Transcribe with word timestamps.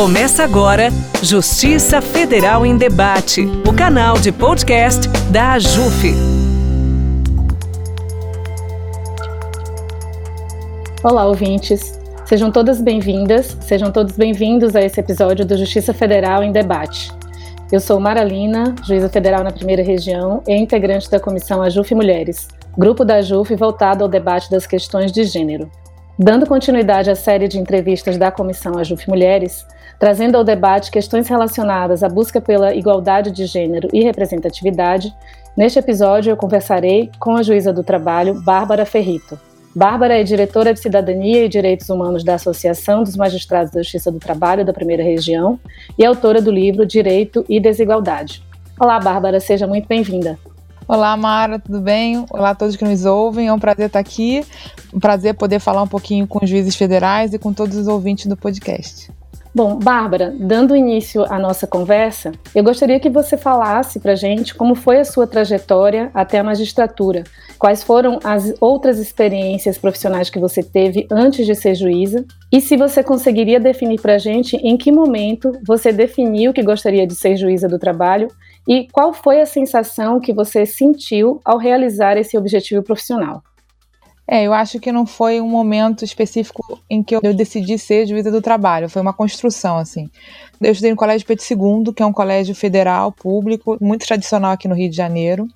Começa 0.00 0.44
agora 0.44 0.88
Justiça 1.22 2.00
Federal 2.00 2.64
em 2.64 2.74
Debate, 2.74 3.42
o 3.68 3.76
canal 3.76 4.18
de 4.18 4.32
podcast 4.32 5.06
da 5.30 5.52
AJUF. 5.52 6.14
Olá, 11.04 11.26
ouvintes. 11.26 12.00
Sejam 12.24 12.50
todas 12.50 12.80
bem-vindas, 12.80 13.58
sejam 13.60 13.92
todos 13.92 14.16
bem-vindos 14.16 14.74
a 14.74 14.80
esse 14.80 14.98
episódio 14.98 15.44
do 15.44 15.58
Justiça 15.58 15.92
Federal 15.92 16.42
em 16.42 16.50
Debate. 16.50 17.12
Eu 17.70 17.78
sou 17.78 18.00
Maralina, 18.00 18.74
juíza 18.82 19.10
federal 19.10 19.44
na 19.44 19.52
primeira 19.52 19.82
região 19.82 20.42
e 20.48 20.56
integrante 20.56 21.10
da 21.10 21.20
comissão 21.20 21.60
AJUF 21.60 21.94
Mulheres, 21.94 22.48
grupo 22.74 23.04
da 23.04 23.16
AJUF 23.16 23.54
voltado 23.54 24.02
ao 24.02 24.08
debate 24.08 24.50
das 24.50 24.66
questões 24.66 25.12
de 25.12 25.24
gênero. 25.24 25.70
Dando 26.18 26.46
continuidade 26.46 27.10
à 27.10 27.14
série 27.14 27.48
de 27.48 27.58
entrevistas 27.58 28.16
da 28.16 28.30
Comissão 28.30 28.78
AJUF 28.78 29.08
Mulheres, 29.08 29.64
trazendo 30.00 30.36
ao 30.36 30.42
debate 30.42 30.90
questões 30.90 31.28
relacionadas 31.28 32.02
à 32.02 32.08
busca 32.08 32.40
pela 32.40 32.74
igualdade 32.74 33.30
de 33.30 33.44
gênero 33.44 33.86
e 33.92 34.02
representatividade, 34.02 35.14
neste 35.54 35.78
episódio 35.78 36.30
eu 36.30 36.38
conversarei 36.38 37.10
com 37.20 37.36
a 37.36 37.42
juíza 37.42 37.70
do 37.70 37.84
trabalho, 37.84 38.40
Bárbara 38.42 38.86
Ferrito. 38.86 39.38
Bárbara 39.76 40.18
é 40.18 40.24
diretora 40.24 40.72
de 40.72 40.80
Cidadania 40.80 41.44
e 41.44 41.48
Direitos 41.50 41.90
Humanos 41.90 42.24
da 42.24 42.34
Associação 42.34 43.04
dos 43.04 43.14
Magistrados 43.14 43.72
da 43.72 43.82
Justiça 43.82 44.10
do 44.10 44.18
Trabalho 44.18 44.64
da 44.64 44.72
Primeira 44.72 45.02
Região 45.02 45.60
e 45.98 46.04
autora 46.04 46.40
do 46.40 46.50
livro 46.50 46.86
Direito 46.86 47.44
e 47.46 47.60
Desigualdade. 47.60 48.42
Olá, 48.80 48.98
Bárbara, 48.98 49.38
seja 49.38 49.66
muito 49.66 49.86
bem-vinda. 49.86 50.38
Olá, 50.88 51.14
Mara, 51.14 51.58
tudo 51.58 51.78
bem? 51.78 52.24
Olá 52.30 52.50
a 52.50 52.54
todos 52.54 52.74
que 52.74 52.84
nos 52.84 53.04
ouvem. 53.04 53.48
É 53.48 53.52
um 53.52 53.60
prazer 53.60 53.88
estar 53.88 54.00
aqui. 54.00 54.44
Um 54.94 54.98
prazer 54.98 55.34
poder 55.34 55.60
falar 55.60 55.82
um 55.82 55.88
pouquinho 55.88 56.26
com 56.26 56.42
os 56.42 56.48
juízes 56.48 56.74
federais 56.74 57.34
e 57.34 57.38
com 57.38 57.52
todos 57.52 57.76
os 57.76 57.86
ouvintes 57.86 58.26
do 58.26 58.36
podcast. 58.36 59.19
Bom, 59.52 59.80
Bárbara, 59.80 60.32
dando 60.38 60.76
início 60.76 61.24
à 61.24 61.36
nossa 61.36 61.66
conversa, 61.66 62.30
eu 62.54 62.62
gostaria 62.62 63.00
que 63.00 63.10
você 63.10 63.36
falasse 63.36 63.98
para 63.98 64.14
gente 64.14 64.54
como 64.54 64.76
foi 64.76 65.00
a 65.00 65.04
sua 65.04 65.26
trajetória 65.26 66.08
até 66.14 66.38
a 66.38 66.44
magistratura, 66.44 67.24
quais 67.58 67.82
foram 67.82 68.20
as 68.22 68.54
outras 68.60 69.00
experiências 69.00 69.76
profissionais 69.76 70.30
que 70.30 70.38
você 70.38 70.62
teve 70.62 71.04
antes 71.10 71.44
de 71.44 71.56
ser 71.56 71.74
juíza 71.74 72.24
e 72.52 72.60
se 72.60 72.76
você 72.76 73.02
conseguiria 73.02 73.58
definir 73.58 74.00
para 74.00 74.18
gente 74.18 74.56
em 74.56 74.76
que 74.76 74.92
momento 74.92 75.50
você 75.66 75.92
definiu 75.92 76.52
que 76.52 76.62
gostaria 76.62 77.04
de 77.04 77.16
ser 77.16 77.36
juíza 77.36 77.66
do 77.66 77.78
trabalho 77.78 78.28
e 78.68 78.86
qual 78.92 79.12
foi 79.12 79.40
a 79.40 79.46
sensação 79.46 80.20
que 80.20 80.32
você 80.32 80.64
sentiu 80.64 81.40
ao 81.44 81.58
realizar 81.58 82.16
esse 82.16 82.38
objetivo 82.38 82.84
profissional. 82.84 83.42
É, 84.32 84.44
eu 84.44 84.54
acho 84.54 84.78
que 84.78 84.92
não 84.92 85.04
foi 85.04 85.40
um 85.40 85.48
momento 85.48 86.04
específico 86.04 86.80
em 86.88 87.02
que 87.02 87.16
eu 87.16 87.34
decidi 87.34 87.76
ser 87.76 88.06
juíza 88.06 88.30
do 88.30 88.40
trabalho, 88.40 88.88
foi 88.88 89.02
uma 89.02 89.12
construção, 89.12 89.76
assim. 89.76 90.08
Eu 90.60 90.70
estudei 90.70 90.92
no 90.92 90.96
Colégio 90.96 91.26
Pedro 91.26 91.44
II, 91.44 91.92
que 91.92 92.00
é 92.00 92.06
um 92.06 92.12
colégio 92.12 92.54
federal, 92.54 93.10
público, 93.10 93.76
muito 93.80 94.06
tradicional 94.06 94.52
aqui 94.52 94.68
no 94.68 94.76
Rio 94.76 94.88
de 94.88 94.94
Janeiro, 94.94 95.48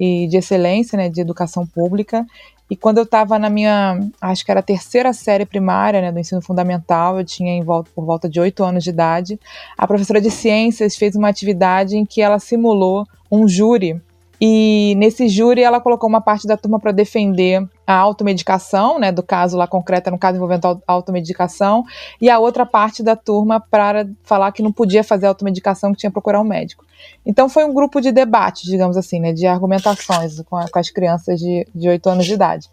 e 0.00 0.26
de 0.26 0.36
excelência, 0.36 0.96
né, 0.96 1.08
de 1.08 1.20
educação 1.20 1.64
pública. 1.64 2.26
E 2.68 2.74
quando 2.74 2.98
eu 2.98 3.04
estava 3.04 3.38
na 3.38 3.48
minha, 3.48 4.00
acho 4.20 4.44
que 4.44 4.50
era 4.50 4.58
a 4.58 4.64
terceira 4.64 5.12
série 5.12 5.46
primária, 5.46 6.00
né, 6.00 6.10
do 6.10 6.18
ensino 6.18 6.42
fundamental, 6.42 7.20
eu 7.20 7.24
tinha 7.24 7.52
em 7.52 7.62
volta, 7.62 7.88
por 7.94 8.04
volta 8.04 8.28
de 8.28 8.40
oito 8.40 8.64
anos 8.64 8.82
de 8.82 8.90
idade, 8.90 9.38
a 9.76 9.86
professora 9.86 10.20
de 10.20 10.32
ciências 10.32 10.96
fez 10.96 11.14
uma 11.14 11.28
atividade 11.28 11.96
em 11.96 12.04
que 12.04 12.20
ela 12.20 12.40
simulou 12.40 13.06
um 13.30 13.46
júri 13.46 14.02
e 14.40 14.94
nesse 14.96 15.28
júri 15.28 15.62
ela 15.62 15.80
colocou 15.80 16.08
uma 16.08 16.20
parte 16.20 16.48
da 16.48 16.56
turma 16.56 16.80
para 16.80 16.92
defender 16.92 17.64
a 17.88 17.94
automedicação, 17.94 18.98
né, 18.98 19.10
do 19.10 19.22
caso 19.22 19.56
lá 19.56 19.66
concreto, 19.66 20.10
no 20.10 20.18
caso 20.18 20.36
envolvendo 20.36 20.82
a 20.86 20.92
automedicação, 20.92 21.82
e 22.20 22.28
a 22.28 22.38
outra 22.38 22.66
parte 22.66 23.02
da 23.02 23.16
turma 23.16 23.58
para 23.58 24.06
falar 24.24 24.52
que 24.52 24.62
não 24.62 24.70
podia 24.70 25.02
fazer 25.02 25.26
automedicação, 25.26 25.92
que 25.92 26.00
tinha 26.00 26.10
que 26.10 26.12
procurar 26.12 26.38
um 26.38 26.44
médico. 26.44 26.84
Então 27.24 27.48
foi 27.48 27.64
um 27.64 27.72
grupo 27.72 27.98
de 27.98 28.12
debate, 28.12 28.66
digamos 28.66 28.98
assim, 28.98 29.18
né, 29.18 29.32
de 29.32 29.46
argumentações 29.46 30.38
com, 30.42 30.56
a, 30.56 30.68
com 30.68 30.78
as 30.78 30.90
crianças 30.90 31.40
de, 31.40 31.66
de 31.74 31.88
8 31.88 32.10
anos 32.10 32.26
de 32.26 32.34
idade. 32.34 32.68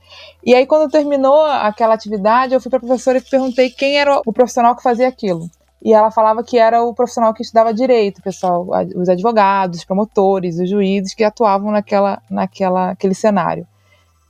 E 0.45 0.53
aí 0.53 0.65
quando 0.65 0.91
terminou 0.91 1.45
aquela 1.45 1.93
atividade, 1.93 2.53
eu 2.53 2.59
fui 2.59 2.69
para 2.69 2.79
a 2.79 2.81
professora 2.81 3.17
e 3.17 3.21
perguntei 3.21 3.69
quem 3.69 3.97
era 3.97 4.21
o 4.25 4.33
profissional 4.33 4.75
que 4.75 4.83
fazia 4.83 5.07
aquilo 5.07 5.49
e 5.81 5.93
ela 5.93 6.11
falava 6.11 6.43
que 6.43 6.57
era 6.57 6.83
o 6.83 6.93
profissional 6.93 7.33
que 7.33 7.43
estudava 7.43 7.73
direito, 7.73 8.21
pessoal, 8.21 8.67
os 8.95 9.07
advogados, 9.07 9.79
os 9.79 9.85
promotores, 9.85 10.59
os 10.59 10.69
juízes 10.69 11.13
que 11.13 11.23
atuavam 11.23 11.71
naquela, 11.71 12.21
naquela, 12.29 12.89
aquele 12.89 13.13
cenário. 13.13 13.67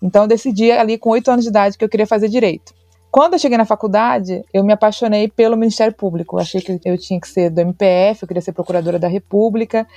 Então 0.01 0.23
eu 0.23 0.27
decidi 0.27 0.71
ali 0.71 0.97
com 0.97 1.09
oito 1.11 1.29
anos 1.29 1.45
de 1.45 1.49
idade 1.49 1.77
que 1.77 1.83
eu 1.83 1.89
queria 1.89 2.07
fazer 2.07 2.29
direito. 2.29 2.73
Quando 3.11 3.33
eu 3.33 3.39
cheguei 3.39 3.57
na 3.57 3.65
faculdade, 3.65 4.43
eu 4.53 4.63
me 4.63 4.73
apaixonei 4.73 5.29
pelo 5.29 5.55
Ministério 5.55 5.93
Público. 5.93 6.35
Eu 6.35 6.41
achei 6.41 6.59
que 6.59 6.79
eu 6.83 6.97
tinha 6.97 7.19
que 7.19 7.27
ser 7.27 7.49
do 7.49 7.61
MPF, 7.61 8.23
eu 8.23 8.27
queria 8.27 8.41
ser 8.41 8.51
procuradora 8.51 8.99
da 8.99 9.07
República, 9.07 9.87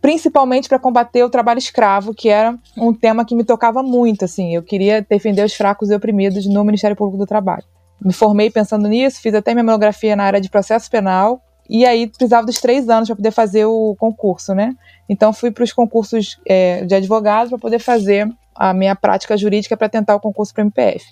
principalmente 0.00 0.68
para 0.68 0.78
combater 0.78 1.22
o 1.22 1.28
trabalho 1.28 1.58
escravo, 1.58 2.14
que 2.14 2.30
era 2.30 2.58
um 2.76 2.94
tema 2.94 3.24
que 3.24 3.34
me 3.34 3.44
tocava 3.44 3.82
muito. 3.82 4.24
Assim, 4.24 4.54
eu 4.54 4.62
queria 4.62 5.02
defender 5.02 5.44
os 5.44 5.54
fracos 5.54 5.90
e 5.90 5.94
oprimidos 5.94 6.46
no 6.46 6.64
Ministério 6.64 6.96
Público 6.96 7.18
do 7.18 7.26
Trabalho 7.26 7.64
me 8.04 8.12
formei 8.12 8.50
pensando 8.50 8.86
nisso, 8.86 9.20
fiz 9.20 9.34
até 9.34 9.54
minha 9.54 9.64
monografia 9.64 10.14
na 10.14 10.24
área 10.24 10.40
de 10.40 10.50
processo 10.50 10.90
penal, 10.90 11.40
e 11.68 11.86
aí 11.86 12.06
precisava 12.06 12.46
dos 12.46 12.60
três 12.60 12.88
anos 12.90 13.08
para 13.08 13.16
poder 13.16 13.30
fazer 13.30 13.64
o 13.64 13.96
concurso, 13.98 14.54
né? 14.54 14.74
Então 15.08 15.32
fui 15.32 15.50
para 15.50 15.64
os 15.64 15.72
concursos 15.72 16.38
é, 16.46 16.84
de 16.84 16.94
advogado 16.94 17.48
para 17.48 17.58
poder 17.58 17.78
fazer 17.78 18.28
a 18.54 18.72
minha 18.72 18.94
prática 18.94 19.36
jurídica 19.36 19.76
para 19.76 19.88
tentar 19.88 20.14
o 20.14 20.20
concurso 20.20 20.54
para 20.54 20.62
MPF. 20.62 21.04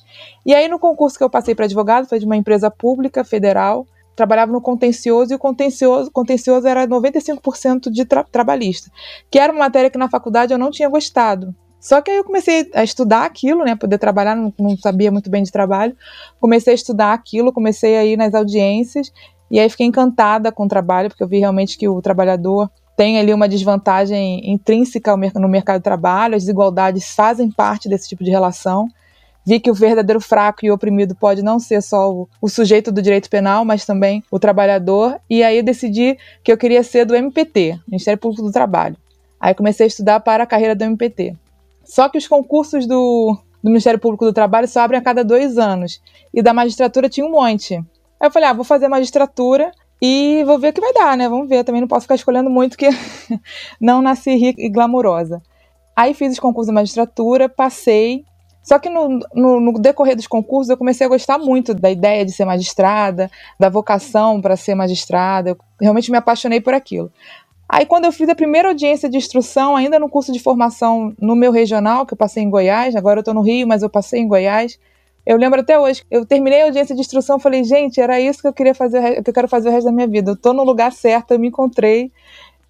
E 0.47 0.54
aí 0.54 0.69
no 0.69 0.78
concurso 0.78 1.19
que 1.19 1.25
eu 1.25 1.30
passei 1.30 1.54
para 1.54 1.64
advogado 1.64 2.08
foi 2.08 2.19
de 2.19 2.26
uma 2.26 2.36
empresa 2.36 2.70
pública 2.70 3.25
federal, 3.25 3.86
trabalhava 4.14 4.53
no 4.53 4.60
contencioso 4.60 5.32
e 5.32 5.36
o 5.36 5.38
contencioso, 5.38 6.10
contencioso 6.10 6.66
era 6.66 6.86
95% 6.86 7.91
de 7.91 8.04
tra 8.04 8.25
trabalhista, 8.25 8.91
que 9.31 9.38
era 9.38 9.52
uma 9.52 9.60
matéria 9.60 9.91
que 9.91 9.98
na 9.98 10.08
faculdade 10.08 10.52
eu 10.52 10.58
não 10.58 10.70
tinha 10.70 10.88
gostado. 10.88 11.54
Só 11.81 12.00
que 12.00 12.12
aí 12.12 12.19
eu 12.19 12.25
comecei 12.25 12.70
a 12.75 12.84
estudar 12.84 13.25
aquilo, 13.25 13.64
né? 13.64 13.75
Poder 13.75 13.98
trabalhar, 13.98 14.36
não, 14.36 14.54
não 14.56 14.76
sabia 14.76 15.10
muito 15.10 15.28
bem 15.28 15.42
de 15.42 15.50
trabalho. 15.50 15.97
Comecei 16.38 16.72
a 16.72 16.76
estudar 16.76 17.12
aquilo, 17.12 17.52
comecei 17.52 17.97
a 17.97 18.04
ir 18.04 18.16
nas 18.16 18.34
audiências 18.34 19.12
e 19.50 19.58
aí 19.58 19.69
fiquei 19.69 19.86
encantada 19.86 20.52
com 20.52 20.64
o 20.64 20.69
trabalho, 20.69 21.08
porque 21.08 21.25
eu 21.25 21.28
vi 21.28 21.41
realmente 21.41 21.76
que 21.76 21.88
o 21.88 22.00
trabalhador 22.00 22.70
tem 22.97 23.19
ali 23.19 23.32
uma 23.32 23.48
desvantagem 23.48 24.50
intrínseca 24.50 25.16
no 25.16 25.48
mercado 25.48 25.78
de 25.78 25.84
trabalho, 25.84 26.36
as 26.36 26.42
desigualdades 26.42 27.14
fazem 27.14 27.50
parte 27.50 27.88
desse 27.88 28.08
tipo 28.08 28.22
de 28.22 28.30
relação. 28.30 28.88
Vi 29.44 29.58
que 29.58 29.70
o 29.70 29.75
verdadeiro 29.75 30.20
fraco 30.20 30.64
e 30.64 30.70
oprimido 30.70 31.16
pode 31.16 31.42
não 31.42 31.58
ser 31.58 31.82
só 31.82 32.12
o, 32.12 32.28
o, 32.41 32.48
sujeito 32.48 32.92
do 32.92 33.02
direito 33.02 33.28
penal, 33.28 33.64
mas 33.64 33.84
também 33.84 34.22
o 34.31 34.38
trabalhador. 34.38 35.20
E 35.28 35.42
aí 35.42 35.62
decidi 35.62 36.16
que 36.44 36.52
eu 36.52 36.56
queria 36.56 36.82
ser 36.84 37.04
do 37.04 37.14
MPT, 37.14 37.81
Ministério 37.88 38.20
Público 38.20 38.44
do 38.44 38.52
Trabalho. 38.52 38.97
Aí 39.41 39.52
comecei 39.52 39.84
a 39.84 39.88
estudar 39.88 40.20
para 40.20 40.44
a 40.44 40.47
carreira 40.47 40.76
do 40.76 40.84
MPT. 40.84 41.36
Só 41.84 42.08
que 42.08 42.16
os 42.16 42.28
concursos 42.28 42.86
do, 42.86 43.36
do 43.60 43.69
Ministério 43.69 43.98
Público 43.98 44.25
do 44.25 44.32
Trabalho 44.32 44.69
só 44.69 44.82
abrem 44.82 45.00
a 45.00 45.02
cada 45.02 45.25
dois 45.25 45.58
anos. 45.58 46.00
E 46.32 46.41
da 46.41 46.54
magistratura 46.54 47.08
tinha 47.08 47.26
um 47.26 47.32
monte. 47.32 47.75
Aí 47.75 48.28
eu 48.28 48.31
falei, 48.31 48.48
ah, 48.48 48.52
vou 48.52 48.64
fazer 48.64 48.86
magistratura 48.86 49.72
e 50.04 50.42
vou 50.42 50.58
ver 50.58 50.70
o 50.70 50.72
que 50.72 50.80
vai 50.80 50.92
dar, 50.92 51.16
né? 51.16 51.28
Vamos 51.28 51.48
ver. 51.48 51.62
Também 51.62 51.80
não 51.80 51.86
posso 51.86 52.02
ficar 52.02 52.16
escolhendo 52.16 52.50
muito, 52.50 52.76
que 52.76 52.88
não 53.80 54.02
nasci 54.02 54.34
rica 54.34 54.60
e 54.60 54.68
glamurosa. 54.68 55.40
Aí 55.94 56.12
fiz 56.12 56.32
os 56.32 56.40
concursos 56.40 56.66
da 56.66 56.72
magistratura, 56.72 57.48
passei. 57.48 58.24
Só 58.64 58.80
que 58.80 58.90
no, 58.90 59.20
no, 59.32 59.60
no, 59.60 59.72
decorrer 59.74 60.16
dos 60.16 60.26
concursos 60.26 60.70
eu 60.70 60.76
comecei 60.76 61.06
a 61.06 61.08
gostar 61.08 61.38
muito 61.38 61.72
da 61.72 61.88
ideia 61.88 62.24
de 62.24 62.32
ser 62.32 62.44
magistrada, 62.44 63.30
da 63.60 63.68
vocação 63.68 64.40
para 64.40 64.56
ser 64.56 64.74
magistrada. 64.74 65.50
Eu 65.50 65.58
realmente 65.80 66.10
me 66.10 66.19
apaixonei 66.19 66.60
por 66.60 66.74
aquilo. 66.74 67.12
Aí, 67.69 67.86
quando 67.86 68.04
eu 68.04 68.12
fiz 68.12 68.28
a 68.28 68.34
primeira 68.34 68.69
audiência 68.69 69.08
de 69.08 69.16
instrução, 69.16 69.76
ainda 69.76 70.00
no 70.00 70.08
curso 70.08 70.32
de 70.32 70.40
formação 70.40 71.14
no 71.20 71.36
meu 71.36 71.52
regional, 71.52 72.04
que 72.04 72.12
eu 72.12 72.19
passei 72.19 72.42
em 72.42 72.50
Goiás, 72.50 72.96
agora 72.96 73.19
eu 73.19 73.22
estou 73.22 73.34
no 73.34 73.40
Rio, 73.40 73.69
mas 73.69 73.82
eu 73.82 73.88
passei 73.88 74.20
em 74.20 74.26
Goiás. 74.28 74.78
Eu 75.25 75.37
lembro 75.37 75.60
até 75.60 75.78
hoje, 75.78 76.03
eu 76.10 76.27
terminei 76.27 76.62
a 76.62 76.65
audiência 76.65 76.94
de 76.94 77.00
instrução, 77.00 77.38
falei, 77.38 77.62
gente, 77.62 78.00
era 78.00 78.21
isso 78.21 78.41
que 78.41 78.49
eu 78.49 78.53
queria 78.53 78.75
fazer, 78.75 79.22
que 79.22 79.31
eu 79.31 79.34
quero 79.34 79.49
fazer 79.49 79.69
o 79.69 79.72
resto 79.72 79.87
da 79.87 79.93
minha 79.93 80.08
vida. 80.08 80.32
Eu 80.32 80.35
estou 80.35 80.52
no 80.52 80.64
lugar 80.64 80.93
certo, 80.93 81.32
eu 81.32 81.38
me 81.38 81.49
encontrei. 81.49 82.11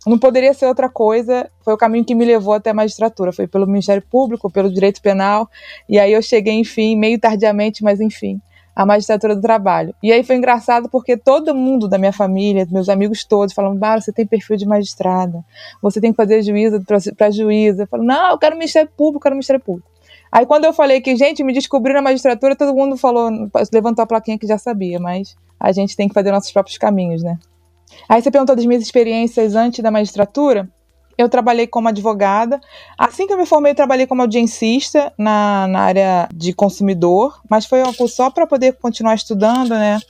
Não 0.06 0.18
poderia 0.18 0.52
ser 0.52 0.66
outra 0.66 0.88
coisa. 0.88 1.48
Foi 1.64 1.72
o 1.72 1.76
caminho 1.78 2.04
que 2.04 2.14
me 2.14 2.24
levou 2.24 2.54
até 2.54 2.70
a 2.70 2.74
magistratura. 2.74 3.32
Foi 3.32 3.46
pelo 3.46 3.66
Ministério 3.66 4.02
Público, 4.02 4.50
pelo 4.50 4.70
Direito 4.70 5.00
Penal. 5.00 5.48
E 5.88 5.98
aí 5.98 6.12
eu 6.12 6.20
cheguei, 6.20 6.54
enfim, 6.54 6.96
meio 6.96 7.18
tardiamente, 7.18 7.82
mas 7.82 8.00
enfim 8.00 8.40
a 8.74 8.86
magistratura 8.86 9.36
do 9.36 9.42
trabalho. 9.42 9.94
E 10.02 10.10
aí 10.10 10.24
foi 10.24 10.36
engraçado 10.36 10.88
porque 10.88 11.16
todo 11.16 11.54
mundo 11.54 11.86
da 11.86 11.98
minha 11.98 12.12
família, 12.12 12.66
meus 12.70 12.88
amigos 12.88 13.24
todos, 13.24 13.54
falavam: 13.54 13.76
Bara, 13.76 14.00
você 14.00 14.12
tem 14.12 14.26
perfil 14.26 14.56
de 14.56 14.66
magistrada, 14.66 15.44
você 15.80 16.00
tem 16.00 16.10
que 16.10 16.16
fazer 16.16 16.42
juíza 16.42 16.82
para 17.16 17.30
juíza. 17.30 17.82
Eu 17.82 17.86
falo: 17.86 18.02
Não, 18.02 18.30
eu 18.30 18.38
quero 18.38 18.56
Ministério 18.56 18.90
Público, 18.96 19.18
eu 19.18 19.22
quero 19.22 19.34
Ministério 19.34 19.62
Público. 19.62 19.91
Aí 20.32 20.46
quando 20.46 20.64
eu 20.64 20.72
falei 20.72 21.00
que, 21.00 21.14
gente, 21.14 21.44
me 21.44 21.52
descobri 21.52 21.92
na 21.92 22.00
magistratura, 22.00 22.56
todo 22.56 22.74
mundo 22.74 22.96
falou, 22.96 23.30
levantou 23.72 24.02
a 24.02 24.06
plaquinha 24.06 24.38
que 24.38 24.46
já 24.46 24.56
sabia, 24.56 24.98
mas 24.98 25.36
a 25.60 25.70
gente 25.70 25.94
tem 25.94 26.08
que 26.08 26.14
fazer 26.14 26.32
nossos 26.32 26.50
próprios 26.50 26.78
caminhos, 26.78 27.22
né? 27.22 27.38
Aí 28.08 28.22
você 28.22 28.30
perguntou 28.30 28.56
das 28.56 28.64
minhas 28.64 28.82
experiências 28.82 29.54
antes 29.54 29.82
da 29.82 29.90
magistratura 29.90 30.68
eu 31.16 31.28
trabalhei 31.28 31.66
como 31.66 31.88
advogada. 31.88 32.60
Assim 32.98 33.26
que 33.26 33.32
eu 33.32 33.38
me 33.38 33.46
formei, 33.46 33.72
eu 33.72 33.76
trabalhei 33.76 34.06
como 34.06 34.22
audiencista 34.22 35.12
na, 35.18 35.66
na 35.66 35.80
área 35.80 36.28
de 36.34 36.52
consumidor, 36.52 37.40
mas 37.48 37.66
foi 37.66 37.82
só 38.08 38.30
para 38.30 38.46
poder 38.46 38.74
continuar 38.74 39.14
estudando, 39.14 39.70
né? 39.70 40.00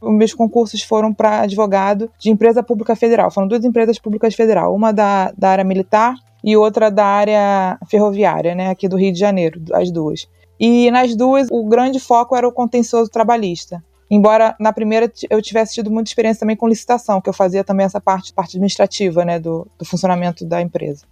Os 0.00 0.12
meus 0.12 0.34
concursos 0.34 0.82
foram 0.82 1.12
para 1.14 1.42
advogado 1.42 2.10
de 2.18 2.30
empresa 2.30 2.62
pública 2.62 2.94
federal. 2.94 3.30
Foram 3.30 3.48
duas 3.48 3.64
empresas 3.64 3.98
públicas 3.98 4.34
federal, 4.34 4.74
uma 4.74 4.92
da, 4.92 5.32
da 5.36 5.50
área 5.50 5.64
militar 5.64 6.14
e 6.44 6.56
outra 6.58 6.90
da 6.90 7.06
área 7.06 7.78
ferroviária, 7.88 8.54
né, 8.54 8.68
aqui 8.68 8.86
do 8.86 8.98
Rio 8.98 9.10
de 9.10 9.18
Janeiro, 9.18 9.62
as 9.72 9.90
duas. 9.90 10.28
E 10.60 10.90
nas 10.90 11.16
duas, 11.16 11.48
o 11.50 11.64
grande 11.64 11.98
foco 11.98 12.36
era 12.36 12.46
o 12.46 12.52
contencioso 12.52 13.10
trabalhista. 13.10 13.82
Embora 14.10 14.54
na 14.60 14.70
primeira 14.70 15.10
eu 15.30 15.40
tivesse 15.40 15.74
tido 15.74 15.90
muita 15.90 16.10
experiência 16.10 16.40
também 16.40 16.54
com 16.54 16.68
licitação, 16.68 17.20
que 17.20 17.28
eu 17.28 17.32
fazia 17.32 17.64
também 17.64 17.86
essa 17.86 17.98
parte, 17.98 18.32
parte 18.32 18.56
administrativa 18.56 19.24
né, 19.24 19.40
do, 19.40 19.66
do 19.78 19.86
funcionamento 19.86 20.44
da 20.44 20.60
empresa. 20.60 21.06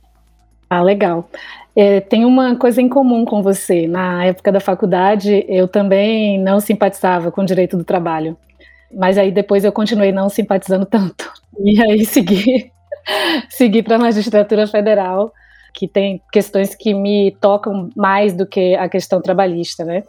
Ah, 0.68 0.82
legal. 0.82 1.28
É, 1.74 2.00
tem 2.00 2.26
uma 2.26 2.54
coisa 2.56 2.82
em 2.82 2.88
comum 2.88 3.24
com 3.24 3.42
você. 3.42 3.86
Na 3.86 4.26
época 4.26 4.52
da 4.52 4.60
faculdade, 4.60 5.44
eu 5.48 5.66
também 5.66 6.38
não 6.38 6.60
simpatizava 6.60 7.32
com 7.32 7.40
o 7.40 7.46
direito 7.46 7.76
do 7.76 7.84
trabalho. 7.84 8.36
Mas 8.94 9.16
aí 9.16 9.32
depois 9.32 9.64
eu 9.64 9.72
continuei 9.72 10.12
não 10.12 10.28
simpatizando 10.28 10.84
tanto. 10.84 11.32
E 11.64 11.82
aí 11.82 12.02
segui, 12.06 12.72
segui 13.50 13.82
para 13.82 13.96
a 13.96 13.98
magistratura 13.98 14.66
federal, 14.66 15.32
que 15.74 15.88
tem 15.88 16.20
questões 16.32 16.74
que 16.74 16.92
me 16.92 17.36
tocam 17.40 17.88
mais 17.96 18.34
do 18.34 18.46
que 18.46 18.74
a 18.74 18.88
questão 18.88 19.20
trabalhista, 19.20 19.84
né? 19.84 20.04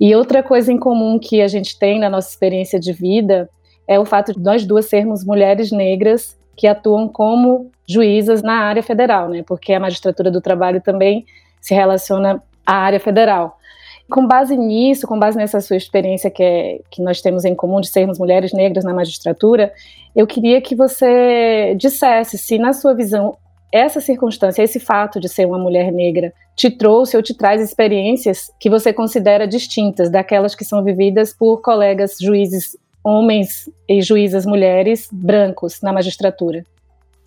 E 0.00 0.14
outra 0.14 0.42
coisa 0.42 0.72
em 0.72 0.78
comum 0.78 1.18
que 1.18 1.40
a 1.40 1.48
gente 1.48 1.78
tem 1.78 1.98
na 1.98 2.08
nossa 2.08 2.30
experiência 2.30 2.78
de 2.78 2.92
vida 2.92 3.48
é 3.86 3.98
o 3.98 4.04
fato 4.04 4.32
de 4.32 4.40
nós 4.40 4.64
duas 4.64 4.86
sermos 4.86 5.24
mulheres 5.24 5.72
negras 5.72 6.38
que 6.56 6.66
atuam 6.66 7.08
como 7.08 7.70
juízas 7.88 8.42
na 8.42 8.54
área 8.54 8.82
federal, 8.82 9.28
né? 9.28 9.42
Porque 9.46 9.72
a 9.72 9.80
magistratura 9.80 10.30
do 10.30 10.40
trabalho 10.40 10.80
também 10.80 11.24
se 11.60 11.74
relaciona 11.74 12.42
à 12.66 12.74
área 12.74 13.00
federal. 13.00 13.57
Com 14.10 14.26
base 14.26 14.56
nisso, 14.56 15.06
com 15.06 15.18
base 15.18 15.36
nessa 15.36 15.60
sua 15.60 15.76
experiência 15.76 16.30
que, 16.30 16.42
é, 16.42 16.80
que 16.90 17.02
nós 17.02 17.20
temos 17.20 17.44
em 17.44 17.54
comum 17.54 17.80
de 17.80 17.88
sermos 17.88 18.18
mulheres 18.18 18.52
negras 18.52 18.84
na 18.84 18.94
magistratura, 18.94 19.72
eu 20.16 20.26
queria 20.26 20.60
que 20.62 20.74
você 20.74 21.74
dissesse 21.76 22.38
se, 22.38 22.58
na 22.58 22.72
sua 22.72 22.94
visão, 22.94 23.36
essa 23.70 24.00
circunstância, 24.00 24.62
esse 24.62 24.80
fato 24.80 25.20
de 25.20 25.28
ser 25.28 25.46
uma 25.46 25.58
mulher 25.58 25.92
negra, 25.92 26.32
te 26.56 26.70
trouxe 26.70 27.16
ou 27.16 27.22
te 27.22 27.34
traz 27.34 27.60
experiências 27.60 28.50
que 28.58 28.70
você 28.70 28.92
considera 28.92 29.46
distintas 29.46 30.10
daquelas 30.10 30.54
que 30.54 30.64
são 30.64 30.82
vividas 30.82 31.32
por 31.32 31.60
colegas 31.60 32.16
juízes 32.18 32.76
homens 33.04 33.70
e 33.88 34.00
juízas 34.02 34.44
mulheres 34.44 35.08
brancos 35.12 35.80
na 35.82 35.92
magistratura? 35.92 36.64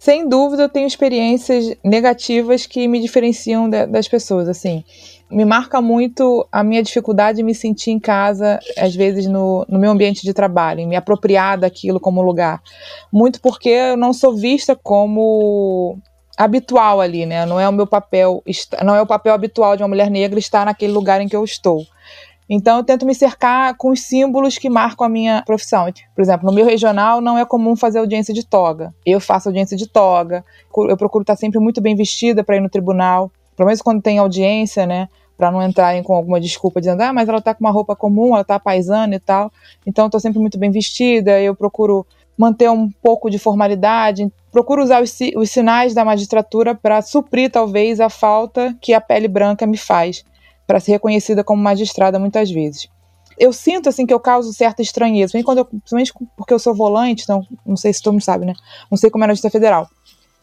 Sem 0.02 0.28
dúvida, 0.28 0.64
eu 0.64 0.70
tenho 0.70 0.88
experiências 0.88 1.76
negativas 1.84 2.66
que 2.66 2.88
me 2.88 3.00
diferenciam 3.00 3.70
das 3.70 4.08
pessoas. 4.08 4.50
Assim, 4.50 4.84
me 5.32 5.46
marca 5.46 5.82
muito 5.82 6.48
a 6.52 6.64
minha 6.64 6.84
dificuldade 6.84 7.38
de 7.38 7.44
me 7.44 7.56
sentir 7.56 7.92
em 7.92 8.00
casa, 8.00 8.60
às 8.78 8.96
vezes 8.96 9.28
no, 9.28 9.66
no 9.68 9.80
meu 9.80 9.92
ambiente 9.92 10.24
de 10.24 10.34
trabalho, 10.34 10.82
em 10.82 10.88
me 10.88 10.96
apropriar 10.96 11.58
daquilo 11.58 12.00
como 12.00 12.22
lugar. 12.22 12.62
Muito 13.12 13.40
porque 13.42 13.70
eu 13.70 13.98
não 13.98 14.14
sou 14.14 14.36
vista 14.36 14.76
como 14.76 15.98
habitual 16.38 17.00
ali, 17.00 17.26
né? 17.26 17.46
Não 17.46 17.60
é 17.60 17.68
o 17.68 17.74
meu 17.74 17.88
papel, 17.88 18.44
não 18.84 18.96
é 18.96 19.02
o 19.02 19.08
papel 19.08 19.34
habitual 19.34 19.76
de 19.78 19.84
uma 19.84 19.90
mulher 19.90 20.10
negra 20.10 20.40
estar 20.40 20.66
naquele 20.66 20.92
lugar 20.92 21.22
em 21.22 21.28
que 21.28 21.36
eu 21.36 21.44
estou. 21.44 21.86
Então 22.50 22.80
eu 22.80 22.84
tento 22.84 23.06
me 23.06 23.16
cercar 23.16 23.78
com 23.78 23.92
os 23.92 24.02
símbolos 24.02 24.58
que 24.58 24.70
marcam 24.70 25.06
a 25.06 25.10
minha 25.10 25.42
profissão. 25.46 25.86
Por 26.14 26.22
exemplo, 26.22 26.46
no 26.46 26.54
meu 26.54 26.66
regional 26.66 27.22
não 27.22 27.38
é 27.38 27.46
comum 27.46 27.78
fazer 27.78 28.00
audiência 28.00 28.34
de 28.34 28.46
toga. 28.46 28.94
Eu 29.06 29.22
faço 29.22 29.48
audiência 29.48 29.78
de 29.78 29.88
toga. 29.88 30.44
Eu 30.90 30.98
procuro 30.98 31.24
estar 31.24 31.38
sempre 31.38 31.62
muito 31.62 31.80
bem 31.80 31.96
vestida 31.96 32.44
para 32.44 32.58
ir 32.58 32.60
no 32.60 32.70
tribunal. 32.70 33.32
Pelo 33.62 33.68
menos 33.68 33.82
quando 33.84 34.02
tem 34.02 34.18
audiência, 34.18 34.88
né? 34.88 35.08
Para 35.38 35.52
não 35.52 35.62
entrarem 35.62 36.02
com 36.02 36.16
alguma 36.16 36.42
desculpa 36.42 36.82
dizendo, 36.82 37.00
ah, 37.02 37.14
mas 37.14 37.30
ela 37.30 37.40
tá 37.40 37.54
com 37.54 37.64
uma 37.64 37.70
roupa 37.70 37.96
comum, 37.96 38.34
ela 38.34 38.44
tá 38.44 38.60
paisana 38.60 39.14
e 39.14 39.20
tal. 39.20 39.52
Então 39.86 40.06
eu 40.06 40.10
tô 40.10 40.20
sempre 40.20 40.40
muito 40.40 40.58
bem 40.58 40.72
vestida, 40.72 41.40
eu 41.40 41.56
procuro 41.56 42.04
manter 42.36 42.72
um 42.72 42.90
pouco 42.90 43.30
de 43.30 43.38
formalidade, 43.38 44.34
procuro 44.52 44.82
usar 44.82 45.04
os, 45.04 45.16
os 45.36 45.52
sinais 45.52 45.94
da 45.94 46.04
magistratura 46.04 46.74
para 46.74 47.04
suprir 47.04 47.52
talvez 47.52 48.00
a 48.00 48.10
falta 48.10 48.76
que 48.82 48.96
a 48.96 49.00
pele 49.00 49.28
branca 49.28 49.68
me 49.68 49.78
faz 49.78 50.26
para 50.66 50.80
ser 50.80 50.94
reconhecida 50.94 51.44
como 51.44 51.62
magistrada 51.62 52.18
muitas 52.18 52.50
vezes. 52.50 52.90
Eu 53.38 53.54
sinto 53.54 53.90
assim 53.90 54.08
que 54.08 54.14
eu 54.14 54.20
causo 54.20 54.52
certa 54.54 54.82
estranheza, 54.82 55.40
quando 55.44 55.60
eu, 55.60 55.66
principalmente 55.66 56.14
porque 56.36 56.52
eu 56.54 56.58
sou 56.58 56.74
volante, 56.74 57.26
então 57.26 57.46
não 57.64 57.78
sei 57.78 57.94
se 57.94 58.02
todo 58.02 58.14
mundo 58.14 58.24
sabe, 58.24 58.44
né? 58.44 58.54
Não 58.90 58.98
sei 58.98 59.12
como 59.12 59.24
é 59.24 59.28
na 59.28 59.34
Justiça 59.34 59.52
Federal. 59.52 59.88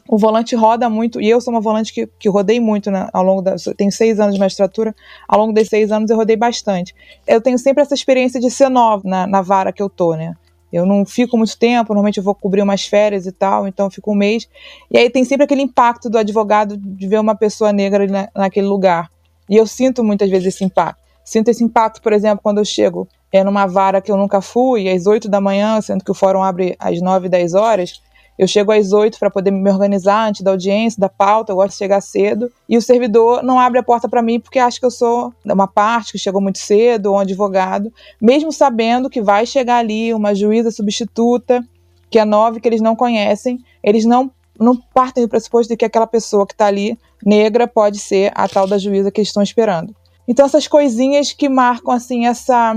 O 0.09 0.17
volante 0.17 0.57
roda 0.57 0.89
muito, 0.89 1.21
e 1.21 1.29
eu 1.29 1.39
sou 1.39 1.53
uma 1.53 1.61
volante 1.61 1.93
que, 1.93 2.07
que 2.19 2.31
rodei 2.31 2.59
muito 2.59 2.91
né, 2.91 3.09
ao 3.13 3.23
longo 3.23 3.43
da. 3.43 3.57
Tenho 3.77 3.93
seis 3.93 4.19
anos 4.19 4.35
de 4.35 4.41
magistratura, 4.41 4.97
ao 5.29 5.39
longo 5.39 5.53
desses 5.53 5.69
seis 5.69 5.93
anos 5.93 6.11
eu 6.11 6.17
rodei 6.17 6.35
bastante. 6.35 6.95
Eu 7.27 7.43
tenho 7.43 7.59
sempre 7.59 7.83
essa 7.83 7.95
experiência 7.95 8.41
de 8.41 8.51
ser 8.51 8.71
nova 8.71 9.03
na, 9.07 9.27
na 9.27 9.43
vara 9.43 9.71
que 9.71 9.83
eu 9.83 9.91
tô, 9.91 10.15
né? 10.15 10.35
Eu 10.73 10.87
não 10.87 11.05
fico 11.05 11.37
muito 11.37 11.59
tempo, 11.59 11.93
normalmente 11.93 12.19
eu 12.19 12.25
vou 12.25 12.35
cobrir 12.35 12.63
umas 12.63 12.87
férias 12.87 13.27
e 13.27 13.33
tal, 13.33 13.69
então 13.69 13.87
eu 13.87 13.91
fico 13.91 14.13
um 14.13 14.15
mês. 14.15 14.49
E 14.91 14.97
aí 14.97 15.11
tem 15.11 15.25
sempre 15.25 15.45
aquele 15.45 15.63
impacto 15.63 16.09
do 16.09 16.17
advogado 16.17 16.77
de 16.77 17.07
ver 17.07 17.21
uma 17.21 17.35
pessoa 17.35 17.71
negra 17.71 18.07
na, 18.07 18.29
naquele 18.35 18.67
lugar. 18.67 19.11
E 19.49 19.57
eu 19.57 19.67
sinto 19.67 20.03
muitas 20.03 20.31
vezes 20.31 20.55
esse 20.55 20.65
impacto. 20.65 21.01
Sinto 21.23 21.49
esse 21.49 21.63
impacto, 21.63 22.01
por 22.01 22.15
exemplo, 22.15 22.41
quando 22.43 22.59
eu 22.59 22.65
chego 22.65 23.07
é 23.31 23.45
numa 23.45 23.67
vara 23.67 24.01
que 24.01 24.11
eu 24.11 24.17
nunca 24.17 24.41
fui, 24.41 24.89
às 24.89 25.07
8 25.07 25.29
da 25.29 25.41
manhã, 25.41 25.79
sendo 25.83 26.03
que 26.03 26.11
o 26.11 26.15
fórum 26.15 26.43
abre 26.43 26.75
às 26.79 27.01
9, 27.01 27.29
10 27.29 27.55
horas. 27.55 28.01
Eu 28.39 28.47
chego 28.47 28.71
às 28.71 28.93
8 28.93 29.19
para 29.19 29.31
poder 29.31 29.51
me 29.51 29.69
organizar 29.69 30.29
antes 30.29 30.43
da 30.43 30.53
audiência, 30.53 31.01
da 31.01 31.09
pauta, 31.09 31.51
eu 31.51 31.57
gosto 31.57 31.71
de 31.71 31.79
chegar 31.79 32.01
cedo. 32.01 32.51
E 32.69 32.77
o 32.77 32.83
servidor 32.83 33.43
não 33.43 33.59
abre 33.59 33.81
a 33.81 33.83
porta 33.83 34.09
para 34.09 34.23
mim 34.23 34.39
porque 34.39 34.61
acha 34.61 34.79
que 34.79 34.87
eu 34.87 34.91
sou 34.91 35.35
uma 35.45 35.67
parte 35.67 36.13
que 36.13 36.19
chegou 36.19 36.41
muito 36.41 36.59
cedo, 36.59 37.07
ou 37.07 37.17
um 37.17 37.19
advogado, 37.19 37.93
mesmo 38.23 38.53
sabendo 38.53 39.11
que 39.11 39.21
vai 39.21 39.45
chegar 39.45 39.79
ali 39.79 40.15
uma 40.15 40.35
juíza 40.35 40.71
substituta, 40.71 41.65
que 42.09 42.19
é 42.19 42.25
nova, 42.25 42.61
que 42.61 42.69
eles 42.69 42.81
não 42.81 42.95
conhecem, 42.95 43.59
eles 43.83 44.05
não, 44.05 44.31
não 44.59 44.77
partem 44.95 45.25
do 45.25 45.29
pressuposto 45.29 45.73
de 45.73 45.77
que 45.77 45.85
aquela 45.85 46.07
pessoa 46.07 46.47
que 46.47 46.55
está 46.55 46.67
ali, 46.67 46.97
negra, 47.25 47.67
pode 47.67 47.99
ser 47.99 48.31
a 48.37 48.47
tal 48.47 48.69
da 48.69 48.79
juíza 48.79 49.11
que 49.11 49.21
eles 49.21 49.29
estão 49.29 49.43
esperando. 49.43 49.95
Então, 50.27 50.47
essas 50.47 50.69
coisinhas 50.69 51.33
que 51.33 51.49
marcam 51.49 51.93
assim 51.93 52.27
essa, 52.27 52.77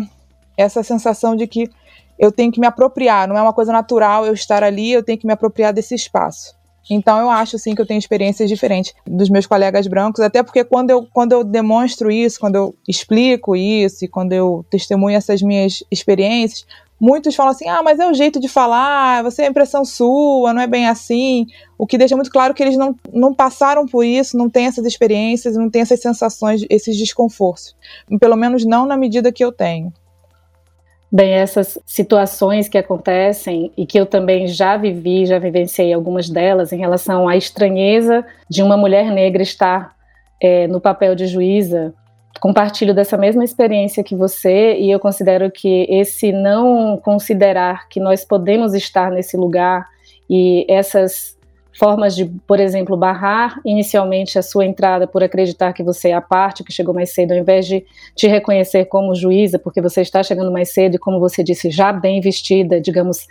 essa 0.58 0.82
sensação 0.82 1.36
de 1.36 1.46
que 1.46 1.70
eu 2.22 2.32
tenho 2.32 2.52
que 2.52 2.60
me 2.60 2.68
apropriar, 2.68 3.28
não 3.28 3.36
é 3.36 3.42
uma 3.42 3.52
coisa 3.52 3.74
natural 3.74 4.28
eu 4.28 4.34
estar 4.34 4.64
ali, 4.64 4.92
eu 4.92 5.02
tenho 5.02 5.18
que 5.18 5.26
me 5.26 5.34
apropriar 5.34 5.74
desse 5.74 5.96
espaço. 5.96 6.56
Então 6.88 7.20
eu 7.20 7.32
acho 7.32 7.56
assim 7.56 7.74
que 7.74 7.82
eu 7.82 7.86
tenho 7.86 7.98
experiências 7.98 8.48
diferentes 8.48 8.94
dos 9.08 9.28
meus 9.30 9.48
colegas 9.48 9.88
brancos, 9.88 10.20
até 10.20 10.44
porque 10.44 10.64
quando 10.64 10.92
eu, 10.92 11.08
quando 11.12 11.32
eu 11.32 11.44
demonstro 11.44 12.12
isso, 12.12 12.40
quando 12.40 12.56
eu 12.56 12.76
explico 12.88 13.56
isso 13.56 14.06
e 14.06 14.08
quando 14.08 14.34
eu 14.34 14.64
testemunho 14.70 15.18
essas 15.18 15.42
minhas 15.42 15.84
experiências, 15.90 16.66
muitos 17.00 17.34
falam 17.36 17.54
assim: 17.54 17.68
"Ah, 17.68 17.82
mas 17.82 18.00
é 18.00 18.08
o 18.08 18.14
jeito 18.14 18.40
de 18.40 18.48
falar, 18.48 19.24
você 19.24 19.44
é 19.44 19.48
impressão 19.48 19.84
sua, 19.84 20.54
não 20.54 20.62
é 20.62 20.68
bem 20.68 20.88
assim". 20.88 21.48
O 21.78 21.88
que 21.88 21.98
deixa 21.98 22.16
muito 22.16 22.32
claro 22.32 22.54
que 22.54 22.62
eles 22.62 22.78
não, 22.78 22.96
não 23.12 23.34
passaram 23.34 23.88
por 23.88 24.04
isso, 24.04 24.38
não 24.38 24.50
têm 24.50 24.66
essas 24.68 24.86
experiências, 24.86 25.56
não 25.56 25.72
têm 25.72 25.82
essas 25.82 26.00
sensações, 26.00 26.66
esses 26.70 26.98
desconfortos. 26.98 27.76
Pelo 28.20 28.36
menos 28.36 28.64
não 28.64 28.86
na 28.86 28.98
medida 28.98 29.32
que 29.32 29.44
eu 29.44 29.52
tenho. 29.52 29.92
Bem, 31.14 31.34
essas 31.34 31.78
situações 31.86 32.70
que 32.70 32.78
acontecem 32.78 33.70
e 33.76 33.86
que 33.86 34.00
eu 34.00 34.06
também 34.06 34.48
já 34.48 34.78
vivi, 34.78 35.26
já 35.26 35.38
vivenciei 35.38 35.92
algumas 35.92 36.30
delas 36.30 36.72
em 36.72 36.78
relação 36.78 37.28
à 37.28 37.36
estranheza 37.36 38.26
de 38.50 38.64
uma 38.64 38.78
mulher 38.78 39.12
negra 39.12 39.44
estar 39.44 39.94
é, 40.42 40.68
no 40.68 40.80
papel 40.80 41.14
de 41.14 41.28
juíza, 41.28 41.94
compartilho 42.40 42.94
dessa 42.94 43.18
mesma 43.18 43.44
experiência 43.44 44.04
que 44.06 44.16
você 44.16 44.76
e 44.80 44.90
eu 44.90 45.02
considero 45.02 45.52
que 45.52 45.86
esse 45.90 46.32
não 46.32 46.98
considerar 46.98 47.90
que 47.90 48.00
nós 48.00 48.24
podemos 48.24 48.74
estar 48.74 49.12
nesse 49.12 49.36
lugar 49.36 49.86
e 50.30 50.66
essas 50.70 51.38
formas 51.82 52.16
de, 52.16 52.26
por 52.46 52.60
exemplo, 52.60 52.96
barrar 52.96 53.60
inicialmente 53.66 54.38
a 54.38 54.44
sua 54.44 54.68
entrada 54.68 55.08
por 55.08 55.24
acreditar 55.24 55.74
que 55.74 55.82
você 55.82 56.10
é 56.10 56.14
a 56.14 56.22
parte 56.22 56.64
que 56.64 56.72
chegou 56.72 56.94
mais 56.94 57.12
cedo, 57.12 57.32
ao 57.32 57.40
invés 57.40 57.66
de 57.66 57.84
te 58.16 58.28
reconhecer 58.28 58.86
como 58.86 59.16
juíza, 59.16 59.58
porque 59.58 59.82
você 59.82 60.02
está 60.02 60.22
chegando 60.22 60.52
mais 60.52 60.72
cedo 60.72 60.94
e, 60.94 61.00
como 61.00 61.20
você 61.20 61.44
disse, 61.44 61.72
já 61.72 61.92
bem 61.92 62.22
vestida, 62.22 62.80
digamos, 62.80 63.26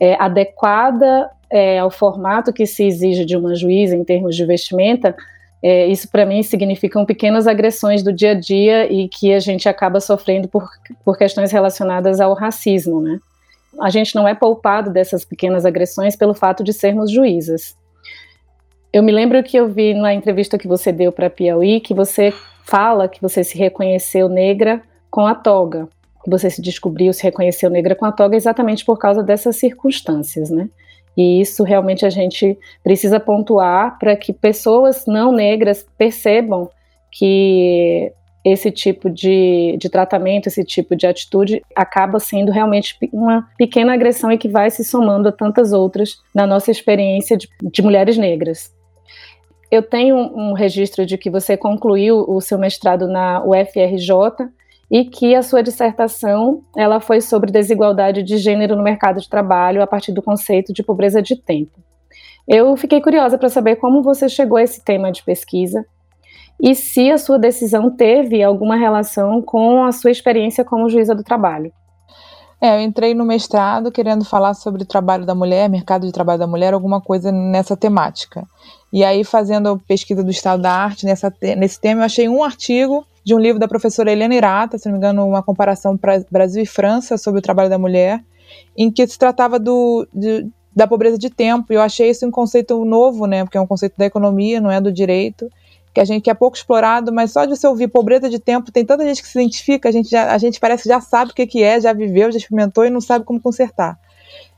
é, 0.00 0.20
adequada 0.20 1.30
é, 1.48 1.78
ao 1.78 1.92
formato 1.92 2.52
que 2.52 2.66
se 2.66 2.82
exige 2.84 3.24
de 3.24 3.36
uma 3.36 3.54
juíza 3.54 3.94
em 3.94 4.02
termos 4.02 4.34
de 4.34 4.44
vestimenta, 4.44 5.14
é, 5.62 5.86
isso 5.86 6.10
para 6.10 6.26
mim 6.26 6.42
significam 6.42 7.06
pequenas 7.06 7.46
agressões 7.46 8.02
do 8.02 8.12
dia 8.12 8.32
a 8.32 8.34
dia 8.34 8.92
e 8.92 9.08
que 9.08 9.32
a 9.32 9.38
gente 9.38 9.68
acaba 9.68 10.00
sofrendo 10.00 10.48
por, 10.48 10.68
por 11.04 11.16
questões 11.16 11.52
relacionadas 11.52 12.20
ao 12.20 12.34
racismo, 12.34 13.00
né? 13.00 13.20
A 13.80 13.90
gente 13.90 14.12
não 14.16 14.26
é 14.26 14.34
poupado 14.34 14.90
dessas 14.90 15.24
pequenas 15.24 15.64
agressões 15.64 16.16
pelo 16.16 16.34
fato 16.34 16.64
de 16.64 16.72
sermos 16.72 17.08
juízas. 17.08 17.80
Eu 18.92 19.02
me 19.02 19.10
lembro 19.10 19.42
que 19.42 19.56
eu 19.56 19.68
vi 19.68 19.94
na 19.94 20.12
entrevista 20.12 20.58
que 20.58 20.68
você 20.68 20.92
deu 20.92 21.10
para 21.10 21.30
Piauí 21.30 21.80
que 21.80 21.94
você 21.94 22.30
fala 22.62 23.08
que 23.08 23.22
você 23.22 23.42
se 23.42 23.56
reconheceu 23.56 24.28
negra 24.28 24.82
com 25.10 25.26
a 25.26 25.34
toga, 25.34 25.88
que 26.22 26.30
você 26.30 26.50
se 26.50 26.60
descobriu, 26.60 27.10
se 27.14 27.22
reconheceu 27.22 27.70
negra 27.70 27.94
com 27.94 28.04
a 28.04 28.12
toga 28.12 28.36
exatamente 28.36 28.84
por 28.84 28.98
causa 28.98 29.22
dessas 29.22 29.56
circunstâncias, 29.56 30.50
né? 30.50 30.68
E 31.16 31.40
isso 31.40 31.62
realmente 31.62 32.04
a 32.04 32.10
gente 32.10 32.58
precisa 32.84 33.18
pontuar 33.18 33.98
para 33.98 34.14
que 34.14 34.32
pessoas 34.32 35.06
não 35.06 35.32
negras 35.32 35.86
percebam 35.96 36.70
que 37.10 38.12
esse 38.44 38.70
tipo 38.70 39.08
de, 39.08 39.76
de 39.78 39.88
tratamento, 39.88 40.48
esse 40.48 40.64
tipo 40.64 40.94
de 40.96 41.06
atitude 41.06 41.62
acaba 41.74 42.18
sendo 42.18 42.52
realmente 42.52 42.96
uma 43.10 43.48
pequena 43.56 43.94
agressão 43.94 44.30
e 44.32 44.38
que 44.38 44.48
vai 44.48 44.70
se 44.70 44.84
somando 44.84 45.28
a 45.28 45.32
tantas 45.32 45.72
outras 45.72 46.16
na 46.34 46.46
nossa 46.46 46.70
experiência 46.70 47.38
de, 47.38 47.48
de 47.62 47.82
mulheres 47.82 48.18
negras. 48.18 48.70
Eu 49.72 49.82
tenho 49.82 50.18
um 50.18 50.52
registro 50.52 51.06
de 51.06 51.16
que 51.16 51.30
você 51.30 51.56
concluiu 51.56 52.26
o 52.28 52.42
seu 52.42 52.58
mestrado 52.58 53.08
na 53.08 53.42
UFRJ 53.42 54.50
e 54.90 55.06
que 55.06 55.34
a 55.34 55.42
sua 55.42 55.62
dissertação 55.62 56.62
ela 56.76 57.00
foi 57.00 57.22
sobre 57.22 57.50
desigualdade 57.50 58.22
de 58.22 58.36
gênero 58.36 58.76
no 58.76 58.82
mercado 58.82 59.18
de 59.18 59.30
trabalho 59.30 59.82
a 59.82 59.86
partir 59.86 60.12
do 60.12 60.20
conceito 60.20 60.74
de 60.74 60.82
pobreza 60.82 61.22
de 61.22 61.36
tempo. 61.36 61.80
Eu 62.46 62.76
fiquei 62.76 63.00
curiosa 63.00 63.38
para 63.38 63.48
saber 63.48 63.76
como 63.76 64.02
você 64.02 64.28
chegou 64.28 64.58
a 64.58 64.62
esse 64.62 64.84
tema 64.84 65.10
de 65.10 65.22
pesquisa 65.22 65.86
e 66.60 66.74
se 66.74 67.10
a 67.10 67.16
sua 67.16 67.38
decisão 67.38 67.90
teve 67.96 68.42
alguma 68.42 68.76
relação 68.76 69.40
com 69.40 69.84
a 69.84 69.90
sua 69.90 70.10
experiência 70.10 70.66
como 70.66 70.90
juíza 70.90 71.14
do 71.14 71.24
trabalho. 71.24 71.72
É, 72.60 72.76
eu 72.76 72.80
entrei 72.82 73.14
no 73.14 73.24
mestrado 73.24 73.90
querendo 73.90 74.24
falar 74.24 74.52
sobre 74.52 74.82
o 74.82 74.86
trabalho 74.86 75.24
da 75.24 75.34
mulher, 75.34 75.68
mercado 75.68 76.06
de 76.06 76.12
trabalho 76.12 76.38
da 76.38 76.46
mulher, 76.46 76.74
alguma 76.74 77.00
coisa 77.00 77.32
nessa 77.32 77.74
temática. 77.74 78.46
E 78.92 79.02
aí, 79.02 79.24
fazendo 79.24 79.80
pesquisa 79.88 80.22
do 80.22 80.30
Estado 80.30 80.60
da 80.60 80.70
Arte 80.70 81.06
nessa, 81.06 81.32
nesse 81.56 81.80
tema, 81.80 82.02
eu 82.02 82.04
achei 82.04 82.28
um 82.28 82.44
artigo 82.44 83.06
de 83.24 83.34
um 83.34 83.38
livro 83.38 83.58
da 83.58 83.66
professora 83.66 84.12
Helena 84.12 84.34
Irata, 84.34 84.76
se 84.76 84.86
não 84.86 84.92
me 84.92 84.98
engano, 84.98 85.26
uma 85.26 85.42
comparação 85.42 85.96
para 85.96 86.22
Brasil 86.30 86.62
e 86.62 86.66
França 86.66 87.16
sobre 87.16 87.38
o 87.38 87.42
trabalho 87.42 87.70
da 87.70 87.78
mulher, 87.78 88.22
em 88.76 88.90
que 88.90 89.06
se 89.06 89.18
tratava 89.18 89.58
do, 89.58 90.06
de, 90.12 90.46
da 90.76 90.86
pobreza 90.86 91.16
de 91.16 91.30
tempo. 91.30 91.72
E 91.72 91.76
eu 91.76 91.80
achei 91.80 92.10
isso 92.10 92.26
um 92.26 92.30
conceito 92.30 92.84
novo, 92.84 93.26
né? 93.26 93.44
Porque 93.44 93.56
é 93.56 93.60
um 93.60 93.66
conceito 93.66 93.94
da 93.96 94.04
economia, 94.04 94.60
não 94.60 94.70
é 94.70 94.78
do 94.78 94.92
direito, 94.92 95.48
que 95.94 96.00
a 96.00 96.04
gente 96.04 96.22
que 96.22 96.30
é 96.30 96.34
pouco 96.34 96.56
explorado, 96.56 97.12
mas 97.12 97.32
só 97.32 97.46
de 97.46 97.56
você 97.56 97.66
ouvir 97.66 97.88
pobreza 97.88 98.28
de 98.28 98.38
tempo, 98.38 98.72
tem 98.72 98.84
tanta 98.84 99.06
gente 99.06 99.22
que 99.22 99.28
se 99.28 99.38
identifica, 99.38 99.88
a 99.88 99.92
gente, 99.92 100.10
já, 100.10 100.32
a 100.32 100.38
gente 100.38 100.58
parece 100.58 100.82
que 100.82 100.88
já 100.88 101.00
sabe 101.00 101.30
o 101.30 101.34
que, 101.34 101.46
que 101.46 101.62
é, 101.62 101.80
já 101.80 101.92
viveu, 101.92 102.30
já 102.30 102.38
experimentou 102.38 102.84
e 102.84 102.90
não 102.90 103.00
sabe 103.00 103.24
como 103.24 103.40
consertar. 103.40 103.98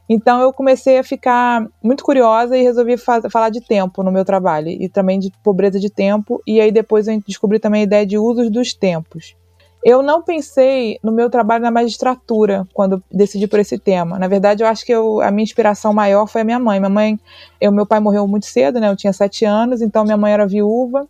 Então 0.08 0.40
eu 0.40 0.52
comecei 0.52 0.98
a 0.98 1.04
ficar 1.04 1.66
muito 1.82 2.04
curiosa 2.04 2.56
e 2.56 2.62
resolvi 2.62 2.96
falar 2.96 3.48
de 3.48 3.60
tempo 3.60 4.02
no 4.02 4.12
meu 4.12 4.24
trabalho 4.24 4.68
e 4.68 4.88
também 4.88 5.18
de 5.18 5.32
pobreza 5.42 5.80
de 5.80 5.88
tempo. 5.90 6.42
E 6.46 6.60
aí 6.60 6.70
depois 6.70 7.08
eu 7.08 7.20
descobri 7.26 7.58
também 7.58 7.82
a 7.82 7.84
ideia 7.84 8.06
de 8.06 8.18
usos 8.18 8.50
dos 8.50 8.74
tempos. 8.74 9.34
Eu 9.82 10.02
não 10.02 10.22
pensei 10.22 10.98
no 11.02 11.12
meu 11.12 11.28
trabalho 11.28 11.62
na 11.62 11.70
magistratura 11.70 12.66
quando 12.72 13.02
decidi 13.12 13.46
por 13.46 13.58
esse 13.58 13.78
tema. 13.78 14.18
Na 14.18 14.26
verdade, 14.26 14.62
eu 14.62 14.66
acho 14.66 14.84
que 14.84 14.92
eu, 14.92 15.20
a 15.20 15.30
minha 15.30 15.42
inspiração 15.42 15.92
maior 15.92 16.26
foi 16.26 16.40
a 16.40 16.44
minha 16.44 16.58
mãe. 16.58 16.80
Minha 16.80 16.88
mãe, 16.88 17.20
eu, 17.60 17.70
meu 17.70 17.84
pai 17.84 18.00
morreu 18.00 18.26
muito 18.26 18.46
cedo, 18.46 18.80
né? 18.80 18.88
Eu 18.88 18.96
tinha 18.96 19.12
sete 19.12 19.44
anos, 19.44 19.82
então 19.82 20.02
minha 20.02 20.16
mãe 20.16 20.32
era 20.32 20.46
viúva, 20.46 21.06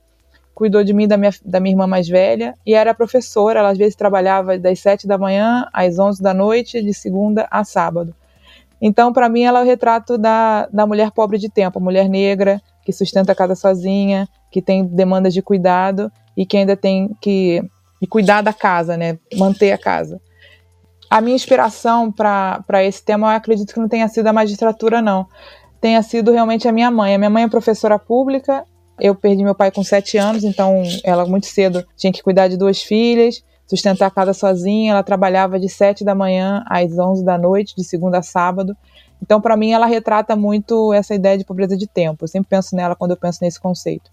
cuidou 0.52 0.82
de 0.82 0.92
mim 0.92 1.06
da 1.06 1.16
minha, 1.16 1.30
da 1.44 1.60
minha 1.60 1.72
irmã 1.72 1.86
mais 1.86 2.08
velha 2.08 2.56
e 2.66 2.74
era 2.74 2.92
professora. 2.92 3.60
Ela 3.60 3.70
às 3.70 3.78
vezes 3.78 3.94
trabalhava 3.94 4.58
das 4.58 4.80
sete 4.80 5.06
da 5.06 5.16
manhã 5.16 5.68
às 5.72 5.96
onze 6.00 6.20
da 6.20 6.34
noite, 6.34 6.82
de 6.82 6.92
segunda 6.92 7.46
a 7.52 7.62
sábado. 7.62 8.12
Então, 8.80 9.12
para 9.12 9.28
mim, 9.28 9.42
ela 9.42 9.60
é 9.60 9.62
o 9.62 9.66
retrato 9.66 10.18
da, 10.18 10.66
da 10.72 10.86
mulher 10.86 11.10
pobre 11.10 11.38
de 11.38 11.48
tempo, 11.48 11.80
mulher 11.80 12.08
negra 12.08 12.60
que 12.84 12.92
sustenta 12.92 13.32
a 13.32 13.34
casa 13.34 13.54
sozinha, 13.54 14.28
que 14.50 14.60
tem 14.60 14.84
demandas 14.84 15.32
de 15.32 15.40
cuidado 15.40 16.12
e 16.36 16.44
que 16.44 16.56
ainda 16.56 16.76
tem 16.76 17.10
que 17.20 17.62
cuidar 18.08 18.42
da 18.42 18.52
casa, 18.52 18.96
né? 18.96 19.18
Manter 19.36 19.72
a 19.72 19.78
casa. 19.78 20.20
A 21.10 21.20
minha 21.20 21.34
inspiração 21.34 22.12
para 22.12 22.84
esse 22.84 23.02
tema, 23.02 23.28
eu 23.28 23.36
acredito 23.36 23.72
que 23.72 23.80
não 23.80 23.88
tenha 23.88 24.06
sido 24.08 24.26
a 24.26 24.32
magistratura, 24.32 25.00
não. 25.00 25.26
Tenha 25.80 26.02
sido 26.02 26.32
realmente 26.32 26.68
a 26.68 26.72
minha 26.72 26.90
mãe. 26.90 27.14
A 27.14 27.18
minha 27.18 27.30
mãe 27.30 27.44
é 27.44 27.48
professora 27.48 27.98
pública. 27.98 28.64
Eu 29.00 29.14
perdi 29.14 29.42
meu 29.42 29.54
pai 29.54 29.70
com 29.70 29.82
sete 29.82 30.18
anos, 30.18 30.44
então 30.44 30.82
ela 31.02 31.26
muito 31.26 31.46
cedo 31.46 31.84
tinha 31.96 32.12
que 32.12 32.22
cuidar 32.22 32.48
de 32.48 32.56
duas 32.56 32.80
filhas, 32.80 33.42
sustentar 33.66 34.06
a 34.06 34.10
casa 34.10 34.32
sozinha. 34.32 34.92
Ela 34.92 35.02
trabalhava 35.02 35.58
de 35.58 35.68
sete 35.68 36.04
da 36.04 36.14
manhã 36.14 36.64
às 36.68 36.98
onze 36.98 37.24
da 37.24 37.38
noite, 37.38 37.74
de 37.76 37.84
segunda 37.84 38.18
a 38.18 38.22
sábado. 38.22 38.76
Então, 39.22 39.40
para 39.40 39.56
mim, 39.56 39.72
ela 39.72 39.86
retrata 39.86 40.36
muito 40.36 40.92
essa 40.92 41.14
ideia 41.14 41.38
de 41.38 41.44
pobreza 41.44 41.76
de 41.76 41.86
tempo. 41.86 42.24
Eu 42.24 42.28
sempre 42.28 42.48
penso 42.48 42.76
nela 42.76 42.94
quando 42.94 43.12
eu 43.12 43.16
penso 43.16 43.38
nesse 43.42 43.60
conceito. 43.60 44.10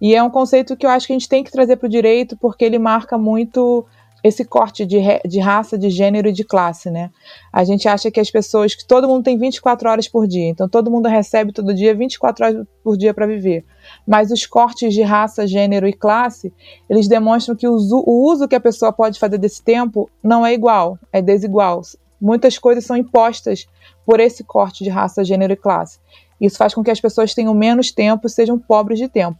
E 0.00 0.14
é 0.14 0.22
um 0.22 0.30
conceito 0.30 0.76
que 0.76 0.86
eu 0.86 0.90
acho 0.90 1.06
que 1.06 1.12
a 1.12 1.18
gente 1.18 1.28
tem 1.28 1.42
que 1.42 1.50
trazer 1.50 1.76
para 1.76 1.86
o 1.86 1.90
direito, 1.90 2.36
porque 2.36 2.64
ele 2.64 2.78
marca 2.78 3.16
muito 3.16 3.84
esse 4.22 4.44
corte 4.44 4.84
de, 4.84 4.98
de 5.26 5.38
raça, 5.38 5.78
de 5.78 5.88
gênero 5.88 6.28
e 6.28 6.32
de 6.32 6.44
classe, 6.44 6.90
né? 6.90 7.10
A 7.52 7.64
gente 7.64 7.88
acha 7.88 8.10
que 8.10 8.18
as 8.18 8.30
pessoas, 8.30 8.74
que 8.74 8.86
todo 8.86 9.08
mundo 9.08 9.24
tem 9.24 9.38
24 9.38 9.88
horas 9.88 10.08
por 10.08 10.26
dia, 10.26 10.48
então 10.48 10.68
todo 10.68 10.90
mundo 10.90 11.08
recebe 11.08 11.52
todo 11.52 11.74
dia 11.74 11.94
24 11.94 12.44
horas 12.44 12.66
por 12.82 12.96
dia 12.96 13.14
para 13.14 13.26
viver. 13.26 13.64
Mas 14.06 14.30
os 14.30 14.46
cortes 14.46 14.94
de 14.94 15.02
raça, 15.02 15.46
gênero 15.46 15.88
e 15.88 15.92
classe, 15.92 16.52
eles 16.88 17.08
demonstram 17.08 17.56
que 17.56 17.66
o, 17.66 17.76
uso 18.06 18.46
que 18.46 18.54
a 18.54 18.60
pessoa 18.60 18.92
pode 18.92 19.18
fazer 19.18 19.38
desse 19.38 19.62
tempo 19.62 20.08
não 20.22 20.46
é 20.46 20.54
igual, 20.54 20.98
é 21.12 21.20
desigual. 21.20 21.82
Muitas 22.20 22.56
coisas 22.56 22.84
são 22.84 22.96
impostas 22.96 23.66
por 24.04 24.20
esse 24.20 24.44
corte 24.44 24.84
de 24.84 24.90
raça, 24.90 25.24
gênero 25.24 25.52
e 25.52 25.56
classe. 25.56 25.98
Isso 26.40 26.56
faz 26.56 26.72
com 26.72 26.84
que 26.84 26.90
as 26.90 27.00
pessoas 27.00 27.34
tenham 27.34 27.54
menos 27.54 27.90
tempo 27.90 28.26
e 28.26 28.30
sejam 28.30 28.58
pobres 28.58 28.98
de 28.98 29.08
tempo. 29.08 29.38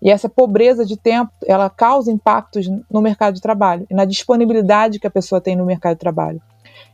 E 0.00 0.10
essa 0.10 0.28
pobreza 0.28 0.84
de 0.84 0.96
tempo, 0.96 1.32
ela 1.46 1.68
causa 1.68 2.12
impactos 2.12 2.66
no 2.90 3.00
mercado 3.00 3.34
de 3.34 3.40
trabalho 3.40 3.86
e 3.90 3.94
na 3.94 4.04
disponibilidade 4.04 4.98
que 4.98 5.06
a 5.06 5.10
pessoa 5.10 5.40
tem 5.40 5.56
no 5.56 5.64
mercado 5.64 5.94
de 5.94 6.00
trabalho. 6.00 6.40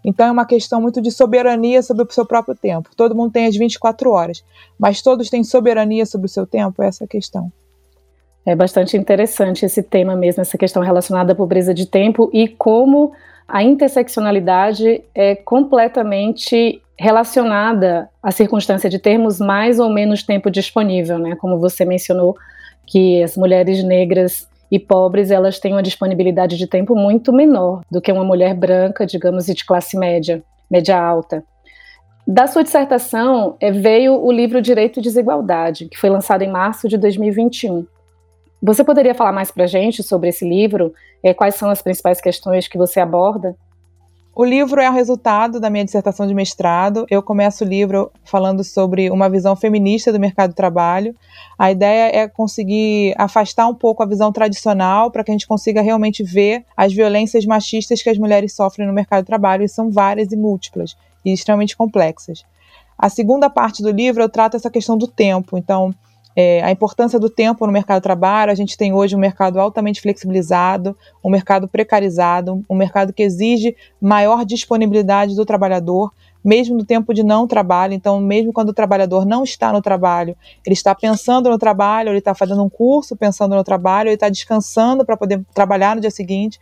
Então 0.05 0.27
é 0.27 0.31
uma 0.31 0.47
questão 0.47 0.81
muito 0.81 1.01
de 1.01 1.11
soberania 1.11 1.83
sobre 1.83 2.05
o 2.05 2.11
seu 2.11 2.27
próprio 2.27 2.55
tempo. 2.55 2.91
Todo 2.97 3.15
mundo 3.15 3.33
tem 3.33 3.47
as 3.47 3.57
24 3.57 4.11
horas, 4.11 4.45
mas 4.79 5.03
todos 5.03 5.31
têm 5.31 5.45
soberania 5.45 6.05
sobre 6.07 6.27
o 6.27 6.31
seu 6.31 6.47
tempo? 6.47 6.83
Essa 6.83 7.05
é 7.05 7.07
a 7.07 7.09
questão. 7.09 7.53
É 8.45 8.57
bastante 8.57 8.97
interessante 8.97 9.65
esse 9.65 9.83
tema 9.83 10.17
mesmo, 10.17 10.41
essa 10.41 10.59
questão 10.59 10.83
relacionada 10.83 11.33
à 11.33 11.37
pobreza 11.37 11.73
de 11.73 11.87
tempo 11.87 12.29
e 12.33 12.49
como 12.49 13.12
a 13.47 13.62
interseccionalidade 13.62 15.03
é 15.15 15.37
completamente 15.37 16.83
relacionada 16.99 18.09
à 18.23 18.31
circunstância 18.31 18.89
de 18.89 18.99
termos 18.99 19.39
mais 19.39 19.79
ou 19.79 19.91
menos 19.91 20.23
tempo 20.23 20.51
disponível, 20.51 21.19
né? 21.19 21.37
Como 21.37 21.59
você 21.59 21.85
mencionou, 21.85 22.37
que 22.87 23.23
as 23.23 23.37
mulheres 23.37 23.83
negras 23.83 24.49
e 24.73 24.79
pobres 24.79 25.31
elas 25.31 25.61
têm 25.61 25.75
uma 25.75 25.83
disponibilidade 25.83 26.57
de 26.57 26.67
tempo 26.67 26.97
muito 26.97 27.31
menor 27.31 27.83
do 27.91 28.00
que 28.00 28.11
uma 28.11 28.25
mulher 28.25 28.55
branca, 28.55 29.05
digamos, 29.05 29.47
e 29.47 29.55
de 29.55 29.67
classe 29.67 29.99
média, 29.99 30.43
média 30.71 30.99
alta. 30.99 31.45
Da 32.26 32.47
sua 32.47 32.62
dissertação 32.62 33.55
é, 33.61 33.71
veio 33.71 34.14
o 34.14 34.33
livro 34.33 34.62
Direito 34.62 34.99
e 34.99 35.02
Desigualdade, 35.02 35.88
que 35.91 35.99
foi 35.99 36.09
lançado 36.09 36.41
em 36.41 36.50
março 36.50 36.88
de 36.88 36.97
2021. 36.97 37.85
Você 38.62 38.83
poderia 38.83 39.14
falar 39.14 39.33
mais 39.33 39.50
para 39.50 39.64
a 39.64 39.67
gente 39.67 40.02
sobre 40.02 40.31
esse 40.31 40.49
livro? 40.49 40.95
É, 41.23 41.35
quais 41.35 41.55
são 41.55 41.69
as 41.69 41.83
principais 41.83 42.19
questões 42.19 42.67
que 42.67 42.79
você 42.79 42.99
aborda? 42.99 43.55
O 44.35 44.47
livro 44.47 44.81
é 44.81 44.89
o 44.89 44.93
resultado 44.95 45.61
da 45.61 45.69
minha 45.69 45.85
dissertação 45.85 46.27
de 46.27 46.33
mestrado. 46.33 47.05
Eu 47.11 47.23
começo 47.23 47.65
o 47.65 47.69
livro 47.69 48.11
falando 48.25 48.65
sobre 48.65 49.11
uma 49.11 49.29
visão 49.29 49.55
feminista 49.55 50.11
do 50.11 50.19
mercado 50.19 50.51
de 50.51 50.57
trabalho. 50.57 51.15
A 51.59 51.71
ideia 51.71 52.17
é 52.17 52.27
conseguir 52.27 53.15
afastar 53.19 53.69
um 53.69 53.75
pouco 53.75 54.03
a 54.03 54.07
visão 54.07 54.33
tradicional 54.33 55.11
para 55.11 55.23
que 55.23 55.31
a 55.31 55.35
gente 55.35 55.47
consiga 55.47 55.83
realmente 55.83 56.23
ver 56.23 56.65
as 56.75 56.95
violências 56.95 57.45
machistas 57.45 58.03
que 58.03 58.09
as 58.09 58.17
mulheres 58.17 58.55
sofrem 58.55 58.87
no 58.87 58.95
mercado 58.95 59.21
de 59.21 59.27
trabalho, 59.27 59.65
e 59.65 59.69
são 59.69 59.91
várias 59.91 60.33
e 60.33 60.37
múltiplas 60.37 60.97
e 61.23 61.31
extremamente 61.31 61.77
complexas. 61.77 62.43
A 62.97 63.11
segunda 63.11 63.51
parte 63.51 63.83
do 63.83 63.91
livro 63.91 64.23
eu 64.23 64.31
trato 64.31 64.57
essa 64.57 64.71
questão 64.71 64.97
do 64.97 65.07
tempo. 65.07 65.59
Então, 65.59 65.95
é, 66.35 66.62
a 66.62 66.71
importância 66.71 67.19
do 67.19 67.29
tempo 67.29 67.67
no 67.67 67.73
mercado 67.73 67.99
de 67.99 68.05
trabalho. 68.05 68.51
A 68.51 68.55
gente 68.55 68.77
tem 68.77 68.93
hoje 68.93 69.15
um 69.15 69.19
mercado 69.19 69.61
altamente 69.61 70.01
flexibilizado, 70.01 70.97
um 71.23 71.31
mercado 71.31 71.69
precarizado, 71.69 72.65
um 72.69 72.75
mercado 72.75 73.12
que 73.12 73.23
exige 73.23 73.77
maior 74.01 74.45
disponibilidade 74.45 75.37
do 75.37 75.45
trabalhador, 75.45 76.12
mesmo 76.45 76.77
no 76.77 76.85
tempo 76.85 77.15
de 77.15 77.23
não 77.23 77.47
trabalho. 77.47 77.93
Então, 77.93 78.21
mesmo 78.21 78.53
quando 78.53 78.71
o 78.71 78.75
trabalhador 78.75 79.25
não 79.25 79.45
está 79.45 79.73
no 79.73 79.83
trabalho, 79.83 80.37
ele 80.65 80.75
está 80.75 80.95
pensando 80.95 81.51
no 81.51 81.59
trabalho, 81.59 82.09
ele 82.09 82.19
está 82.19 82.35
fazendo 82.35 82.65
um 82.65 82.69
curso 82.69 83.15
pensando 83.15 83.55
no 83.55 83.62
trabalho, 83.62 84.09
ele 84.09 84.15
está 84.15 84.29
descansando 84.29 85.05
para 85.05 85.17
poder 85.17 85.43
trabalhar 85.55 85.95
no 85.95 86.01
dia 86.01 86.11
seguinte. 86.11 86.59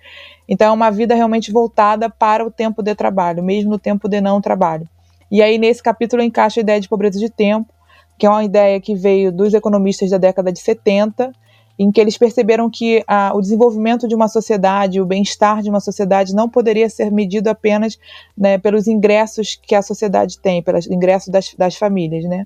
Então, 0.49 0.69
é 0.69 0.73
uma 0.73 0.91
vida 0.91 1.15
realmente 1.15 1.53
voltada 1.53 2.11
para 2.11 2.45
o 2.45 2.51
tempo 2.51 2.83
de 2.83 2.95
trabalho, 2.95 3.43
mesmo 3.43 3.71
no 3.71 3.79
tempo 3.79 4.09
de 4.09 4.21
não 4.21 4.41
trabalho. 4.41 4.87
E 5.31 5.41
aí, 5.41 5.59
nesse 5.59 5.81
capítulo, 5.81 6.21
eu 6.21 6.27
encaixo 6.27 6.59
a 6.59 6.63
ideia 6.63 6.81
de 6.81 6.89
pobreza 6.89 7.19
de 7.19 7.31
tempo 7.31 7.73
que 8.21 8.27
é 8.27 8.31
uma 8.31 8.45
ideia 8.45 8.79
que 8.79 8.95
veio 8.95 9.33
dos 9.33 9.55
economistas 9.55 10.11
da 10.11 10.19
década 10.19 10.53
de 10.53 10.61
70, 10.61 11.33
em 11.79 11.91
que 11.91 11.99
eles 11.99 12.19
perceberam 12.19 12.69
que 12.69 13.03
a, 13.09 13.33
o 13.35 13.41
desenvolvimento 13.41 14.07
de 14.07 14.15
uma 14.15 14.29
sociedade, 14.29 15.01
o 15.01 15.07
bem-estar 15.07 15.63
de 15.63 15.71
uma 15.71 15.81
sociedade 15.81 16.35
não 16.35 16.47
poderia 16.47 16.91
ser 16.91 17.11
medido 17.11 17.49
apenas 17.49 17.99
né, 18.37 18.59
pelos 18.59 18.87
ingressos 18.87 19.59
que 19.63 19.75
a 19.75 19.81
sociedade 19.81 20.39
tem, 20.39 20.63
pelos 20.63 20.87
ingressos 20.87 21.31
das, 21.31 21.55
das 21.55 21.77
famílias, 21.77 22.25
né? 22.25 22.45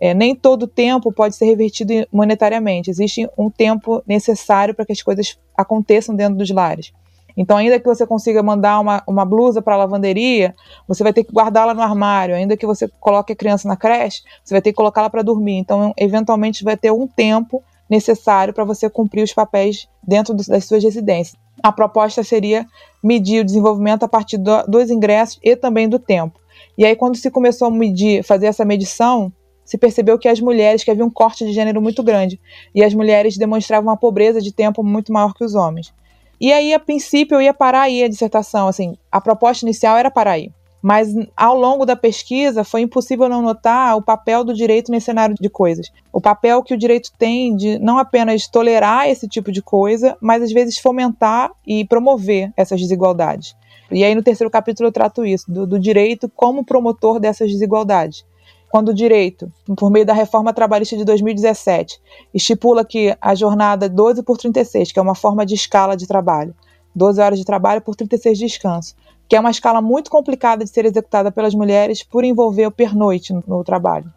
É, 0.00 0.14
nem 0.14 0.34
todo 0.34 0.66
tempo 0.66 1.12
pode 1.12 1.36
ser 1.36 1.44
revertido 1.44 1.92
monetariamente. 2.10 2.88
Existe 2.88 3.28
um 3.36 3.50
tempo 3.50 4.02
necessário 4.06 4.74
para 4.74 4.86
que 4.86 4.92
as 4.92 5.02
coisas 5.02 5.38
aconteçam 5.54 6.16
dentro 6.16 6.36
dos 6.36 6.50
lares. 6.50 6.94
Então, 7.36 7.56
ainda 7.56 7.78
que 7.78 7.86
você 7.86 8.06
consiga 8.06 8.42
mandar 8.42 8.80
uma, 8.80 9.02
uma 9.06 9.24
blusa 9.24 9.62
para 9.62 9.74
a 9.74 9.78
lavanderia, 9.78 10.54
você 10.86 11.02
vai 11.02 11.12
ter 11.12 11.24
que 11.24 11.32
guardá-la 11.32 11.74
no 11.74 11.82
armário. 11.82 12.34
Ainda 12.34 12.56
que 12.56 12.66
você 12.66 12.88
coloque 13.00 13.32
a 13.32 13.36
criança 13.36 13.68
na 13.68 13.76
creche, 13.76 14.22
você 14.44 14.54
vai 14.54 14.62
ter 14.62 14.70
que 14.70 14.76
colocá-la 14.76 15.10
para 15.10 15.22
dormir. 15.22 15.58
Então, 15.58 15.92
eventualmente, 15.96 16.64
vai 16.64 16.76
ter 16.76 16.90
um 16.90 17.06
tempo 17.06 17.62
necessário 17.88 18.54
para 18.54 18.64
você 18.64 18.88
cumprir 18.88 19.24
os 19.24 19.34
papéis 19.34 19.88
dentro 20.02 20.32
do, 20.32 20.46
das 20.46 20.64
suas 20.64 20.82
residências. 20.82 21.36
a 21.62 21.72
proposta 21.72 22.22
seria 22.22 22.66
medir 23.02 23.40
o 23.40 23.44
desenvolvimento 23.44 24.04
a 24.04 24.08
partir 24.08 24.38
do, 24.38 24.62
dos 24.62 24.90
ingressos 24.90 25.38
e 25.42 25.56
também 25.56 25.88
do 25.88 25.98
tempo. 25.98 26.38
E 26.78 26.84
aí, 26.84 26.94
quando 26.94 27.16
se 27.16 27.30
começou 27.30 27.68
a 27.68 27.70
medir, 27.70 28.22
fazer 28.22 28.46
essa 28.46 28.64
medição, 28.64 29.32
se 29.64 29.78
percebeu 29.78 30.18
que 30.18 30.28
as 30.28 30.40
mulheres, 30.40 30.82
que 30.82 30.90
havia 30.90 31.04
um 31.04 31.10
corte 31.10 31.44
de 31.44 31.52
gênero 31.52 31.80
muito 31.80 32.02
grande, 32.02 32.40
e 32.74 32.82
as 32.82 32.94
mulheres 32.94 33.36
demonstravam 33.36 33.88
uma 33.88 33.96
pobreza 33.96 34.40
de 34.40 34.52
tempo 34.52 34.82
muito 34.82 35.12
maior 35.12 35.34
que 35.34 35.44
os 35.44 35.54
homens. 35.54 35.92
E 36.40 36.52
aí, 36.52 36.72
a 36.72 36.78
princípio, 36.80 37.36
eu 37.36 37.42
ia 37.42 37.52
parar 37.52 37.82
aí 37.82 38.02
a 38.02 38.08
dissertação, 38.08 38.66
assim, 38.66 38.96
a 39.12 39.20
proposta 39.20 39.64
inicial 39.64 39.96
era 39.96 40.10
parar 40.10 40.32
aí. 40.32 40.50
Mas 40.82 41.14
ao 41.36 41.54
longo 41.54 41.84
da 41.84 41.94
pesquisa 41.94 42.64
foi 42.64 42.80
impossível 42.80 43.28
não 43.28 43.42
notar 43.42 43.98
o 43.98 44.02
papel 44.02 44.42
do 44.42 44.54
direito 44.54 44.90
nesse 44.90 45.06
cenário 45.06 45.34
de 45.38 45.50
coisas. 45.50 45.92
O 46.10 46.22
papel 46.22 46.62
que 46.62 46.72
o 46.72 46.78
direito 46.78 47.10
tem 47.18 47.54
de 47.54 47.78
não 47.78 47.98
apenas 47.98 48.48
tolerar 48.48 49.06
esse 49.06 49.28
tipo 49.28 49.52
de 49.52 49.60
coisa, 49.60 50.16
mas 50.22 50.42
às 50.42 50.50
vezes 50.50 50.78
fomentar 50.78 51.50
e 51.66 51.84
promover 51.84 52.50
essas 52.56 52.80
desigualdades. 52.80 53.54
E 53.90 54.02
aí 54.02 54.14
no 54.14 54.22
terceiro 54.22 54.50
capítulo 54.50 54.88
eu 54.88 54.92
trato 54.92 55.26
isso, 55.26 55.50
do, 55.52 55.66
do 55.66 55.78
direito 55.78 56.30
como 56.34 56.64
promotor 56.64 57.20
dessas 57.20 57.50
desigualdades 57.50 58.24
quando 58.70 58.90
o 58.90 58.94
direito, 58.94 59.52
por 59.76 59.90
meio 59.90 60.06
da 60.06 60.14
reforma 60.14 60.52
trabalhista 60.52 60.96
de 60.96 61.04
2017, 61.04 62.00
estipula 62.32 62.84
que 62.84 63.16
a 63.20 63.34
jornada 63.34 63.88
12 63.88 64.22
por 64.22 64.38
36, 64.38 64.92
que 64.92 64.98
é 64.98 65.02
uma 65.02 65.16
forma 65.16 65.44
de 65.44 65.54
escala 65.54 65.96
de 65.96 66.06
trabalho, 66.06 66.54
12 66.94 67.20
horas 67.20 67.38
de 67.38 67.44
trabalho 67.44 67.82
por 67.82 67.96
36 67.96 68.38
de 68.38 68.46
descanso, 68.46 68.94
que 69.28 69.34
é 69.34 69.40
uma 69.40 69.50
escala 69.50 69.82
muito 69.82 70.08
complicada 70.08 70.64
de 70.64 70.70
ser 70.70 70.84
executada 70.84 71.32
pelas 71.32 71.52
mulheres 71.52 72.04
por 72.04 72.24
envolver 72.24 72.66
o 72.66 72.70
pernoite 72.70 73.32
no, 73.32 73.64
trabalho. 73.64 74.12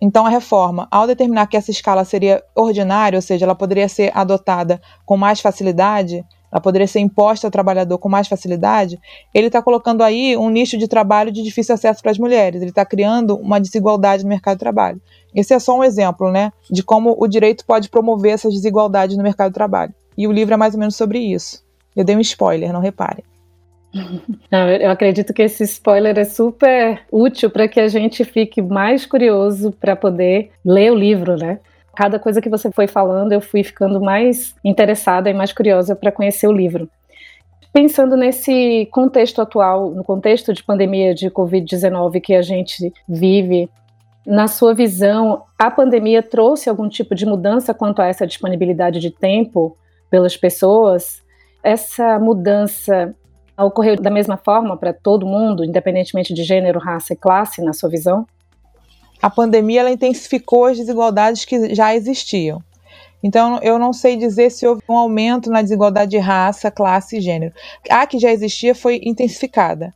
Então, 0.00 0.24
a 0.24 0.30
reforma, 0.30 0.88
ao 0.90 1.06
determinar 1.06 1.46
que 1.46 1.56
essa 1.56 1.70
escala 1.70 2.04
seria 2.04 2.42
ordinária, 2.54 3.18
ou 3.18 3.22
seja, 3.22 3.44
ela 3.44 3.54
poderia 3.54 3.88
ser 3.88 4.10
adotada 4.16 4.80
com 5.04 5.16
mais 5.16 5.40
facilidade, 5.40 6.24
ela 6.50 6.60
poderia 6.60 6.86
ser 6.86 7.00
imposta 7.00 7.46
ao 7.46 7.50
trabalhador 7.50 7.98
com 7.98 8.08
mais 8.08 8.28
facilidade, 8.28 8.98
ele 9.34 9.48
está 9.48 9.62
colocando 9.62 10.02
aí 10.02 10.36
um 10.36 10.50
nicho 10.50 10.78
de 10.78 10.88
trabalho 10.88 11.30
de 11.30 11.42
difícil 11.42 11.74
acesso 11.74 12.02
para 12.02 12.10
as 12.10 12.18
mulheres, 12.18 12.60
ele 12.60 12.70
está 12.70 12.84
criando 12.84 13.36
uma 13.36 13.60
desigualdade 13.60 14.22
no 14.22 14.28
mercado 14.28 14.56
de 14.56 14.60
trabalho. 14.60 15.00
Esse 15.34 15.54
é 15.54 15.58
só 15.58 15.76
um 15.76 15.84
exemplo 15.84 16.30
né, 16.30 16.52
de 16.70 16.82
como 16.82 17.16
o 17.18 17.26
direito 17.26 17.64
pode 17.64 17.88
promover 17.88 18.32
essas 18.32 18.54
desigualdades 18.54 19.16
no 19.16 19.22
mercado 19.22 19.48
de 19.48 19.54
trabalho. 19.54 19.94
E 20.16 20.26
o 20.26 20.32
livro 20.32 20.54
é 20.54 20.56
mais 20.56 20.74
ou 20.74 20.80
menos 20.80 20.96
sobre 20.96 21.18
isso. 21.18 21.62
Eu 21.94 22.04
dei 22.04 22.16
um 22.16 22.20
spoiler, 22.20 22.72
não 22.72 22.80
reparem. 22.80 23.24
Não, 24.50 24.68
eu 24.68 24.90
acredito 24.90 25.32
que 25.32 25.42
esse 25.42 25.64
spoiler 25.64 26.18
é 26.18 26.24
super 26.24 27.02
útil 27.10 27.50
para 27.50 27.66
que 27.66 27.80
a 27.80 27.88
gente 27.88 28.24
fique 28.24 28.60
mais 28.60 29.06
curioso 29.06 29.72
para 29.72 29.96
poder 29.96 30.50
ler 30.64 30.92
o 30.92 30.94
livro, 30.94 31.36
né? 31.36 31.58
Cada 31.98 32.16
coisa 32.16 32.40
que 32.40 32.48
você 32.48 32.70
foi 32.70 32.86
falando, 32.86 33.32
eu 33.32 33.40
fui 33.40 33.64
ficando 33.64 34.00
mais 34.00 34.54
interessada 34.64 35.28
e 35.28 35.34
mais 35.34 35.52
curiosa 35.52 35.96
para 35.96 36.12
conhecer 36.12 36.46
o 36.46 36.52
livro. 36.52 36.88
Pensando 37.72 38.16
nesse 38.16 38.88
contexto 38.92 39.42
atual, 39.42 39.90
no 39.90 40.04
contexto 40.04 40.54
de 40.54 40.62
pandemia 40.62 41.12
de 41.12 41.28
Covid-19 41.28 42.20
que 42.20 42.36
a 42.36 42.40
gente 42.40 42.92
vive, 43.08 43.68
na 44.24 44.46
sua 44.46 44.74
visão, 44.74 45.42
a 45.58 45.72
pandemia 45.72 46.22
trouxe 46.22 46.70
algum 46.70 46.88
tipo 46.88 47.16
de 47.16 47.26
mudança 47.26 47.74
quanto 47.74 48.00
a 48.00 48.06
essa 48.06 48.24
disponibilidade 48.24 49.00
de 49.00 49.10
tempo 49.10 49.76
pelas 50.08 50.36
pessoas? 50.36 51.20
Essa 51.64 52.16
mudança 52.20 53.12
ocorreu 53.58 53.96
da 53.96 54.08
mesma 54.08 54.36
forma 54.36 54.76
para 54.76 54.92
todo 54.92 55.26
mundo, 55.26 55.64
independentemente 55.64 56.32
de 56.32 56.44
gênero, 56.44 56.78
raça 56.78 57.12
e 57.14 57.16
classe, 57.16 57.60
na 57.60 57.72
sua 57.72 57.90
visão? 57.90 58.24
A 59.20 59.28
pandemia 59.28 59.80
ela 59.80 59.90
intensificou 59.90 60.66
as 60.66 60.76
desigualdades 60.76 61.44
que 61.44 61.74
já 61.74 61.94
existiam. 61.94 62.62
Então, 63.22 63.58
eu 63.62 63.78
não 63.78 63.92
sei 63.92 64.16
dizer 64.16 64.50
se 64.50 64.66
houve 64.66 64.82
um 64.88 64.96
aumento 64.96 65.50
na 65.50 65.60
desigualdade 65.60 66.12
de 66.12 66.18
raça, 66.18 66.70
classe 66.70 67.18
e 67.18 67.20
gênero. 67.20 67.52
A 67.90 68.06
que 68.06 68.18
já 68.18 68.30
existia 68.30 68.74
foi 68.74 69.00
intensificada. 69.02 69.92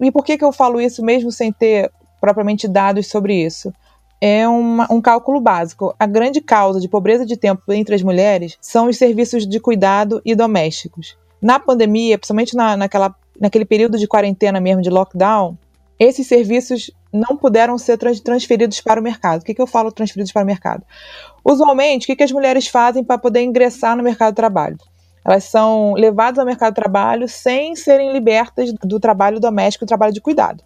E 0.00 0.12
por 0.12 0.24
que, 0.24 0.36
que 0.36 0.44
eu 0.44 0.52
falo 0.52 0.80
isso 0.80 1.02
mesmo 1.02 1.32
sem 1.32 1.50
ter 1.50 1.90
propriamente 2.20 2.68
dados 2.68 3.06
sobre 3.06 3.34
isso? 3.34 3.72
É 4.20 4.46
uma, 4.46 4.86
um 4.92 5.00
cálculo 5.00 5.40
básico. 5.40 5.94
A 5.98 6.06
grande 6.06 6.40
causa 6.40 6.78
de 6.78 6.88
pobreza 6.88 7.24
de 7.24 7.36
tempo 7.36 7.72
entre 7.72 7.94
as 7.94 8.02
mulheres 8.02 8.58
são 8.60 8.88
os 8.88 8.98
serviços 8.98 9.46
de 9.46 9.58
cuidado 9.58 10.20
e 10.24 10.34
domésticos. 10.34 11.16
Na 11.40 11.58
pandemia, 11.58 12.18
principalmente 12.18 12.54
na, 12.54 12.76
naquela, 12.76 13.14
naquele 13.40 13.64
período 13.64 13.96
de 13.96 14.08
quarentena 14.08 14.60
mesmo, 14.60 14.82
de 14.82 14.90
lockdown, 14.90 15.56
esses 15.98 16.26
serviços 16.26 16.90
não 17.12 17.36
puderam 17.36 17.78
ser 17.78 17.98
transferidos 17.98 18.80
para 18.80 19.00
o 19.00 19.02
mercado. 19.02 19.40
O 19.40 19.44
que, 19.44 19.54
que 19.54 19.62
eu 19.62 19.66
falo 19.66 19.90
transferidos 19.90 20.32
para 20.32 20.42
o 20.42 20.46
mercado? 20.46 20.84
Usualmente, 21.44 22.04
o 22.04 22.06
que, 22.06 22.16
que 22.16 22.24
as 22.24 22.32
mulheres 22.32 22.66
fazem 22.66 23.02
para 23.02 23.18
poder 23.18 23.42
ingressar 23.42 23.96
no 23.96 24.02
mercado 24.02 24.30
de 24.30 24.36
trabalho? 24.36 24.78
Elas 25.24 25.44
são 25.44 25.92
levadas 25.92 26.38
ao 26.38 26.46
mercado 26.46 26.70
de 26.70 26.80
trabalho 26.80 27.28
sem 27.28 27.76
serem 27.76 28.12
libertas 28.12 28.72
do 28.72 28.98
trabalho 28.98 29.38
doméstico 29.38 29.84
e 29.84 29.86
do 29.86 29.88
trabalho 29.88 30.12
de 30.12 30.22
cuidado. 30.22 30.64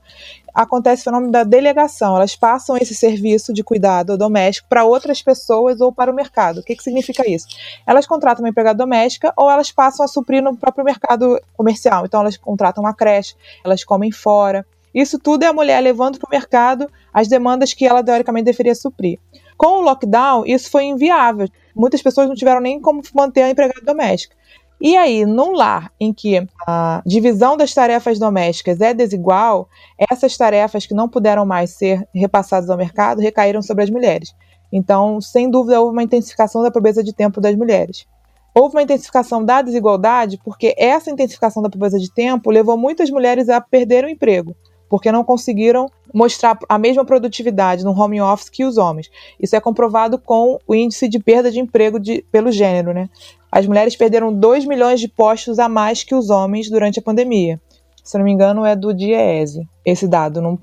Acontece 0.55 1.03
o 1.03 1.05
fenômeno 1.07 1.33
da 1.33 1.43
delegação. 1.43 2.15
Elas 2.15 2.37
passam 2.37 2.77
esse 2.77 2.95
serviço 2.95 3.53
de 3.53 3.65
cuidado 3.65 4.17
doméstico 4.17 4.69
para 4.69 4.85
outras 4.85 5.21
pessoas 5.21 5.81
ou 5.81 5.91
para 5.93 6.13
o 6.13 6.15
mercado. 6.15 6.59
O 6.59 6.63
que, 6.63 6.77
que 6.77 6.83
significa 6.83 7.29
isso? 7.29 7.49
Elas 7.85 8.07
contratam 8.07 8.45
uma 8.45 8.51
empregada 8.51 8.79
doméstica 8.79 9.33
ou 9.37 9.51
elas 9.51 9.73
passam 9.73 10.05
a 10.05 10.09
suprir 10.09 10.41
no 10.41 10.57
próprio 10.57 10.85
mercado 10.85 11.41
comercial. 11.57 12.05
Então, 12.05 12.21
elas 12.21 12.37
contratam 12.37 12.85
uma 12.85 12.95
creche, 12.95 13.35
elas 13.65 13.83
comem 13.83 14.13
fora. 14.13 14.65
Isso 14.95 15.19
tudo 15.19 15.45
é 15.45 15.47
a 15.47 15.53
mulher 15.53 15.81
levando 15.81 16.19
para 16.19 16.29
o 16.29 16.31
mercado 16.31 16.91
as 17.13 17.29
demandas 17.29 17.73
que 17.73 17.87
ela, 17.87 18.03
teoricamente, 18.03 18.45
deveria 18.45 18.75
suprir. 18.75 19.19
Com 19.57 19.79
o 19.79 19.81
lockdown, 19.83 20.45
isso 20.47 20.71
foi 20.71 20.85
inviável. 20.85 21.49
Muitas 21.75 22.03
pessoas 22.03 22.29
não 22.29 22.35
tiveram 22.35 22.61
nem 22.61 22.81
como 22.81 23.01
manter 23.15 23.43
a 23.43 23.51
empregada 23.51 23.81
doméstica. 23.81 24.35
E 24.81 24.97
aí, 24.97 25.25
num 25.25 25.53
lar 25.53 25.93
em 26.01 26.13
que 26.13 26.45
a 26.67 27.01
divisão 27.07 27.57
das 27.57 27.73
tarefas 27.73 28.19
domésticas 28.19 28.81
é 28.81 28.93
desigual, 28.93 29.69
essas 30.11 30.37
tarefas 30.37 30.85
que 30.85 30.93
não 30.93 31.09
puderam 31.09 31.47
mais 31.47 31.71
ser 31.71 32.05
repassadas 32.13 32.69
ao 32.69 32.77
mercado 32.77 33.21
recaíram 33.21 33.63
sobre 33.63 33.85
as 33.85 33.91
mulheres. 33.91 34.35
Então, 34.73 35.21
sem 35.21 35.49
dúvida, 35.49 35.81
houve 35.81 35.93
uma 35.93 36.03
intensificação 36.03 36.63
da 36.63 36.71
pobreza 36.71 37.05
de 37.05 37.13
tempo 37.13 37.41
das 37.41 37.55
mulheres. 37.55 38.07
Houve 38.55 38.75
uma 38.75 38.83
intensificação 38.83 39.45
da 39.45 39.63
desigualdade 39.63 40.39
porque 40.45 40.75
essa 40.77 41.11
intensificação 41.11 41.63
da 41.63 41.71
pobreza 41.71 41.99
de 41.99 42.13
tempo 42.13 42.51
levou 42.51 42.77
muitas 42.77 43.09
mulheres 43.09 43.49
a 43.49 43.61
perder 43.61 44.05
o 44.05 44.09
emprego, 44.09 44.57
porque 44.93 45.11
não 45.11 45.25
conseguiram 45.25 45.91
mostrar 46.13 46.59
a 46.69 46.77
mesma 46.77 47.03
produtividade 47.03 47.83
no 47.83 47.99
home 47.99 48.21
office 48.21 48.51
que 48.51 48.63
os 48.63 48.77
homens. 48.77 49.11
Isso 49.41 49.57
é 49.57 49.61
comprovado 49.61 50.19
com 50.19 50.59
o 50.69 50.75
índice 50.75 51.09
de 51.09 51.19
perda 51.19 51.51
de 51.51 51.59
emprego 51.59 51.99
de, 51.99 52.23
pelo 52.31 52.53
gênero, 52.53 52.93
né? 52.93 53.09
as 53.51 53.67
mulheres 53.67 53.97
perderam 53.97 54.31
2 54.31 54.67
milhões 54.67 55.01
de 55.01 55.09
postos 55.09 55.59
a 55.59 55.67
mais 55.67 56.05
que 56.05 56.15
os 56.15 56.29
homens 56.29 56.69
durante 56.69 56.99
a 56.99 57.03
pandemia. 57.03 57.59
Se 58.05 58.19
não 58.19 58.25
me 58.27 58.33
engano, 58.33 58.67
é 58.67 58.77
do 58.77 58.93
DIEESE, 58.93 59.67
esse 59.83 60.07
dado. 60.07 60.43
Não... 60.43 60.59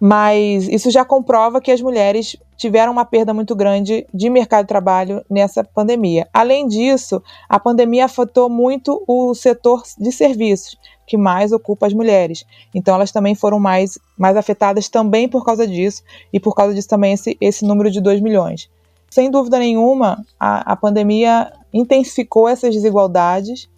Mas 0.00 0.66
isso 0.68 0.90
já 0.90 1.04
comprova 1.04 1.60
que 1.60 1.70
as 1.70 1.82
mulheres 1.82 2.34
tiveram 2.56 2.92
uma 2.92 3.04
perda 3.04 3.34
muito 3.34 3.54
grande 3.54 4.06
de 4.12 4.30
mercado 4.30 4.64
de 4.64 4.68
trabalho 4.68 5.22
nessa 5.28 5.62
pandemia. 5.62 6.26
Além 6.32 6.66
disso, 6.66 7.22
a 7.46 7.60
pandemia 7.60 8.06
afetou 8.06 8.48
muito 8.48 9.04
o 9.06 9.34
setor 9.34 9.82
de 9.98 10.10
serviços, 10.10 10.78
que 11.06 11.16
mais 11.16 11.52
ocupa 11.52 11.86
as 11.86 11.94
mulheres. 11.94 12.44
Então, 12.74 12.94
elas 12.94 13.12
também 13.12 13.34
foram 13.34 13.60
mais, 13.60 13.98
mais 14.18 14.36
afetadas 14.36 14.88
também 14.88 15.28
por 15.28 15.44
causa 15.44 15.66
disso, 15.66 16.02
e 16.32 16.40
por 16.40 16.54
causa 16.54 16.74
disso 16.74 16.88
também 16.88 17.12
esse, 17.12 17.36
esse 17.40 17.64
número 17.64 17.90
de 17.90 18.00
2 18.00 18.20
milhões. 18.20 18.68
Sem 19.10 19.30
dúvida 19.30 19.58
nenhuma, 19.58 20.24
a, 20.38 20.72
a 20.72 20.76
pandemia 20.76 21.52
intensificou 21.72 22.48
essas 22.48 22.74
desigualdades 22.74 23.68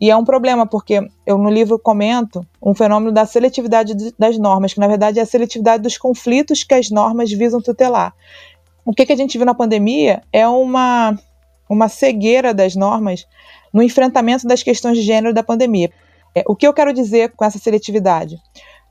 e 0.00 0.10
é 0.10 0.16
um 0.16 0.24
problema, 0.24 0.66
porque 0.66 1.08
eu 1.26 1.38
no 1.38 1.48
livro 1.48 1.78
comento 1.78 2.46
um 2.60 2.74
fenômeno 2.74 3.12
da 3.12 3.24
seletividade 3.24 3.94
das 4.18 4.36
normas, 4.38 4.74
que 4.74 4.80
na 4.80 4.88
verdade 4.88 5.18
é 5.18 5.22
a 5.22 5.26
seletividade 5.26 5.82
dos 5.82 5.96
conflitos 5.96 6.62
que 6.62 6.74
as 6.74 6.90
normas 6.90 7.32
visam 7.32 7.60
tutelar. 7.60 8.12
O 8.84 8.92
que, 8.92 9.06
que 9.06 9.12
a 9.12 9.16
gente 9.16 9.38
viu 9.38 9.46
na 9.46 9.54
pandemia 9.54 10.22
é 10.32 10.46
uma, 10.46 11.18
uma 11.68 11.88
cegueira 11.88 12.52
das 12.52 12.76
normas 12.76 13.26
no 13.72 13.82
enfrentamento 13.82 14.46
das 14.46 14.62
questões 14.62 14.98
de 14.98 15.02
gênero 15.02 15.32
da 15.32 15.42
pandemia. 15.42 15.90
É, 16.34 16.42
o 16.46 16.56
que 16.56 16.66
eu 16.66 16.72
quero 16.72 16.92
dizer 16.92 17.32
com 17.36 17.44
essa 17.44 17.58
seletividade? 17.58 18.36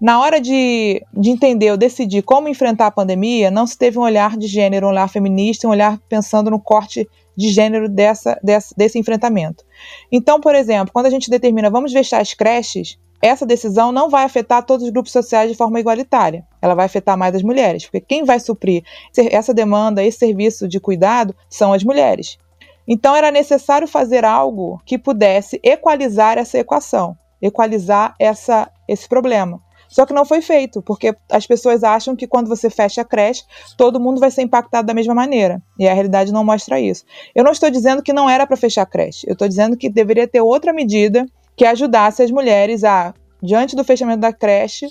Na 0.02 0.20
hora 0.20 0.42
de, 0.42 1.02
de 1.14 1.30
entender 1.30 1.72
ou 1.72 1.78
decidir 1.78 2.24
como 2.24 2.50
enfrentar 2.50 2.88
a 2.88 2.92
pandemia, 2.92 3.50
não 3.50 3.66
se 3.66 3.78
teve 3.78 3.98
um 3.98 4.02
olhar 4.02 4.36
de 4.38 4.48
gênero, 4.48 4.88
um 4.88 4.90
olhar 4.90 5.08
feminista, 5.08 5.68
um 5.68 5.72
olhar 5.72 5.98
pensando 6.10 6.52
no 6.52 6.60
corte 6.60 7.08
de 7.36 7.50
gênero 7.50 7.90
dessa, 7.90 8.40
desse 8.76 9.00
enfrentamento. 9.00 9.64
Então, 10.12 10.40
por 10.40 10.56
exemplo, 10.56 10.92
quando 10.94 11.06
a 11.06 11.10
gente 11.10 11.30
determina 11.30 11.70
vamos 11.70 11.92
fechar 11.92 12.22
as 12.22 12.34
creches, 12.34 12.98
essa 13.22 13.46
decisão 13.46 13.94
não 13.94 14.10
vai 14.10 14.26
afetar 14.26 14.66
todos 14.66 14.86
os 14.86 14.92
grupos 14.92 15.14
sociais 15.14 15.50
de 15.50 15.56
forma 15.56 15.80
igualitária. 15.80 16.46
Ela 16.62 16.76
vai 16.76 16.86
afetar 16.86 17.18
mais 17.18 17.34
as 17.34 17.42
mulheres, 17.42 17.86
porque 17.86 18.02
quem 18.02 18.26
vai 18.26 18.40
suprir 18.40 18.84
essa 19.16 19.54
demanda, 19.54 20.04
esse 20.04 20.20
serviço 20.20 20.68
de 20.68 20.80
cuidado, 20.80 21.34
são 21.50 21.72
as 21.72 21.84
mulheres. 21.84 22.38
Então, 22.86 23.16
era 23.16 23.32
necessário 23.32 23.88
fazer 23.88 24.26
algo 24.26 24.82
que 24.86 24.98
pudesse 24.98 25.58
equalizar 25.64 26.38
essa 26.38 26.60
equação, 26.60 27.18
equalizar 27.44 28.16
essa, 28.18 28.72
esse 28.88 29.08
problema. 29.08 29.62
Só 29.90 30.08
que 30.08 30.14
não 30.14 30.26
foi 30.26 30.42
feito, 30.42 30.82
porque 30.82 31.14
as 31.30 31.46
pessoas 31.46 31.84
acham 31.84 32.16
que 32.16 32.26
quando 32.26 32.48
você 32.48 32.68
fecha 32.68 33.02
a 33.02 33.06
creche, 33.06 33.44
todo 33.78 34.00
mundo 34.00 34.20
vai 34.20 34.32
ser 34.32 34.42
impactado 34.42 34.88
da 34.88 34.94
mesma 34.94 35.14
maneira. 35.14 35.62
E 35.78 35.88
a 35.88 35.94
realidade 35.94 36.32
não 36.32 36.44
mostra 36.44 36.80
isso. 36.80 37.06
Eu 37.36 37.44
não 37.44 37.52
estou 37.52 37.70
dizendo 37.70 38.02
que 38.02 38.12
não 38.12 38.28
era 38.28 38.48
para 38.48 38.58
fechar 38.58 38.82
a 38.82 38.88
creche. 38.88 39.28
Eu 39.28 39.34
estou 39.34 39.48
dizendo 39.48 39.78
que 39.78 39.90
deveria 39.90 40.28
ter 40.28 40.42
outra 40.42 40.74
medida 40.74 41.28
que 41.56 41.64
ajudasse 41.64 42.24
as 42.24 42.32
mulheres 42.32 42.84
a, 42.84 43.14
diante 43.42 43.76
do 43.76 43.84
fechamento 43.84 44.22
da 44.22 44.34
creche, 44.34 44.88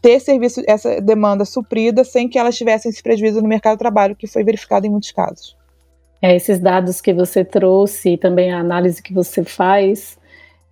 ter 0.00 0.20
serviço, 0.20 0.62
essa 0.68 1.00
demanda 1.00 1.44
suprida 1.44 2.04
sem 2.04 2.28
que 2.28 2.38
elas 2.38 2.56
tivessem 2.56 2.90
esse 2.90 3.02
prejuízo 3.02 3.42
no 3.42 3.48
mercado 3.48 3.72
de 3.72 3.80
trabalho, 3.80 4.14
que 4.14 4.28
foi 4.28 4.44
verificado 4.44 4.86
em 4.86 4.90
muitos 4.90 5.10
casos. 5.10 5.56
É, 6.22 6.36
esses 6.36 6.60
dados 6.60 7.00
que 7.00 7.12
você 7.12 7.44
trouxe 7.44 8.10
e 8.10 8.16
também 8.16 8.52
a 8.52 8.60
análise 8.60 9.02
que 9.02 9.12
você 9.12 9.42
faz 9.42 10.16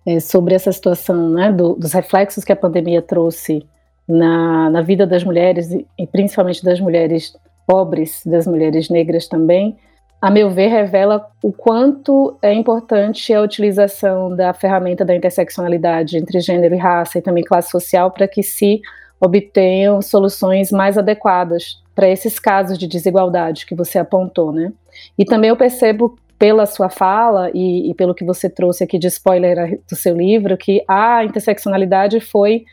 é, 0.05 0.19
sobre 0.19 0.53
essa 0.53 0.71
situação, 0.71 1.29
né, 1.29 1.51
do, 1.51 1.75
dos 1.75 1.93
reflexos 1.93 2.43
que 2.43 2.51
a 2.51 2.55
pandemia 2.55 3.01
trouxe 3.01 3.65
na, 4.07 4.69
na 4.69 4.81
vida 4.81 5.07
das 5.07 5.23
mulheres 5.23 5.71
e, 5.71 5.87
e 5.97 6.05
principalmente 6.05 6.63
das 6.63 6.79
mulheres 6.79 7.33
pobres, 7.65 8.21
das 8.25 8.45
mulheres 8.45 8.89
negras 8.89 9.27
também, 9.27 9.77
a 10.23 10.31
meu 10.31 10.49
ver, 10.49 10.67
revela 10.69 11.29
o 11.43 11.51
quanto 11.51 12.37
é 12.41 12.53
importante 12.53 13.33
a 13.33 13.41
utilização 13.41 14.33
da 14.33 14.53
ferramenta 14.53 15.03
da 15.03 15.13
interseccionalidade 15.13 16.17
entre 16.17 16.39
gênero 16.39 16.73
e 16.73 16.77
raça 16.77 17.17
e 17.17 17.21
também 17.21 17.43
classe 17.43 17.69
social 17.69 18.09
para 18.09 18.25
que 18.25 18.41
se 18.41 18.81
obtenham 19.19 20.01
soluções 20.01 20.71
mais 20.71 20.97
adequadas 20.97 21.83
para 21.93 22.07
esses 22.07 22.39
casos 22.39 22.77
de 22.77 22.87
desigualdade 22.87 23.65
que 23.65 23.75
você 23.75 23.99
apontou, 23.99 24.53
né? 24.53 24.71
E 25.17 25.25
também 25.25 25.49
eu 25.49 25.57
percebo 25.57 26.17
pela 26.43 26.65
sua 26.65 26.89
fala 26.89 27.49
e, 27.53 27.89
e 27.89 27.93
pelo 27.93 28.13
que 28.13 28.25
você 28.25 28.49
trouxe 28.49 28.83
aqui 28.83 28.99
de 28.99 29.07
spoiler 29.07 29.79
do 29.89 29.95
seu 29.95 30.13
livro 30.13 30.57
que 30.57 30.83
a 30.89 31.23
interseccionalidade 31.23 32.19
foi 32.19 32.65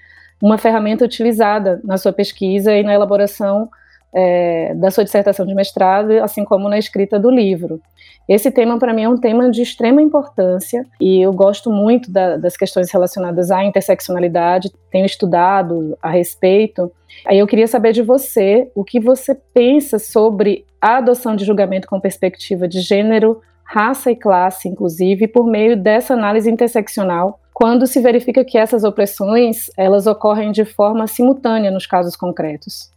uma 0.43 0.59
ferramenta 0.59 1.05
utilizada 1.05 1.81
na 1.85 1.97
sua 1.97 2.13
pesquisa 2.13 2.75
e 2.75 2.83
na 2.83 2.93
elaboração 2.93 3.69
é, 4.13 4.75
da 4.75 4.91
sua 4.91 5.05
dissertação 5.05 5.47
de 5.47 5.55
mestrado, 5.55 6.11
assim 6.21 6.45
como 6.45 6.69
na 6.69 6.81
escrita 6.81 7.17
do 7.17 7.31
livro. 7.31 7.81
Esse 8.29 8.51
tema, 8.51 8.77
para 8.77 8.93
mim, 8.93 9.05
é 9.05 9.09
um 9.09 9.17
tema 9.17 9.49
de 9.49 9.63
extrema 9.63 10.03
importância 10.03 10.85
e 11.01 11.21
eu 11.23 11.33
gosto 11.33 11.71
muito 11.71 12.11
da, 12.11 12.39
das 12.39 12.57
questões 12.57 12.91
relacionadas 12.91 13.53
à 13.53 13.65
interseccionalidade, 13.65 14.73
tenho 14.91 15.07
estudado 15.07 15.97
a 16.03 16.11
respeito. 16.11 16.91
Aí 17.25 17.39
eu 17.39 17.47
queria 17.47 17.69
saber 17.69 17.93
de 17.93 18.03
você 18.03 18.69
o 18.75 18.83
que 18.83 18.99
você 18.99 19.33
pensa 19.55 20.01
sobre 20.01 20.67
a 20.81 20.97
adoção 20.97 21.37
de 21.37 21.45
julgamento 21.45 21.87
com 21.87 22.01
perspectiva 22.01 22.67
de 22.67 22.81
gênero, 22.81 23.41
raça 23.73 24.11
e 24.11 24.17
classe, 24.17 24.69
inclusive, 24.69 25.29
por 25.29 25.47
meio 25.47 25.77
dessa 25.77 26.15
análise 26.15 26.51
interseccional 26.51 27.39
quando 27.55 27.87
se 27.87 28.01
verifica 28.01 28.45
que 28.45 28.59
essas 28.59 28.85
opressões 28.85 29.71
elas 29.77 30.07
ocorrem 30.07 30.51
de 30.51 30.65
forma 30.65 31.07
simultânea 31.07 31.71
nos 31.71 31.87
casos 31.87 32.17
concretos. 32.17 32.91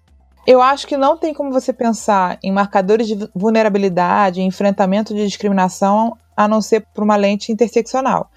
Eu 0.48 0.62
acho 0.62 0.88
que 0.88 0.98
não 0.98 1.16
tem 1.16 1.34
como 1.34 1.52
você 1.52 1.72
pensar 1.72 2.40
em 2.42 2.52
marcadores 2.52 3.08
de 3.08 3.30
vulnerabilidade, 3.36 4.42
enfrentamento 4.42 5.14
de 5.14 5.26
discriminação, 5.26 6.18
a 6.36 6.48
não 6.48 6.60
ser 6.60 6.86
por 6.94 7.04
uma 7.04 7.16
lente 7.16 7.52
interseccional. 7.52 8.32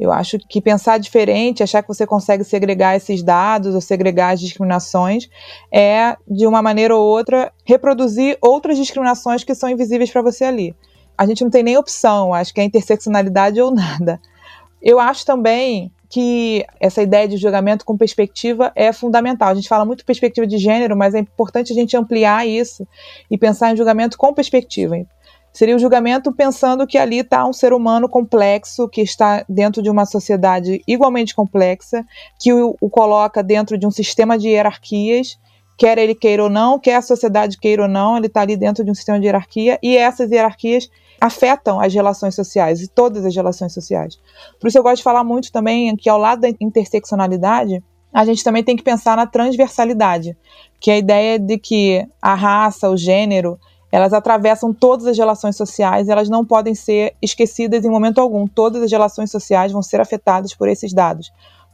Eu 0.00 0.10
acho 0.10 0.38
que 0.38 0.62
pensar 0.62 0.98
diferente, 0.98 1.62
achar 1.62 1.82
que 1.82 1.88
você 1.88 2.06
consegue 2.06 2.42
segregar 2.42 2.96
esses 2.96 3.22
dados 3.22 3.74
ou 3.74 3.80
segregar 3.80 4.30
as 4.30 4.40
discriminações, 4.40 5.28
é, 5.70 6.16
de 6.26 6.46
uma 6.46 6.62
maneira 6.62 6.96
ou 6.96 7.04
outra, 7.04 7.52
reproduzir 7.64 8.38
outras 8.40 8.78
discriminações 8.78 9.44
que 9.44 9.54
são 9.54 9.68
invisíveis 9.68 10.10
para 10.10 10.22
você 10.22 10.44
ali. 10.44 10.74
A 11.22 11.26
gente 11.26 11.44
não 11.44 11.50
tem 11.52 11.62
nem 11.62 11.76
opção, 11.76 12.34
acho 12.34 12.52
que 12.52 12.60
é 12.60 12.64
interseccionalidade 12.64 13.60
ou 13.60 13.70
nada. 13.70 14.20
Eu 14.82 14.98
acho 14.98 15.24
também 15.24 15.92
que 16.10 16.66
essa 16.80 17.00
ideia 17.00 17.28
de 17.28 17.36
julgamento 17.36 17.84
com 17.84 17.96
perspectiva 17.96 18.72
é 18.74 18.92
fundamental. 18.92 19.50
A 19.50 19.54
gente 19.54 19.68
fala 19.68 19.84
muito 19.84 20.04
perspectiva 20.04 20.48
de 20.48 20.58
gênero, 20.58 20.96
mas 20.96 21.14
é 21.14 21.20
importante 21.20 21.72
a 21.72 21.76
gente 21.76 21.96
ampliar 21.96 22.44
isso 22.44 22.84
e 23.30 23.38
pensar 23.38 23.72
em 23.72 23.76
julgamento 23.76 24.18
com 24.18 24.34
perspectiva. 24.34 24.96
Seria 25.52 25.76
o 25.76 25.78
julgamento 25.78 26.32
pensando 26.32 26.88
que 26.88 26.98
ali 26.98 27.20
está 27.20 27.46
um 27.46 27.52
ser 27.52 27.72
humano 27.72 28.08
complexo, 28.08 28.88
que 28.88 29.00
está 29.00 29.44
dentro 29.48 29.80
de 29.80 29.90
uma 29.90 30.04
sociedade 30.04 30.82
igualmente 30.88 31.36
complexa, 31.36 32.04
que 32.40 32.52
o, 32.52 32.76
o 32.80 32.90
coloca 32.90 33.44
dentro 33.44 33.78
de 33.78 33.86
um 33.86 33.92
sistema 33.92 34.36
de 34.36 34.48
hierarquias 34.48 35.38
quer 35.82 35.98
ele 35.98 36.14
queira 36.14 36.44
ou 36.44 36.50
não, 36.50 36.78
quer 36.78 36.96
a 36.96 37.02
sociedade 37.02 37.58
queira 37.58 37.82
ou 37.82 37.88
não, 37.88 38.16
ele 38.16 38.26
está 38.26 38.40
ali 38.40 38.56
dentro 38.56 38.84
de 38.84 38.90
um 38.90 38.94
sistema 38.94 39.18
de 39.18 39.26
hierarquia 39.26 39.78
e 39.82 39.96
essas 39.96 40.30
hierarquias 40.30 40.88
afetam 41.22 41.78
as 41.78 41.94
relações 41.94 42.34
sociais 42.34 42.80
e 42.80 42.88
todas 42.88 43.24
as 43.24 43.32
relações 43.32 43.72
sociais. 43.72 44.18
Por 44.60 44.66
isso 44.66 44.76
eu 44.76 44.82
gosto 44.82 44.96
de 44.96 45.02
falar 45.04 45.22
muito 45.22 45.52
também 45.52 45.94
que 45.94 46.10
ao 46.10 46.18
lado 46.18 46.40
da 46.40 46.48
interseccionalidade, 46.60 47.80
a 48.12 48.24
gente 48.24 48.42
também 48.42 48.64
tem 48.64 48.76
que 48.76 48.82
pensar 48.82 49.16
na 49.16 49.24
transversalidade, 49.24 50.36
que 50.80 50.90
é 50.90 50.94
a 50.94 50.98
ideia 50.98 51.38
de 51.38 51.58
que 51.58 52.04
a 52.20 52.34
raça, 52.34 52.90
o 52.90 52.96
gênero, 52.96 53.56
elas 53.92 54.12
atravessam 54.12 54.74
todas 54.74 55.06
as 55.06 55.16
relações 55.16 55.54
sociais, 55.54 56.08
elas 56.08 56.28
não 56.28 56.44
podem 56.44 56.74
ser 56.74 57.14
esquecidas 57.22 57.84
em 57.84 57.90
momento 57.90 58.20
algum. 58.20 58.48
Todas 58.48 58.82
as 58.82 58.90
relações 58.90 59.30
sociais 59.30 59.70
vão 59.70 59.80
ser 59.80 60.00
afetadas 60.00 60.52
por 60.56 60.68
esses 60.68 60.92
dados, 60.92 61.32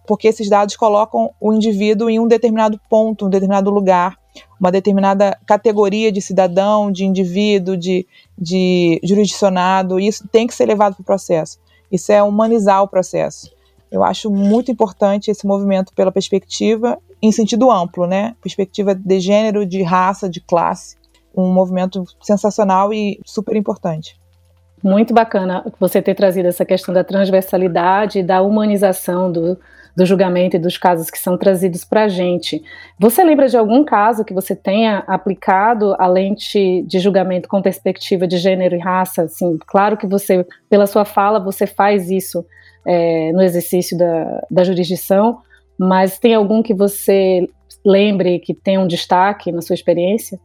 porque 0.08 0.26
esses 0.26 0.48
dados 0.48 0.74
colocam 0.74 1.30
o 1.38 1.52
indivíduo 1.52 2.08
em 2.08 2.18
um 2.18 2.26
determinado 2.26 2.80
ponto, 2.88 3.26
um 3.26 3.28
determinado 3.28 3.68
lugar, 3.68 4.16
uma 4.58 4.72
determinada 4.72 5.38
categoria 5.44 6.10
de 6.10 6.22
cidadão, 6.22 6.90
de 6.90 7.04
indivíduo, 7.04 7.76
de, 7.76 8.06
de 8.36 8.98
jurisdicionado, 9.04 10.00
isso 10.00 10.26
tem 10.26 10.46
que 10.46 10.54
ser 10.54 10.64
levado 10.64 10.94
para 10.94 11.02
o 11.02 11.04
processo. 11.04 11.58
Isso 11.92 12.10
é 12.10 12.22
humanizar 12.22 12.82
o 12.82 12.88
processo. 12.88 13.52
Eu 13.90 14.02
acho 14.02 14.30
muito 14.30 14.72
importante 14.72 15.30
esse 15.30 15.46
movimento 15.46 15.92
pela 15.92 16.10
perspectiva 16.10 16.98
em 17.20 17.30
sentido 17.30 17.70
amplo, 17.70 18.06
né? 18.06 18.34
Perspectiva 18.40 18.94
de 18.94 19.20
gênero, 19.20 19.66
de 19.66 19.82
raça, 19.82 20.26
de 20.26 20.40
classe. 20.40 20.96
Um 21.36 21.52
movimento 21.52 22.04
sensacional 22.22 22.94
e 22.94 23.20
super 23.26 23.56
importante. 23.56 24.18
Muito 24.82 25.12
bacana 25.12 25.64
você 25.78 26.00
ter 26.00 26.14
trazido 26.14 26.48
essa 26.48 26.64
questão 26.64 26.94
da 26.94 27.04
transversalidade, 27.04 28.22
da 28.22 28.40
humanização 28.40 29.30
do, 29.30 29.58
do 29.98 30.06
julgamento 30.06 30.54
e 30.54 30.60
dos 30.60 30.78
casos 30.78 31.10
que 31.10 31.18
são 31.18 31.36
trazidos 31.36 31.84
para 31.84 32.04
a 32.04 32.08
gente. 32.08 32.62
Você 33.00 33.24
lembra 33.24 33.48
de 33.48 33.56
algum 33.56 33.84
caso 33.84 34.24
que 34.24 34.32
você 34.32 34.54
tenha 34.54 34.98
aplicado 35.08 35.96
a 35.98 36.06
lente 36.06 36.82
de 36.82 37.00
julgamento 37.00 37.48
com 37.48 37.60
perspectiva 37.60 38.24
de 38.24 38.36
gênero 38.36 38.76
e 38.76 38.78
raça? 38.78 39.22
Assim, 39.22 39.58
claro 39.66 39.96
que 39.96 40.06
você, 40.06 40.46
pela 40.70 40.86
sua 40.86 41.04
fala, 41.04 41.40
você 41.40 41.66
faz 41.66 42.12
isso 42.12 42.46
é, 42.86 43.32
no 43.32 43.42
exercício 43.42 43.98
da, 43.98 44.46
da 44.48 44.62
jurisdição, 44.62 45.40
mas 45.76 46.16
tem 46.16 46.32
algum 46.32 46.62
que 46.62 46.72
você 46.72 47.48
lembre 47.84 48.38
que 48.38 48.54
tem 48.54 48.78
um 48.78 48.86
destaque 48.86 49.50
na 49.50 49.60
sua 49.60 49.74
experiência? 49.74 50.38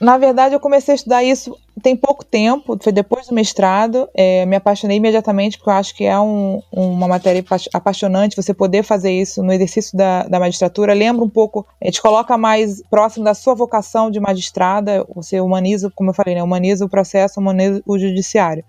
Na 0.00 0.18
verdade, 0.18 0.54
eu 0.54 0.60
comecei 0.60 0.92
a 0.92 0.96
estudar 0.96 1.22
isso 1.22 1.56
tem 1.82 1.94
pouco 1.94 2.24
tempo, 2.24 2.78
foi 2.80 2.92
depois 2.92 3.26
do 3.26 3.34
mestrado. 3.34 4.08
É, 4.14 4.46
me 4.46 4.56
apaixonei 4.56 4.96
imediatamente, 4.96 5.58
porque 5.58 5.70
eu 5.70 5.74
acho 5.74 5.94
que 5.94 6.04
é 6.04 6.18
um, 6.18 6.62
uma 6.72 7.06
matéria 7.06 7.44
apaixonante 7.72 8.36
você 8.36 8.54
poder 8.54 8.82
fazer 8.82 9.12
isso 9.12 9.42
no 9.42 9.52
exercício 9.52 9.96
da, 9.96 10.24
da 10.24 10.40
magistratura. 10.40 10.94
Lembra 10.94 11.24
um 11.24 11.28
pouco, 11.28 11.66
é, 11.80 11.90
te 11.90 12.00
coloca 12.00 12.38
mais 12.38 12.82
próximo 12.88 13.24
da 13.24 13.34
sua 13.34 13.54
vocação 13.54 14.10
de 14.10 14.18
magistrada, 14.18 15.06
você 15.14 15.40
humaniza, 15.40 15.92
como 15.94 16.10
eu 16.10 16.14
falei, 16.14 16.34
né, 16.34 16.42
humaniza 16.42 16.84
o 16.84 16.88
processo, 16.88 17.38
humaniza 17.38 17.82
o 17.86 17.98
judiciário. 17.98 18.64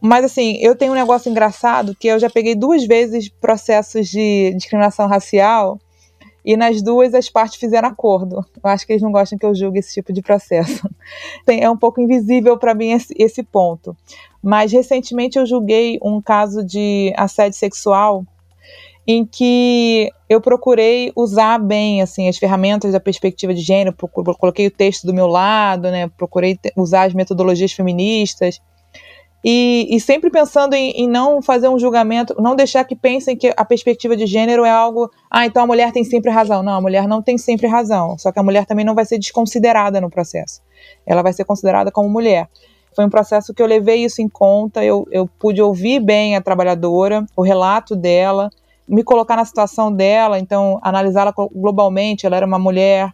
Mas 0.00 0.24
assim, 0.24 0.58
eu 0.60 0.76
tenho 0.76 0.92
um 0.92 0.96
negócio 0.96 1.30
engraçado 1.30 1.96
que 1.98 2.06
eu 2.06 2.18
já 2.18 2.30
peguei 2.30 2.54
duas 2.54 2.84
vezes 2.84 3.28
processos 3.28 4.08
de 4.08 4.54
discriminação 4.54 5.08
racial 5.08 5.78
e 6.44 6.56
nas 6.56 6.82
duas 6.82 7.14
as 7.14 7.30
partes 7.30 7.58
fizeram 7.58 7.88
acordo. 7.88 8.44
Eu 8.62 8.70
acho 8.70 8.86
que 8.86 8.92
eles 8.92 9.02
não 9.02 9.10
gostam 9.10 9.38
que 9.38 9.46
eu 9.46 9.54
julgue 9.54 9.78
esse 9.78 9.94
tipo 9.94 10.12
de 10.12 10.20
processo. 10.20 10.88
é 11.48 11.70
um 11.70 11.76
pouco 11.76 12.00
invisível 12.00 12.58
para 12.58 12.74
mim 12.74 12.92
esse, 12.92 13.14
esse 13.18 13.42
ponto. 13.42 13.96
Mas 14.42 14.70
recentemente 14.70 15.38
eu 15.38 15.46
julguei 15.46 15.98
um 16.02 16.20
caso 16.20 16.62
de 16.62 17.12
assédio 17.16 17.58
sexual 17.58 18.24
em 19.06 19.24
que 19.24 20.10
eu 20.28 20.40
procurei 20.40 21.12
usar 21.14 21.58
bem 21.58 22.00
assim 22.00 22.28
as 22.28 22.38
ferramentas 22.38 22.92
da 22.92 23.00
perspectiva 23.00 23.52
de 23.52 23.60
gênero, 23.60 23.94
coloquei 24.38 24.66
o 24.66 24.70
texto 24.70 25.06
do 25.06 25.12
meu 25.12 25.26
lado, 25.26 25.90
né, 25.90 26.08
procurei 26.16 26.58
usar 26.74 27.04
as 27.04 27.14
metodologias 27.14 27.72
feministas 27.72 28.60
e, 29.44 29.86
e 29.90 30.00
sempre 30.00 30.30
pensando 30.30 30.72
em, 30.72 30.92
em, 30.92 31.06
não 31.06 31.42
fazer 31.42 31.68
um 31.68 31.78
julgamento, 31.78 32.34
não 32.40 32.56
deixar 32.56 32.82
que 32.84 32.96
pensem 32.96 33.36
que 33.36 33.52
a 33.54 33.64
perspectiva 33.64 34.16
de 34.16 34.24
gênero 34.24 34.64
é 34.64 34.70
algo, 34.70 35.10
ah, 35.30 35.44
então 35.44 35.62
a 35.62 35.66
mulher 35.66 35.92
tem 35.92 36.02
sempre 36.02 36.30
razão. 36.30 36.62
Não, 36.62 36.72
a 36.72 36.80
mulher 36.80 37.06
não 37.06 37.20
tem 37.20 37.36
sempre 37.36 37.66
razão, 37.66 38.16
só 38.16 38.32
que 38.32 38.38
a 38.38 38.42
mulher 38.42 38.64
também 38.64 38.86
não 38.86 38.94
vai 38.94 39.04
ser 39.04 39.18
desconsiderada 39.18 40.00
no 40.00 40.08
processo. 40.08 40.62
Ela 41.04 41.22
vai 41.22 41.34
ser 41.34 41.44
considerada 41.44 41.92
como 41.92 42.08
mulher. 42.08 42.48
Foi 42.96 43.04
um 43.04 43.10
processo 43.10 43.52
que 43.52 43.60
eu 43.60 43.66
levei 43.66 44.04
isso 44.04 44.22
em 44.22 44.28
conta, 44.28 44.82
eu, 44.82 45.06
eu 45.10 45.28
pude 45.38 45.60
ouvir 45.60 46.00
bem 46.00 46.36
a 46.36 46.40
trabalhadora, 46.40 47.26
o 47.36 47.42
relato 47.42 47.94
dela, 47.94 48.48
me 48.88 49.04
colocar 49.04 49.36
na 49.36 49.44
situação 49.44 49.92
dela, 49.92 50.38
então 50.38 50.78
analisá-la 50.82 51.34
globalmente. 51.52 52.24
Ela 52.24 52.36
era 52.38 52.46
uma 52.46 52.58
mulher 52.58 53.12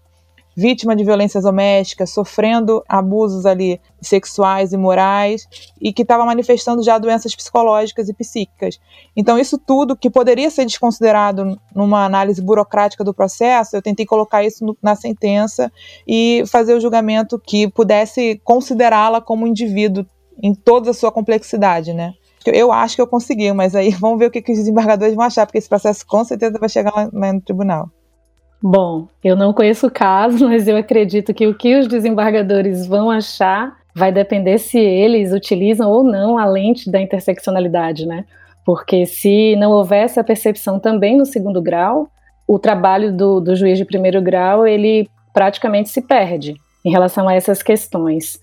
vítima 0.57 0.95
de 0.97 1.05
violências 1.05 1.45
domésticas, 1.45 2.11
sofrendo 2.11 2.83
abusos 2.89 3.47
ali 3.47 3.81
sexuais 4.01 4.73
e 4.73 4.77
morais 4.77 5.47
e 5.81 5.93
que 5.93 6.03
estava 6.03 6.25
manifestando 6.25 6.83
já 6.83 6.99
doenças 6.99 7.35
psicológicas 7.35 8.09
e 8.09 8.15
psíquicas. 8.15 8.79
Então 9.17 9.39
isso 9.39 9.59
tudo 9.59 9.97
que 9.97 10.11
poderia 10.11 10.51
ser 10.51 10.65
desconsiderado 10.65 11.59
numa 11.75 12.05
análise 12.05 12.43
burocrática 12.43 13.05
do 13.05 13.15
processo, 13.15 13.77
eu 13.77 13.83
tentei 13.83 14.07
colocar 14.07 14.45
isso 14.45 14.65
no, 14.65 14.77
na 14.83 14.95
sentença 14.95 15.71
e 16.07 16.43
fazer 16.47 16.75
o 16.75 16.81
julgamento 16.81 17.39
que 17.39 17.69
pudesse 17.69 18.41
considerá-la 18.45 19.21
como 19.21 19.45
um 19.45 19.49
indivíduo 19.49 20.05
em 20.43 20.55
toda 20.55 20.91
a 20.91 20.95
sua 20.95 21.13
complexidade, 21.13 21.93
né? 21.93 22.15
Eu 22.47 22.73
acho 22.73 22.97
que 22.97 23.03
eu 23.03 23.07
consegui, 23.07 23.53
mas 23.53 23.75
aí 23.75 23.91
vamos 24.01 24.19
ver 24.19 24.27
o 24.27 24.31
que, 24.31 24.41
que 24.41 24.53
os 24.53 24.59
desembargadores 24.59 25.15
vão 25.15 25.25
achar, 25.25 25.47
porque 25.47 25.59
esse 25.59 25.69
processo 25.69 26.07
com 26.07 26.25
certeza 26.25 26.59
vai 26.59 26.69
chegar 26.69 26.93
lá, 26.95 27.33
no 27.33 27.41
tribunal. 27.41 27.91
Bom, 28.63 29.09
eu 29.25 29.35
não 29.35 29.53
conheço 29.53 29.87
o 29.87 29.91
caso, 29.91 30.47
mas 30.49 30.69
eu 30.69 30.77
acredito 30.77 31.33
que 31.33 31.47
o 31.47 31.55
que 31.55 31.79
os 31.79 31.87
desembargadores 31.87 32.87
vão 32.87 33.11
achar 33.11 33.79
vai 33.95 34.13
depender 34.13 34.59
se 34.59 34.79
eles 34.79 35.33
utilizam 35.33 35.91
ou 35.91 36.05
não 36.05 36.39
a 36.39 36.45
lente 36.45 36.91
da 36.91 37.01
interseccionalidade, 37.01 38.07
né? 38.07 38.25
Porque 38.65 39.07
se 39.07 39.57
não 39.57 39.73
houver 39.73 40.05
essa 40.05 40.23
percepção 40.23 40.79
também 40.79 41.17
no 41.17 41.27
segundo 41.27 41.61
grau, 41.61 42.09
o 42.47 42.59
trabalho 42.59 43.13
do, 43.13 43.41
do 43.41 43.57
juiz 43.57 43.79
de 43.79 43.85
primeiro 43.85 44.21
grau 44.21 44.67
ele 44.67 45.09
praticamente 45.33 45.89
se 45.89 46.03
perde 46.03 46.55
em 46.85 46.91
relação 46.91 47.29
a 47.29 47.35
essas 47.35 47.63
questões. 47.63 48.39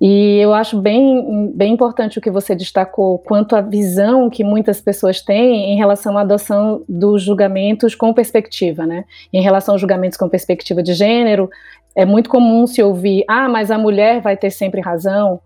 E 0.00 0.38
eu 0.38 0.54
acho 0.54 0.80
bem, 0.80 1.50
bem 1.52 1.72
importante 1.72 2.18
o 2.18 2.22
que 2.22 2.30
você 2.30 2.54
destacou 2.54 3.18
quanto 3.18 3.56
à 3.56 3.60
visão 3.60 4.30
que 4.30 4.44
muitas 4.44 4.80
pessoas 4.80 5.20
têm 5.20 5.72
em 5.72 5.76
relação 5.76 6.16
à 6.16 6.20
adoção 6.20 6.84
dos 6.88 7.22
julgamentos 7.22 7.96
com 7.96 8.14
perspectiva, 8.14 8.86
né? 8.86 9.04
Em 9.32 9.42
relação 9.42 9.74
aos 9.74 9.80
julgamentos 9.80 10.16
com 10.16 10.28
perspectiva 10.28 10.84
de 10.84 10.94
gênero, 10.94 11.50
é 11.96 12.04
muito 12.04 12.30
comum 12.30 12.64
se 12.64 12.80
ouvir: 12.80 13.24
ah, 13.26 13.48
mas 13.48 13.72
a 13.72 13.78
mulher 13.78 14.20
vai 14.20 14.36
ter 14.36 14.50
sempre 14.50 14.80
razão. 14.80 15.40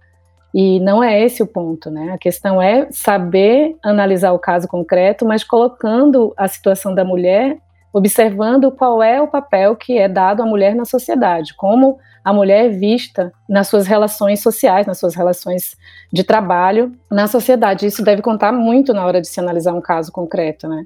E 0.55 0.79
não 0.81 1.03
é 1.03 1.19
esse 1.19 1.43
o 1.43 1.47
ponto, 1.47 1.91
né? 1.91 2.13
A 2.13 2.19
questão 2.19 2.61
é 2.61 2.87
saber 2.91 3.75
analisar 3.83 4.33
o 4.33 4.39
caso 4.39 4.69
concreto, 4.69 5.25
mas 5.25 5.43
colocando 5.43 6.35
a 6.37 6.47
situação 6.47 6.95
da 6.95 7.03
mulher, 7.03 7.57
observando 7.93 8.71
qual 8.73 9.03
é 9.03 9.21
o 9.21 9.29
papel 9.29 9.77
que 9.77 9.99
é 9.99 10.09
dado 10.09 10.43
à 10.43 10.47
mulher 10.47 10.75
na 10.75 10.85
sociedade, 10.85 11.55
como 11.55 11.99
a 12.25 12.33
mulher 12.33 12.67
é 12.67 12.69
vista 12.69 13.33
nas 13.49 13.69
suas 13.69 13.87
relações 13.87 14.41
sociais, 14.41 14.87
nas 14.87 14.99
suas 14.99 15.15
relações 15.15 15.77
de 16.13 16.23
trabalho 16.23 16.93
na 17.11 17.27
sociedade. 17.27 17.87
Isso 17.87 18.03
deve 18.03 18.23
contar 18.23 18.53
muito 18.53 18.95
na 18.95 19.05
hora 19.05 19.21
de 19.21 19.29
se 19.29 19.41
analisar 19.41 19.75
um 19.75 19.81
caso 19.81 20.13
concreto, 20.13 20.69
né? 20.69 20.83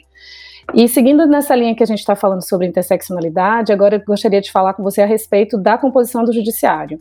E 0.75 0.89
seguindo 0.89 1.27
nessa 1.27 1.55
linha 1.55 1.77
que 1.77 1.83
a 1.83 1.87
gente 1.87 2.01
está 2.01 2.17
falando 2.17 2.43
sobre 2.43 2.67
interseccionalidade, 2.67 3.73
agora 3.73 3.97
eu 3.97 4.05
gostaria 4.05 4.41
de 4.41 4.51
falar 4.51 4.75
com 4.75 4.83
você 4.83 5.03
a 5.03 5.07
respeito 5.07 5.57
da 5.57 5.79
composição 5.79 6.25
do 6.25 6.33
judiciário. 6.33 7.01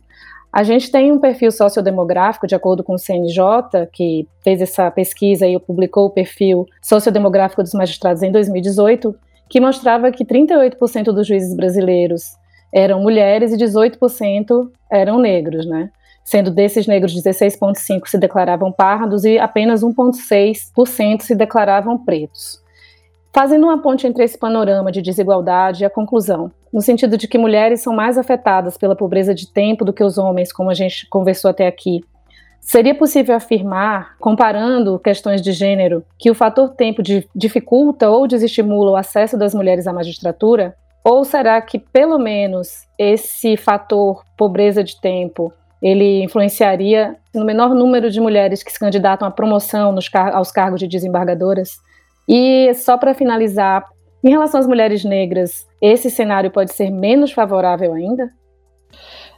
A 0.53 0.63
gente 0.63 0.89
tem 0.89 1.11
um 1.11 1.19
perfil 1.19 1.51
sociodemográfico, 1.51 2.47
de 2.47 2.55
acordo 2.55 2.83
com 2.83 2.93
o 2.93 2.99
CNJ, 2.99 3.87
que 3.91 4.25
fez 4.41 4.61
essa 4.61 4.89
pesquisa 4.89 5.45
e 5.45 5.59
publicou 5.59 6.05
o 6.05 6.09
perfil 6.09 6.65
sociodemográfico 6.81 7.61
dos 7.61 7.73
magistrados 7.73 8.23
em 8.23 8.31
2018, 8.31 9.13
que 9.49 9.59
mostrava 9.59 10.11
que 10.11 10.25
38% 10.25 11.05
dos 11.05 11.27
juízes 11.27 11.55
brasileiros 11.55 12.35
eram 12.73 13.01
mulheres 13.01 13.53
e 13.53 13.57
18% 13.57 14.69
eram 14.91 15.19
negros, 15.19 15.65
né? 15.65 15.89
Sendo 16.23 16.49
desses 16.49 16.87
negros, 16.87 17.13
16,5% 17.13 18.07
se 18.07 18.17
declaravam 18.17 18.71
pardos 18.71 19.23
e 19.25 19.37
apenas 19.37 19.83
1,6% 19.83 21.21
se 21.21 21.35
declaravam 21.35 21.97
pretos. 22.03 22.63
Fazendo 23.31 23.65
uma 23.65 23.81
ponte 23.81 24.07
entre 24.07 24.23
esse 24.23 24.37
panorama 24.37 24.91
de 24.91 25.01
desigualdade 25.01 25.83
e 25.83 25.85
a 25.85 25.89
conclusão, 25.89 26.51
no 26.73 26.81
sentido 26.81 27.17
de 27.17 27.27
que 27.27 27.37
mulheres 27.37 27.81
são 27.81 27.93
mais 27.93 28.17
afetadas 28.17 28.77
pela 28.77 28.95
pobreza 28.95 29.35
de 29.35 29.51
tempo 29.51 29.85
do 29.85 29.93
que 29.93 30.03
os 30.03 30.17
homens, 30.17 30.51
como 30.51 30.69
a 30.69 30.73
gente 30.73 31.07
conversou 31.09 31.51
até 31.51 31.67
aqui, 31.67 32.01
Seria 32.65 32.95
possível 32.95 33.35
afirmar, 33.35 34.17
comparando 34.17 34.97
questões 34.97 35.39
de 35.39 35.51
gênero, 35.51 36.03
que 36.17 36.31
o 36.31 36.35
fator 36.35 36.69
tempo 36.69 37.03
dificulta 37.35 38.09
ou 38.09 38.27
desestimula 38.27 38.91
o 38.91 38.95
acesso 38.95 39.37
das 39.37 39.53
mulheres 39.53 39.85
à 39.85 39.93
magistratura? 39.93 40.75
Ou 41.03 41.23
será 41.23 41.61
que, 41.61 41.77
pelo 41.77 42.17
menos, 42.17 42.87
esse 42.97 43.55
fator 43.55 44.23
pobreza 44.35 44.83
de 44.83 44.99
tempo 44.99 45.53
ele 45.79 46.23
influenciaria 46.23 47.15
no 47.35 47.45
menor 47.45 47.75
número 47.75 48.09
de 48.09 48.19
mulheres 48.19 48.63
que 48.63 48.71
se 48.71 48.79
candidatam 48.79 49.27
à 49.27 49.31
promoção 49.31 49.93
car 50.11 50.35
aos 50.35 50.51
cargos 50.51 50.79
de 50.79 50.87
desembargadoras? 50.87 51.77
E 52.27 52.73
só 52.73 52.97
para 52.97 53.13
finalizar, 53.13 53.85
em 54.23 54.31
relação 54.31 54.59
às 54.59 54.65
mulheres 54.65 55.05
negras, 55.05 55.67
esse 55.79 56.09
cenário 56.09 56.49
pode 56.49 56.73
ser 56.73 56.89
menos 56.89 57.31
favorável 57.31 57.93
ainda? 57.93 58.31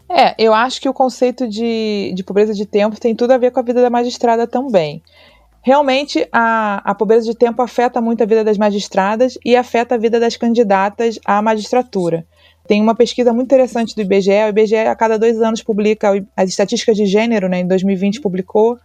É, 0.09 0.35
eu 0.37 0.53
acho 0.53 0.79
que 0.79 0.87
o 0.87 0.93
conceito 0.93 1.47
de, 1.47 2.13
de 2.15 2.23
pobreza 2.23 2.53
de 2.53 2.65
tempo 2.65 2.99
tem 2.99 3.15
tudo 3.15 3.31
a 3.31 3.37
ver 3.37 3.51
com 3.51 3.59
a 3.59 3.63
vida 3.63 3.81
da 3.81 3.89
magistrada 3.89 4.47
também. 4.47 5.01
Realmente, 5.61 6.27
a, 6.31 6.81
a 6.89 6.95
pobreza 6.95 7.25
de 7.25 7.37
tempo 7.37 7.61
afeta 7.61 7.99
muito 7.99 8.23
a 8.23 8.25
vida 8.25 8.43
das 8.43 8.57
magistradas 8.57 9.37
e 9.43 9.55
afeta 9.55 9.95
a 9.95 9.97
vida 9.97 10.19
das 10.19 10.37
candidatas 10.37 11.19
à 11.25 11.41
magistratura. 11.41 12.25
Tem 12.65 12.81
uma 12.81 12.95
pesquisa 12.95 13.33
muito 13.33 13.47
interessante 13.47 13.93
do 13.93 14.01
IBGE. 14.01 14.31
O 14.45 14.49
IBGE, 14.49 14.77
a 14.77 14.95
cada 14.95 15.19
dois 15.19 15.41
anos, 15.41 15.61
publica 15.61 16.11
as 16.35 16.49
estatísticas 16.49 16.95
de 16.95 17.05
gênero, 17.05 17.49
né? 17.49 17.59
em 17.59 17.67
2020 17.67 18.21
publicou, 18.21 18.77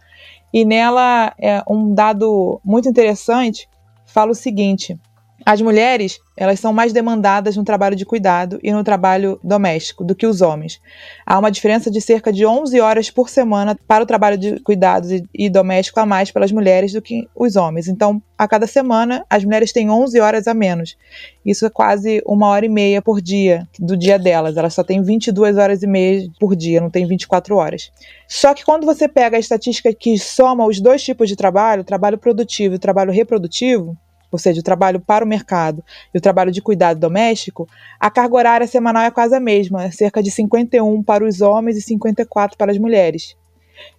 e 0.53 0.65
nela 0.65 1.33
é 1.39 1.63
um 1.69 1.93
dado 1.93 2.59
muito 2.63 2.89
interessante 2.89 3.67
fala 4.13 4.31
o 4.31 4.35
seguinte: 4.35 4.97
as 5.45 5.61
mulheres, 5.61 6.19
elas 6.37 6.59
são 6.59 6.71
mais 6.71 6.93
demandadas 6.93 7.57
no 7.57 7.63
trabalho 7.63 7.95
de 7.95 8.05
cuidado 8.05 8.59
e 8.63 8.71
no 8.71 8.83
trabalho 8.83 9.39
doméstico 9.43 10.03
do 10.03 10.15
que 10.15 10.25
os 10.25 10.41
homens. 10.41 10.79
Há 11.25 11.37
uma 11.37 11.51
diferença 11.51 11.91
de 11.91 11.99
cerca 11.99 12.31
de 12.31 12.45
11 12.45 12.79
horas 12.79 13.09
por 13.09 13.29
semana 13.29 13.77
para 13.87 14.03
o 14.03 14.07
trabalho 14.07 14.37
de 14.37 14.59
cuidados 14.61 15.09
e, 15.33 15.49
doméstico 15.49 15.99
a 15.99 16.05
mais 16.05 16.31
pelas 16.31 16.51
mulheres 16.51 16.93
do 16.93 17.01
que 17.01 17.27
os 17.35 17.55
homens. 17.55 17.87
Então, 17.87 18.21
a 18.37 18.47
cada 18.47 18.65
semana, 18.65 19.25
as 19.29 19.43
mulheres 19.43 19.71
têm 19.71 19.89
11 19.89 20.19
horas 20.19 20.47
a 20.47 20.53
menos. 20.53 20.97
Isso 21.45 21.65
é 21.65 21.69
quase 21.69 22.21
uma 22.25 22.47
hora 22.47 22.65
e 22.65 22.69
meia 22.69 23.01
por 23.01 23.21
dia 23.21 23.67
do 23.77 23.97
dia 23.97 24.17
delas. 24.17 24.55
Elas 24.55 24.73
só 24.73 24.83
têm 24.83 25.01
22 25.01 25.57
horas 25.57 25.83
e 25.83 25.87
meia 25.87 26.27
por 26.39 26.55
dia, 26.55 26.79
não 26.79 26.89
tem 26.89 27.05
24 27.05 27.55
horas. 27.55 27.91
Só 28.27 28.53
que 28.53 28.63
quando 28.63 28.85
você 28.85 29.07
pega 29.07 29.37
a 29.37 29.39
estatística 29.39 29.93
que 29.93 30.17
soma 30.17 30.65
os 30.65 30.79
dois 30.79 31.03
tipos 31.03 31.27
de 31.27 31.35
trabalho, 31.35 31.83
trabalho 31.83 32.17
produtivo 32.17 32.75
e 32.75 32.79
trabalho 32.79 33.11
reprodutivo, 33.11 33.97
ou 34.33 34.39
seja, 34.39 34.59
o 34.59 34.63
trabalho 34.63 34.99
para 34.99 35.23
o 35.23 35.27
mercado 35.27 35.83
e 36.13 36.17
o 36.17 36.21
trabalho 36.21 36.51
de 36.51 36.61
cuidado 36.61 36.99
doméstico, 36.99 37.67
a 37.99 38.09
carga 38.09 38.35
horária 38.35 38.67
semanal 38.67 39.03
é 39.03 39.11
quase 39.11 39.35
a 39.35 39.39
mesma, 39.39 39.83
é 39.83 39.91
cerca 39.91 40.21
de 40.21 40.31
51 40.31 41.03
para 41.03 41.23
os 41.23 41.41
homens 41.41 41.77
e 41.77 41.81
54 41.81 42.57
para 42.57 42.71
as 42.71 42.77
mulheres. 42.77 43.35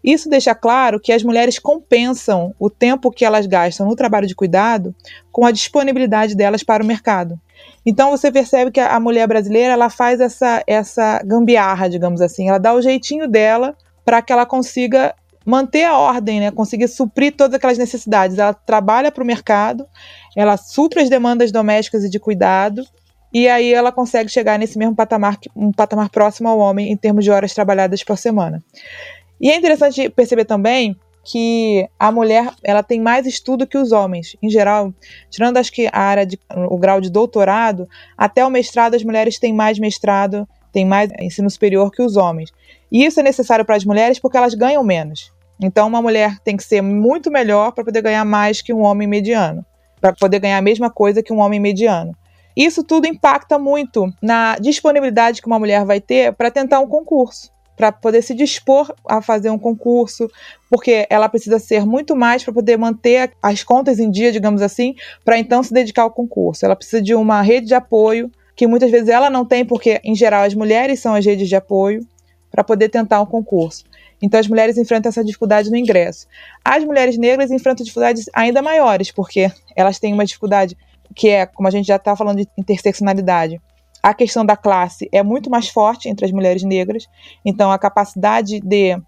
Isso 0.03 0.29
deixa 0.29 0.55
claro 0.55 1.01
que 1.01 1.12
as 1.12 1.23
mulheres 1.23 1.59
compensam 1.59 2.55
o 2.59 2.70
tempo 2.70 3.11
que 3.11 3.25
elas 3.25 3.47
gastam 3.47 3.87
no 3.87 3.97
trabalho 3.97 4.27
de 4.27 4.35
cuidado 4.35 4.94
com 5.33 5.44
a 5.44 5.51
disponibilidade 5.51 6.35
delas 6.35 6.62
para 6.62 6.83
o 6.83 6.87
mercado. 6.87 7.38
Então 7.85 8.11
você 8.11 8.31
percebe 8.31 8.70
que 8.70 8.81
a 8.81 8.99
mulher 9.01 9.27
brasileira 9.27 9.73
ela 9.73 9.90
faz 9.90 10.20
essa, 10.20 10.62
essa 10.66 11.23
gambiarra, 11.25 11.88
digamos 11.88 12.20
assim, 12.20 12.49
ela 12.49 12.59
dá 12.59 12.73
o 12.75 12.83
jeitinho 12.83 13.29
dela 13.29 13.77
para 14.05 14.20
que 14.23 14.33
ela 14.33 14.47
consiga 14.47 15.14
manter 15.44 15.85
a 15.85 15.97
ordem, 15.97 16.40
né? 16.40 16.51
conseguir 16.51 16.88
suprir 16.88 17.35
todas 17.37 17.55
aquelas 17.55 17.77
necessidades. 17.77 18.38
Ela 18.38 18.55
trabalha 18.55 19.12
para 19.12 19.23
o 19.23 19.27
mercado, 19.27 19.87
ela 20.37 20.57
supre 20.57 21.01
as 21.01 21.09
demandas 21.09 21.53
domésticas 21.53 22.05
e 22.05 22.11
de 22.11 22.18
cuidado, 22.18 22.85
e 23.33 23.49
aí 23.49 23.73
ela 23.73 23.90
consegue 23.90 24.31
chegar 24.31 24.59
nesse 24.59 24.79
mesmo 24.79 24.94
patamar, 24.94 25.38
um 25.57 25.73
patamar 25.73 26.09
próximo 26.09 26.49
ao 26.49 26.59
homem 26.59 26.92
em 26.92 26.97
termos 26.97 27.25
de 27.25 27.31
horas 27.31 27.53
trabalhadas 27.53 28.03
por 28.05 28.16
semana. 28.16 28.62
E 29.40 29.51
é 29.51 29.57
interessante 29.57 30.09
perceber 30.09 30.44
também 30.44 30.97
que 31.25 31.88
a 31.99 32.12
mulher 32.12 32.51
ela 32.62 32.83
tem 32.83 33.01
mais 33.01 33.27
estudo 33.27 33.66
que 33.66 33.79
os 33.79 33.92
homens. 33.92 34.37
Em 34.42 34.51
geral, 34.51 34.92
tirando 35.31 35.57
acho 35.57 35.73
que 35.73 35.88
a 35.90 35.99
área 35.99 36.27
de, 36.27 36.38
o 36.68 36.77
grau 36.77 37.01
de 37.01 37.11
doutorado, 37.11 37.88
até 38.16 38.44
o 38.44 38.51
mestrado 38.51 38.94
as 38.94 39.03
mulheres 39.03 39.38
têm 39.38 39.53
mais 39.53 39.79
mestrado, 39.79 40.47
têm 40.70 40.85
mais 40.85 41.11
ensino 41.18 41.49
superior 41.49 41.90
que 41.90 42.03
os 42.03 42.16
homens. 42.16 42.53
E 42.92 43.05
isso 43.05 43.18
é 43.18 43.23
necessário 43.23 43.64
para 43.64 43.75
as 43.75 43.85
mulheres 43.85 44.18
porque 44.18 44.37
elas 44.37 44.55
ganham 44.55 44.85
menos. 44.85 45.33
Então, 45.61 45.88
uma 45.88 46.03
mulher 46.03 46.38
tem 46.44 46.57
que 46.57 46.64
ser 46.64 46.83
muito 46.83 47.31
melhor 47.31 47.73
para 47.73 47.85
poder 47.85 48.03
ganhar 48.03 48.25
mais 48.25 48.61
que 48.61 48.73
um 48.73 48.83
homem 48.83 49.09
mediano, 49.09 49.64
para 50.05 50.12
poder 50.12 50.38
ganhar 50.38 50.59
a 50.59 50.62
mesma 50.62 50.90
coisa 50.90 51.23
que 51.23 51.33
um 51.33 51.38
homem 51.38 51.59
mediano. 51.59 52.14
Isso 52.55 52.85
tudo 52.85 53.07
impacta 53.07 53.59
muito 53.59 54.12
na 54.21 54.55
disponibilidade 54.59 55.40
que 55.40 55.47
uma 55.47 55.59
mulher 55.59 55.83
vai 55.87 55.99
ter 55.99 56.35
para 56.35 56.51
tentar 56.51 56.81
um 56.81 56.87
concurso, 56.87 57.51
para 57.75 57.90
poder 57.90 58.21
se 58.21 58.35
dispor 58.35 58.95
a 59.09 59.23
fazer 59.23 59.49
um 59.49 59.59
concurso, 59.59 60.31
porque 60.69 61.07
ela 61.09 61.27
precisa 61.27 61.59
ser 61.59 61.87
muito 61.87 62.14
mais 62.14 62.45
para 62.45 62.53
poder 62.53 62.77
manter 62.77 63.33
as 63.43 63.64
contas 63.64 63.99
em 63.99 64.11
dia, 64.11 64.31
digamos 64.31 64.61
assim, 64.61 64.95
para 65.25 65.38
então 65.38 65.62
se 65.62 65.73
dedicar 65.73 66.03
ao 66.03 66.11
concurso. 66.11 66.67
Ela 66.67 66.77
precisa 66.77 67.01
de 67.01 67.14
uma 67.14 67.40
rede 67.40 67.69
de 67.69 67.75
apoio 67.75 68.31
que 68.55 68.67
muitas 68.67 68.90
vezes 68.90 69.09
ela 69.09 69.31
não 69.31 69.47
tem, 69.47 69.64
porque 69.64 70.03
em 70.05 70.14
geral 70.14 70.45
as 70.45 70.55
mulheres 70.55 71.01
são 71.01 71.14
as 71.14 71.25
redes 71.25 71.49
de 71.49 71.57
apoio 71.57 72.07
para 72.51 72.62
poder 72.62 72.90
tentar 72.90 73.23
um 73.23 73.27
concurso. 73.27 73.85
Então 74.25 74.41
as 74.41 74.49
mulheres 74.49 74.79
enfrentam 74.79 75.11
essa 75.11 75.23
dificuldade 75.23 75.71
no 75.71 75.77
ingresso. 75.77 76.27
As 76.65 76.83
mulheres 76.83 77.19
negras 77.19 77.51
enfrentam 77.51 77.85
dificuldades 77.85 78.25
ainda 78.33 78.63
maiores, 78.63 79.13
porque 79.13 79.53
elas 79.77 79.99
têm 79.99 80.15
uma 80.15 80.25
dificuldade 80.25 80.79
que 81.15 81.29
é, 81.29 81.45
como 81.45 81.69
a 81.69 81.71
gente 81.71 81.87
já 81.87 81.97
está 81.97 82.17
falando 82.17 82.39
de 82.39 82.49
interseccionalidade, 82.57 83.61
a 84.03 84.15
questão 84.15 84.45
da 84.45 84.57
classe 84.57 85.09
é 85.13 85.23
muito 85.23 85.51
mais 85.51 85.69
forte 85.69 86.09
entre 86.09 86.25
as 86.25 86.33
mulheres 86.33 86.63
negras, 86.63 87.07
então 87.45 87.71
a 87.71 87.79
capacidade 87.79 88.61
de 88.61 88.99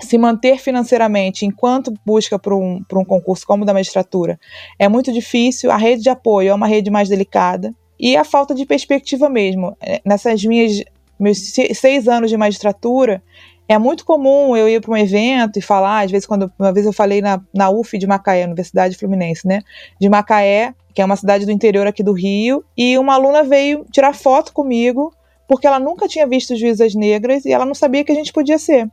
se 0.00 0.18
manter 0.18 0.58
financeiramente 0.58 1.46
enquanto 1.46 1.94
busca 2.04 2.36
por 2.36 2.52
um, 2.52 2.82
um 2.92 3.04
concurso 3.04 3.46
como 3.46 3.62
o 3.62 3.66
da 3.66 3.72
magistratura 3.72 4.38
é 4.76 4.88
muito 4.88 5.12
difícil, 5.12 5.70
a 5.70 5.76
rede 5.76 6.02
de 6.02 6.10
apoio 6.10 6.50
é 6.50 6.54
uma 6.54 6.66
rede 6.66 6.90
mais 6.90 7.08
delicada 7.08 7.72
e 7.98 8.16
a 8.16 8.24
falta 8.24 8.54
de 8.54 8.66
perspectiva 8.66 9.28
mesmo. 9.28 9.76
É, 9.80 10.00
nessas 10.04 10.44
minhas 10.44 10.84
meus 11.18 11.38
seis 11.74 12.06
anos 12.06 12.30
de 12.30 12.36
magistratura, 12.36 13.22
é 13.68 13.76
muito 13.76 14.04
comum 14.04 14.56
eu 14.56 14.66
ir 14.66 14.80
para 14.80 14.90
um 14.90 14.96
evento 14.96 15.58
e 15.58 15.62
falar, 15.62 16.04
às 16.04 16.10
vezes, 16.10 16.26
quando 16.26 16.50
uma 16.58 16.72
vez 16.72 16.86
eu 16.86 16.92
falei 16.92 17.20
na, 17.20 17.38
na 17.54 17.68
UF 17.68 17.98
de 17.98 18.06
Macaé, 18.06 18.46
Universidade 18.46 18.96
Fluminense, 18.96 19.46
né? 19.46 19.60
De 20.00 20.08
Macaé, 20.08 20.74
que 20.94 21.02
é 21.02 21.04
uma 21.04 21.16
cidade 21.16 21.44
do 21.44 21.52
interior 21.52 21.86
aqui 21.86 22.02
do 22.02 22.12
Rio, 22.12 22.64
e 22.76 22.96
uma 22.96 23.14
aluna 23.14 23.44
veio 23.44 23.84
tirar 23.92 24.14
foto 24.14 24.54
comigo, 24.54 25.12
porque 25.46 25.66
ela 25.66 25.78
nunca 25.78 26.08
tinha 26.08 26.26
visto 26.26 26.56
juízas 26.56 26.94
negras 26.94 27.44
e 27.44 27.52
ela 27.52 27.66
não 27.66 27.74
sabia 27.74 28.02
que 28.02 28.10
a 28.10 28.14
gente 28.14 28.32
podia 28.32 28.58
ser. 28.58 28.88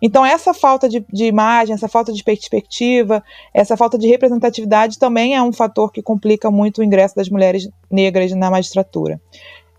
Então, 0.00 0.24
essa 0.24 0.52
falta 0.52 0.88
de, 0.88 1.04
de, 1.12 1.24
imagem, 1.24 1.74
essa 1.74 1.88
falta 1.88 2.12
de 2.12 2.22
perspectiva, 2.22 3.22
essa 3.52 3.76
falta 3.76 3.98
de 3.98 4.06
representatividade 4.06 4.98
também 4.98 5.34
é 5.34 5.42
um 5.42 5.52
fator 5.52 5.92
que 5.92 6.02
complica 6.02 6.50
muito 6.50 6.78
o 6.80 6.84
ingresso 6.84 7.14
das 7.14 7.28
mulheres 7.28 7.68
negras 7.90 8.32
na 8.32 8.50
magistratura. 8.50 9.20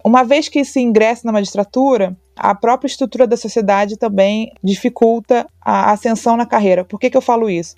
Uma 0.08 0.24
vez 0.24 0.48
que 0.48 0.64
se 0.64 0.80
ingressa 0.80 1.24
na 1.26 1.34
magistratura, 1.34 2.16
a 2.34 2.56
própria 2.56 2.88
estrutura 2.88 3.28
da 3.28 3.36
sociedade 3.36 3.98
também 3.98 4.54
dificulta 4.64 5.46
a 5.60 5.92
ascensão 5.92 6.38
na 6.38 6.46
carreira. 6.46 6.86
Por 6.86 6.98
que, 6.98 7.10
que 7.10 7.18
eu 7.18 7.22
falo 7.22 7.50
isso? 7.50 7.76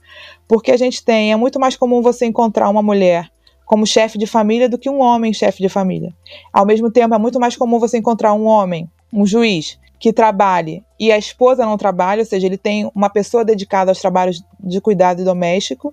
Porque 0.48 0.72
a 0.72 0.78
gente 0.78 1.04
tem, 1.04 1.32
é 1.32 1.36
muito 1.36 1.60
mais 1.60 1.76
comum 1.76 2.04
você 2.04 2.28
encontrar 2.28 2.70
uma 2.70 2.84
mulher 2.84 3.32
como 3.66 3.84
chefe 3.84 4.20
de 4.20 4.28
família 4.28 4.70
do 4.70 4.78
que 4.78 4.92
um 4.92 5.02
homem 5.02 5.34
chefe 5.34 5.60
de 5.64 5.70
família. 5.70 6.14
Ao 6.54 6.68
mesmo 6.68 6.92
tempo, 6.92 7.16
é 7.16 7.18
muito 7.18 7.40
mais 7.40 7.58
comum 7.58 7.80
você 7.80 7.98
encontrar 7.98 8.36
um 8.36 8.46
homem, 8.46 8.88
um 9.12 9.26
juiz, 9.26 9.80
que 10.00 10.14
trabalhe 10.14 10.84
e 11.00 11.12
a 11.12 11.18
esposa 11.18 11.66
não 11.66 11.80
trabalha, 11.80 12.20
ou 12.20 12.28
seja, 12.28 12.46
ele 12.46 12.60
tem 12.60 12.92
uma 12.94 13.10
pessoa 13.10 13.44
dedicada 13.44 13.90
aos 13.90 14.00
trabalhos 14.00 14.44
de 14.60 14.80
cuidado 14.80 15.26
doméstico, 15.26 15.92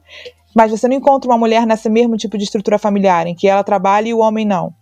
mas 0.55 0.71
você 0.71 0.87
não 0.87 0.97
encontra 0.97 1.31
uma 1.31 1.39
mulher 1.39 1.67
nesse 1.67 1.89
mesmo 1.89 2.15
tipo 2.19 2.37
de 2.37 2.45
estrutura 2.45 2.79
familiar, 2.79 3.27
em 3.27 3.35
que 3.35 3.49
ela 3.49 3.65
trabalha 3.65 4.09
e 4.09 4.13
o 4.13 4.19
homem 4.19 4.45
não. 4.45 4.75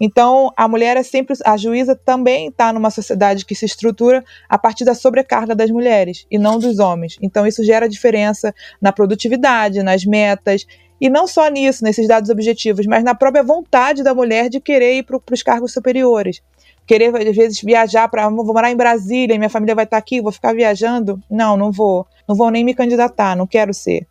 Então, 0.00 0.52
a 0.56 0.66
mulher 0.66 0.96
é 0.96 1.02
sempre. 1.02 1.36
A 1.44 1.56
juíza 1.56 1.94
também 1.94 2.48
está 2.48 2.72
numa 2.72 2.90
sociedade 2.90 3.44
que 3.44 3.54
se 3.54 3.64
estrutura 3.64 4.24
a 4.48 4.58
partir 4.58 4.84
da 4.84 4.94
sobrecarga 4.94 5.54
das 5.54 5.70
mulheres 5.70 6.26
e 6.30 6.38
não 6.38 6.58
dos 6.58 6.78
homens. 6.78 7.16
Então, 7.22 7.46
isso 7.46 7.64
gera 7.64 7.88
diferença 7.88 8.54
na 8.80 8.92
produtividade, 8.92 9.82
nas 9.82 10.04
metas. 10.04 10.66
E 11.00 11.08
não 11.08 11.26
só 11.26 11.48
nisso, 11.48 11.84
nesses 11.84 12.08
dados 12.08 12.30
objetivos, 12.30 12.86
mas 12.86 13.04
na 13.04 13.14
própria 13.14 13.42
vontade 13.42 14.02
da 14.02 14.14
mulher 14.14 14.48
de 14.48 14.60
querer 14.60 14.98
ir 14.98 15.02
para 15.02 15.20
os 15.32 15.42
cargos 15.42 15.72
superiores. 15.72 16.40
Querer, 16.86 17.14
às 17.16 17.36
vezes, 17.36 17.60
viajar 17.60 18.08
para. 18.08 18.28
Vou 18.28 18.44
morar 18.44 18.70
em 18.70 18.76
Brasília, 18.76 19.38
minha 19.38 19.48
família 19.48 19.74
vai 19.74 19.84
estar 19.84 19.96
tá 19.96 19.98
aqui, 19.98 20.20
vou 20.20 20.32
ficar 20.32 20.54
viajando. 20.54 21.20
Não, 21.30 21.56
não 21.56 21.72
vou. 21.72 22.06
Não 22.28 22.34
vou 22.34 22.50
nem 22.50 22.64
me 22.64 22.74
candidatar, 22.74 23.36
não 23.36 23.46
quero 23.46 23.72
ser. 23.72 24.06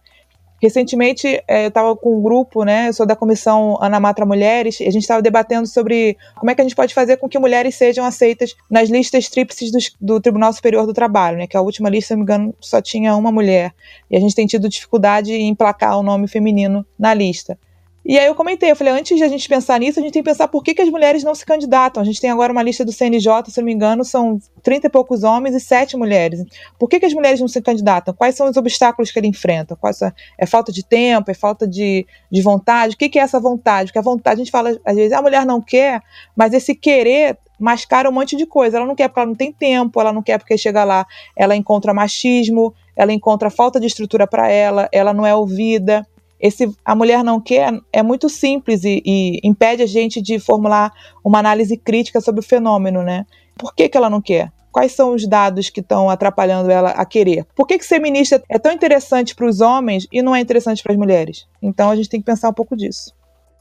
Recentemente, 0.63 1.43
é, 1.45 1.65
eu 1.65 1.67
estava 1.67 1.93
com 1.93 2.17
um 2.17 2.21
grupo, 2.21 2.63
né? 2.63 2.87
Eu 2.87 2.93
sou 2.93 3.05
da 3.05 3.17
comissão 3.17 3.77
Ana 3.81 3.99
Matra 3.99 4.25
Mulheres, 4.25 4.79
e 4.79 4.87
a 4.87 4.91
gente 4.91 5.01
estava 5.01 5.21
debatendo 5.21 5.67
sobre 5.67 6.15
como 6.37 6.49
é 6.49 6.55
que 6.55 6.61
a 6.61 6.63
gente 6.63 6.73
pode 6.73 6.93
fazer 6.93 7.17
com 7.17 7.27
que 7.27 7.37
mulheres 7.37 7.75
sejam 7.75 8.05
aceitas 8.05 8.55
nas 8.71 8.87
listas 8.87 9.27
tríplices 9.27 9.73
do, 9.73 9.79
do 9.99 10.21
Tribunal 10.21 10.53
Superior 10.53 10.85
do 10.85 10.93
Trabalho, 10.93 11.39
né? 11.39 11.47
Que 11.47 11.57
a 11.57 11.61
última 11.61 11.89
lista, 11.89 12.07
se 12.07 12.13
não 12.13 12.19
me 12.19 12.23
engano, 12.23 12.55
só 12.61 12.81
tinha 12.81 13.13
uma 13.13 13.29
mulher. 13.29 13.73
E 14.09 14.15
a 14.15 14.21
gente 14.21 14.33
tem 14.33 14.47
tido 14.47 14.69
dificuldade 14.69 15.33
em 15.33 15.49
emplacar 15.49 15.99
o 15.99 16.01
nome 16.01 16.29
feminino 16.29 16.85
na 16.97 17.13
lista. 17.13 17.59
E 18.05 18.19
aí 18.19 18.25
eu 18.25 18.35
comentei, 18.35 18.69
eu 18.69 18.75
falei, 18.75 18.91
antes 18.91 19.15
de 19.17 19.23
a 19.23 19.29
gente 19.29 19.47
pensar 19.47 19.79
nisso, 19.79 19.97
a 19.97 20.03
gente 20.03 20.11
tem 20.11 20.21
que 20.21 20.29
pensar 20.29 20.49
por 20.49 20.61
que, 20.61 20.73
que 20.73 20.81
as 20.81 20.89
mulheres 20.89 21.23
não 21.23 21.33
se 21.33 21.45
candidatam. 21.45 22.03
A 22.03 22.05
gente 22.05 22.19
tem 22.19 22.29
agora 22.29 22.51
uma 22.51 22.61
lista 22.61 22.83
do 22.83 22.91
CNJ, 22.91 23.49
se 23.49 23.57
não 23.59 23.65
me 23.65 23.73
engano, 23.73 24.03
são 24.03 24.39
30 24.61 24.87
e 24.87 24.89
poucos 24.89 25.23
homens 25.23 25.55
e 25.55 25.59
7 25.61 25.95
mulheres. 25.95 26.43
Por 26.77 26.89
que, 26.89 26.99
que 26.99 27.05
as 27.05 27.13
mulheres 27.13 27.39
não 27.39 27.47
se 27.47 27.61
candidatam? 27.61 28.13
Quais 28.13 28.35
são 28.35 28.49
os 28.49 28.57
obstáculos 28.57 29.09
que 29.09 29.17
ele 29.17 29.27
enfrenta? 29.27 29.77
Quais 29.77 29.99
é 30.37 30.45
falta 30.45 30.69
de 30.69 30.83
tempo? 30.83 31.31
É 31.31 31.33
falta 31.33 31.65
de, 31.65 32.05
de 32.29 32.41
vontade? 32.41 32.95
O 32.95 32.97
que, 32.97 33.07
que 33.07 33.17
é 33.17 33.21
essa 33.21 33.39
vontade? 33.39 33.87
Porque 33.87 33.99
a 33.99 34.01
vontade, 34.01 34.35
a 34.35 34.43
gente 34.43 34.51
fala, 34.51 34.77
às 34.83 34.95
vezes, 34.95 35.13
a 35.13 35.21
mulher 35.21 35.45
não 35.45 35.61
quer, 35.61 36.01
mas 36.35 36.53
esse 36.53 36.75
querer 36.75 37.37
mascara 37.57 38.09
um 38.09 38.11
monte 38.11 38.35
de 38.35 38.45
coisa. 38.45 38.75
Ela 38.75 38.85
não 38.85 38.95
quer 38.95 39.07
porque 39.07 39.19
ela 39.21 39.27
não 39.27 39.35
tem 39.35 39.53
tempo, 39.53 40.01
ela 40.01 40.11
não 40.11 40.21
quer 40.21 40.37
porque 40.37 40.57
chega 40.57 40.83
lá, 40.83 41.05
ela 41.37 41.55
encontra 41.55 41.93
machismo, 41.93 42.73
ela 42.97 43.13
encontra 43.13 43.49
falta 43.49 43.79
de 43.79 43.87
estrutura 43.87 44.27
para 44.27 44.49
ela, 44.49 44.89
ela 44.91 45.13
não 45.13 45.25
é 45.25 45.33
ouvida 45.33 46.05
esse 46.43 46.69
a 46.83 46.93
mulher 46.93 47.23
não 47.23 47.39
quer 47.39 47.73
é 47.91 48.03
muito 48.03 48.27
simples 48.27 48.83
e, 48.83 49.01
e, 49.05 49.39
impede 49.45 49.81
a 49.81 49.85
gente 49.85 50.21
de 50.21 50.37
formular 50.39 50.91
uma 51.23 51.39
análise 51.39 51.77
crítica 51.77 52.19
sobre 52.19 52.41
o 52.41 52.43
fenômeno, 52.43 53.01
né? 53.01 53.25
Por 53.57 53.73
que, 53.73 53.87
que 53.87 53.95
ela 53.95 54.09
não 54.09 54.21
quer? 54.21 54.51
Quais 54.69 54.91
são 54.91 55.13
os 55.13 55.25
dados 55.25 55.69
que 55.69 55.79
estão 55.79 56.09
atrapalhando 56.09 56.69
ela 56.69 56.89
a 56.89 57.05
querer? 57.05 57.45
Por 57.55 57.65
que, 57.65 57.77
que 57.77 57.85
ser 57.85 57.99
ministra 57.99 58.43
é 58.49 58.59
tão 58.59 58.73
interessante 58.73 59.33
para 59.33 59.45
os 59.45 59.61
homens 59.61 60.05
e 60.11 60.21
não 60.21 60.35
é 60.35 60.41
interessante 60.41 60.83
para 60.83 60.91
as 60.91 60.97
mulheres? 60.97 61.47
Então 61.61 61.89
a 61.89 61.95
gente 61.95 62.09
tem 62.09 62.19
que 62.19 62.25
pensar 62.25 62.49
um 62.49 62.53
pouco 62.53 62.75
disso. 62.75 63.13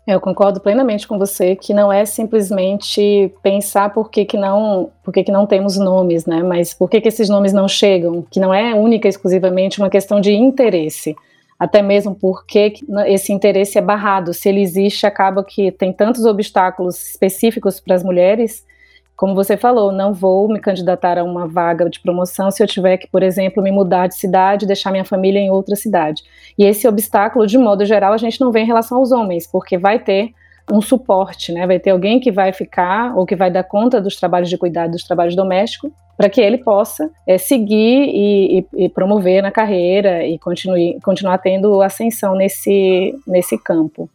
Eu 0.05 0.21
concordo 0.21 0.59
plenamente 0.59 1.07
com 1.07 1.17
você 1.17 1.55
que 1.55 1.73
não 1.73 1.93
é 1.93 2.05
simplesmente 2.05 3.33
pensar 3.41 3.93
por 3.93 4.11
que, 4.11 4.25
que 4.25 4.37
não 4.37 4.91
por 5.05 5.15
que, 5.15 5.23
que 5.23 5.31
não 5.31 5.47
temos 5.47 5.77
nomes, 5.77 6.27
né? 6.27 6.43
Mas 6.43 6.75
por 6.75 6.91
que, 6.91 7.01
que 7.01 7.07
esses 7.07 7.29
nomes 7.29 7.53
não 7.53 7.69
chegam? 7.69 8.27
Que 8.29 8.41
não 8.41 8.53
é 8.53 8.75
única 8.75 9.07
exclusivamente 9.07 9.79
uma 9.79 9.89
questão 9.89 10.21
de 10.21 10.33
interesse 10.33 11.15
até 11.63 11.81
mesmo 11.81 12.13
porque 12.13 12.75
esse 13.07 13.33
interesse 13.33 13.79
é 13.79 13.81
barrado. 13.81 14.35
Se 14.35 14.49
ele 14.49 14.61
existe, 14.61 15.07
acaba 15.07 15.45
que 15.45 15.71
tem 15.71 15.93
tantos 15.93 16.25
obstáculos 16.25 17.11
específicos 17.11 17.79
para 17.79 17.95
as 17.95 18.03
mulheres. 18.03 18.67
Como 19.15 19.33
você 19.33 19.57
falou, 19.57 19.93
não 19.93 20.13
vou 20.13 20.49
me 20.49 20.59
candidatar 20.59 21.19
a 21.19 21.23
uma 21.23 21.47
vaga 21.47 21.89
de 21.89 22.01
promoção 22.01 22.51
se 22.51 22.61
eu 22.61 22.67
tiver 22.67 22.97
que, 22.97 23.07
por 23.07 23.23
exemplo, 23.23 23.63
me 23.63 23.71
mudar 23.71 24.09
de 24.09 24.17
cidade, 24.17 24.67
deixar 24.67 24.91
minha 24.91 25.05
família 25.05 25.39
em 25.39 25.53
outra 25.53 25.77
cidade. 25.77 26.25
E 26.59 26.65
esse 26.65 26.89
obstáculo, 26.89 27.47
de 27.47 27.57
modo 27.57 27.85
geral, 27.85 28.13
a 28.13 28.19
gente 28.19 28.41
não 28.41 28.51
vê 28.51 28.63
em 28.63 28.67
relação 28.67 28.99
aos 28.99 29.13
homens, 29.13 29.47
porque 29.47 29.79
vai 29.79 30.01
ter 30.01 30.33
um 30.71 30.81
suporte, 30.81 31.53
né? 31.53 31.67
Vai 31.67 31.79
ter 31.79 31.91
alguém 31.91 32.21
que 32.21 32.31
vai 32.31 32.53
ficar 32.53 33.17
ou 33.17 33.27
que 33.27 33.37
vai 33.37 33.51
dar 33.51 33.65
conta 33.65 34.01
dos 34.01 34.17
trabalhos 34.17 34.49
de 34.49 34.57
cuidado, 34.57 34.93
dos 34.93 35.05
trabalhos 35.05 35.35
domésticos, 35.35 35.91
para 36.17 36.29
que 36.29 36.41
ele 36.41 36.59
possa 36.59 37.11
é, 37.27 37.39
seguir 37.39 38.09
e, 38.09 38.59
e, 38.59 38.85
e, 38.85 38.89
promover 38.89 39.43
na 39.43 39.51
carreira 39.51 40.25
e 40.25 40.39
continue, 40.39 40.99
continuar 41.03 41.39
tendo 41.39 41.83
ascensão 41.83 42.35
nesse, 42.35 43.15
nesse 43.27 43.59
campo. 43.59 44.09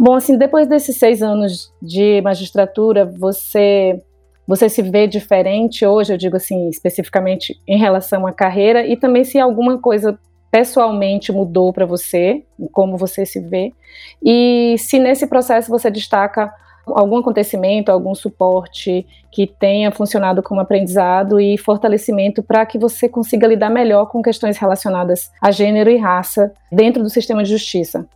Bom, 0.00 0.14
assim, 0.14 0.38
depois 0.38 0.68
desses 0.68 0.96
seis 0.96 1.22
anos 1.22 1.72
de 1.82 2.20
magistratura, 2.22 3.04
você 3.04 4.00
você 4.46 4.66
se 4.66 4.80
vê 4.80 5.06
diferente 5.06 5.84
hoje, 5.84 6.14
eu 6.14 6.16
digo 6.16 6.36
assim, 6.36 6.70
especificamente 6.70 7.60
em 7.68 7.76
relação 7.76 8.26
à 8.26 8.32
carreira, 8.32 8.86
e 8.86 8.96
também 8.96 9.22
se 9.22 9.38
alguma 9.38 9.76
coisa 9.76 10.18
pessoalmente 10.50 11.32
mudou 11.32 11.72
para 11.72 11.86
você, 11.86 12.44
como 12.72 12.96
você 12.96 13.26
se 13.26 13.40
vê, 13.40 13.72
e 14.22 14.76
se 14.78 14.98
nesse 14.98 15.26
processo 15.26 15.70
você 15.70 15.90
destaca 15.90 16.52
algum 16.86 17.18
acontecimento, 17.18 17.90
algum 17.90 18.14
suporte 18.14 19.06
que 19.30 19.46
tenha 19.46 19.92
funcionado 19.92 20.42
como 20.42 20.60
aprendizado 20.60 21.40
e 21.40 21.58
fortalecimento 21.58 22.42
para 22.42 22.64
que 22.64 22.78
você 22.78 23.08
consiga 23.08 23.46
lidar 23.46 23.70
melhor 23.70 24.06
com 24.06 24.22
questões 24.22 24.56
relacionadas 24.56 25.30
a 25.40 25.50
gênero 25.50 25.90
e 25.90 25.96
raça 25.96 26.52
dentro 26.72 27.02
do 27.02 27.10
sistema 27.10 27.42
de 27.42 27.50
justiça. 27.50 28.06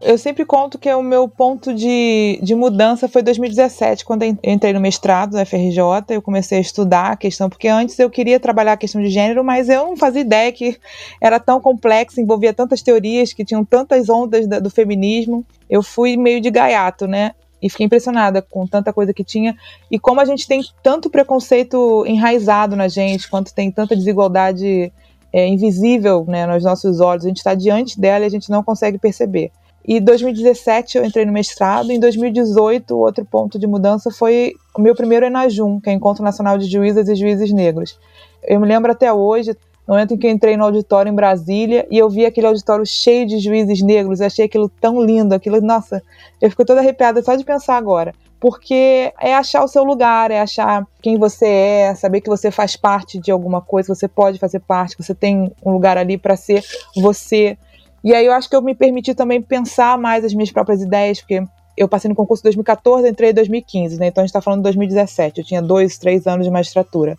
Eu 0.00 0.16
sempre 0.16 0.44
conto 0.44 0.78
que 0.78 0.92
o 0.94 1.02
meu 1.02 1.28
ponto 1.28 1.74
de, 1.74 2.38
de 2.40 2.54
mudança 2.54 3.08
foi 3.08 3.20
2017, 3.20 4.04
quando 4.04 4.22
eu 4.22 4.38
entrei 4.44 4.72
no 4.72 4.80
mestrado 4.80 5.32
na 5.32 5.44
FRJ, 5.44 5.82
eu 6.10 6.22
comecei 6.22 6.58
a 6.58 6.60
estudar 6.60 7.12
a 7.12 7.16
questão, 7.16 7.50
porque 7.50 7.66
antes 7.66 7.98
eu 7.98 8.08
queria 8.08 8.38
trabalhar 8.38 8.74
a 8.74 8.76
questão 8.76 9.02
de 9.02 9.10
gênero, 9.10 9.42
mas 9.42 9.68
eu 9.68 9.86
não 9.86 9.96
fazia 9.96 10.20
ideia 10.20 10.52
que 10.52 10.78
era 11.20 11.40
tão 11.40 11.60
complexo, 11.60 12.20
envolvia 12.20 12.54
tantas 12.54 12.80
teorias, 12.80 13.32
que 13.32 13.44
tinham 13.44 13.64
tantas 13.64 14.08
ondas 14.08 14.46
do 14.46 14.70
feminismo. 14.70 15.44
Eu 15.68 15.82
fui 15.82 16.16
meio 16.16 16.40
de 16.40 16.48
gaiato, 16.48 17.08
né? 17.08 17.32
E 17.60 17.68
fiquei 17.68 17.86
impressionada 17.86 18.40
com 18.40 18.68
tanta 18.68 18.92
coisa 18.92 19.12
que 19.12 19.24
tinha 19.24 19.56
e 19.90 19.98
como 19.98 20.20
a 20.20 20.24
gente 20.24 20.46
tem 20.46 20.62
tanto 20.80 21.10
preconceito 21.10 22.04
enraizado 22.06 22.76
na 22.76 22.86
gente, 22.86 23.28
quanto 23.28 23.52
tem 23.52 23.68
tanta 23.68 23.96
desigualdade 23.96 24.92
é, 25.32 25.48
invisível 25.48 26.24
né, 26.28 26.46
nos 26.46 26.62
nossos 26.62 27.00
olhos. 27.00 27.24
A 27.24 27.28
gente 27.28 27.38
está 27.38 27.54
diante 27.54 28.00
dela 28.00 28.24
e 28.24 28.28
a 28.28 28.30
gente 28.30 28.48
não 28.48 28.62
consegue 28.62 28.96
perceber. 28.96 29.50
E 29.88 30.00
2017 30.00 30.98
eu 30.98 31.04
entrei 31.04 31.24
no 31.24 31.32
mestrado. 31.32 31.90
Em 31.90 31.98
2018, 31.98 32.94
o 32.94 32.98
outro 32.98 33.24
ponto 33.24 33.58
de 33.58 33.66
mudança 33.66 34.10
foi 34.10 34.52
o 34.76 34.82
meu 34.82 34.94
primeiro 34.94 35.24
Enajum, 35.24 35.80
que 35.80 35.88
é 35.88 35.94
Encontro 35.94 36.22
Nacional 36.22 36.58
de 36.58 36.66
Juízas 36.66 37.08
e 37.08 37.14
Juízes 37.14 37.50
Negros. 37.54 37.98
Eu 38.42 38.60
me 38.60 38.68
lembro 38.68 38.92
até 38.92 39.10
hoje, 39.10 39.56
no 39.86 39.94
momento 39.94 40.12
em 40.12 40.18
que 40.18 40.26
eu 40.26 40.30
entrei 40.30 40.58
no 40.58 40.64
auditório 40.64 41.10
em 41.10 41.14
Brasília 41.14 41.86
e 41.90 41.96
eu 41.96 42.10
vi 42.10 42.26
aquele 42.26 42.46
auditório 42.46 42.84
cheio 42.84 43.26
de 43.26 43.38
juízes 43.38 43.80
negros, 43.80 44.20
eu 44.20 44.26
achei 44.26 44.44
aquilo 44.44 44.68
tão 44.68 45.02
lindo, 45.02 45.34
aquilo, 45.34 45.58
nossa, 45.62 46.02
eu 46.38 46.50
fico 46.50 46.66
toda 46.66 46.80
arrepiada 46.80 47.22
só 47.22 47.34
de 47.34 47.42
pensar 47.42 47.78
agora. 47.78 48.14
Porque 48.38 49.10
é 49.18 49.34
achar 49.34 49.64
o 49.64 49.68
seu 49.68 49.84
lugar, 49.84 50.30
é 50.30 50.38
achar 50.38 50.86
quem 51.00 51.16
você 51.16 51.46
é, 51.46 51.94
saber 51.94 52.20
que 52.20 52.28
você 52.28 52.50
faz 52.50 52.76
parte 52.76 53.18
de 53.18 53.30
alguma 53.30 53.62
coisa, 53.62 53.94
você 53.94 54.06
pode 54.06 54.38
fazer 54.38 54.60
parte, 54.60 54.98
você 54.98 55.14
tem 55.14 55.50
um 55.64 55.72
lugar 55.72 55.96
ali 55.96 56.18
para 56.18 56.36
ser 56.36 56.62
você. 56.94 57.56
E 58.02 58.14
aí 58.14 58.26
eu 58.26 58.32
acho 58.32 58.48
que 58.48 58.56
eu 58.56 58.62
me 58.62 58.74
permiti 58.74 59.14
também 59.14 59.42
pensar 59.42 59.98
mais 59.98 60.24
as 60.24 60.32
minhas 60.32 60.50
próprias 60.50 60.82
ideias, 60.82 61.20
porque 61.20 61.42
eu 61.76 61.88
passei 61.88 62.08
no 62.08 62.14
concurso 62.14 62.42
em 62.42 62.44
2014, 62.44 63.08
entrei 63.08 63.30
em 63.30 63.34
2015, 63.34 63.98
né? 63.98 64.08
Então 64.08 64.22
a 64.22 64.24
gente 64.24 64.30
está 64.30 64.40
falando 64.40 64.60
de 64.60 64.64
2017. 64.64 65.38
Eu 65.38 65.44
tinha 65.44 65.62
dois, 65.62 65.98
três 65.98 66.26
anos 66.26 66.44
de 66.44 66.52
magistratura. 66.52 67.16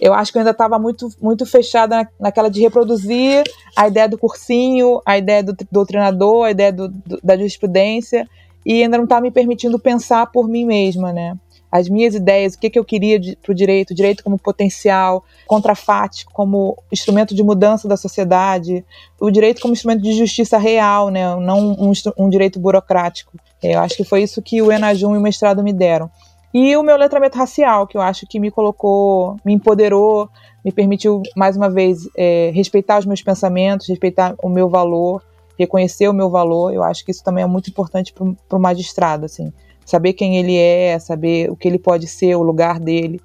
Eu 0.00 0.14
acho 0.14 0.32
que 0.32 0.38
eu 0.38 0.40
ainda 0.40 0.50
estava 0.50 0.78
muito, 0.78 1.08
muito 1.20 1.46
fechada 1.46 1.96
na, 1.96 2.08
naquela 2.18 2.48
de 2.48 2.60
reproduzir 2.60 3.44
a 3.76 3.86
ideia 3.86 4.08
do 4.08 4.18
cursinho, 4.18 5.00
a 5.06 5.16
ideia 5.16 5.42
do 5.42 5.56
doutrinador, 5.70 6.46
a 6.46 6.50
ideia 6.50 6.72
do, 6.72 6.88
do, 6.88 7.20
da 7.22 7.36
jurisprudência, 7.36 8.28
e 8.66 8.82
ainda 8.82 8.96
não 8.96 9.04
estava 9.04 9.20
me 9.20 9.30
permitindo 9.30 9.78
pensar 9.78 10.26
por 10.26 10.48
mim 10.48 10.64
mesma, 10.64 11.12
né? 11.12 11.36
As 11.72 11.88
minhas 11.88 12.14
ideias, 12.14 12.52
o 12.52 12.58
que, 12.58 12.68
que 12.68 12.78
eu 12.78 12.84
queria 12.84 13.18
para 13.42 13.50
o 13.50 13.54
direito, 13.54 13.92
o 13.92 13.94
direito 13.94 14.22
como 14.22 14.38
potencial, 14.38 15.24
contrafático 15.46 16.30
como 16.30 16.76
instrumento 16.92 17.34
de 17.34 17.42
mudança 17.42 17.88
da 17.88 17.96
sociedade, 17.96 18.84
o 19.18 19.30
direito 19.30 19.62
como 19.62 19.72
instrumento 19.72 20.02
de 20.02 20.12
justiça 20.12 20.58
real, 20.58 21.08
né? 21.08 21.34
não 21.36 21.72
um, 21.72 21.92
um 22.18 22.28
direito 22.28 22.60
burocrático. 22.60 23.32
Eu 23.62 23.80
acho 23.80 23.96
que 23.96 24.04
foi 24.04 24.22
isso 24.22 24.42
que 24.42 24.60
o 24.60 24.70
Enajum 24.70 25.14
e 25.14 25.18
o 25.18 25.20
mestrado 25.20 25.62
me 25.62 25.72
deram. 25.72 26.10
E 26.52 26.76
o 26.76 26.82
meu 26.82 26.96
letramento 26.98 27.38
racial, 27.38 27.86
que 27.86 27.96
eu 27.96 28.02
acho 28.02 28.26
que 28.26 28.38
me 28.38 28.50
colocou, 28.50 29.36
me 29.42 29.54
empoderou, 29.54 30.28
me 30.62 30.70
permitiu, 30.70 31.22
mais 31.34 31.56
uma 31.56 31.70
vez, 31.70 32.06
é, 32.14 32.50
respeitar 32.54 32.98
os 32.98 33.06
meus 33.06 33.22
pensamentos, 33.22 33.88
respeitar 33.88 34.34
o 34.42 34.48
meu 34.50 34.68
valor, 34.68 35.22
reconhecer 35.58 36.08
o 36.08 36.12
meu 36.12 36.28
valor. 36.28 36.72
Eu 36.72 36.82
acho 36.82 37.04
que 37.04 37.10
isso 37.10 37.24
também 37.24 37.42
é 37.42 37.46
muito 37.46 37.70
importante 37.70 38.12
para 38.12 38.58
o 38.58 38.60
magistrado, 38.60 39.24
assim. 39.24 39.50
Saber 39.84 40.12
quem 40.12 40.36
ele 40.36 40.56
é, 40.56 40.98
saber 40.98 41.50
o 41.50 41.56
que 41.56 41.68
ele 41.68 41.78
pode 41.78 42.06
ser, 42.06 42.34
o 42.36 42.42
lugar 42.42 42.78
dele. 42.78 43.20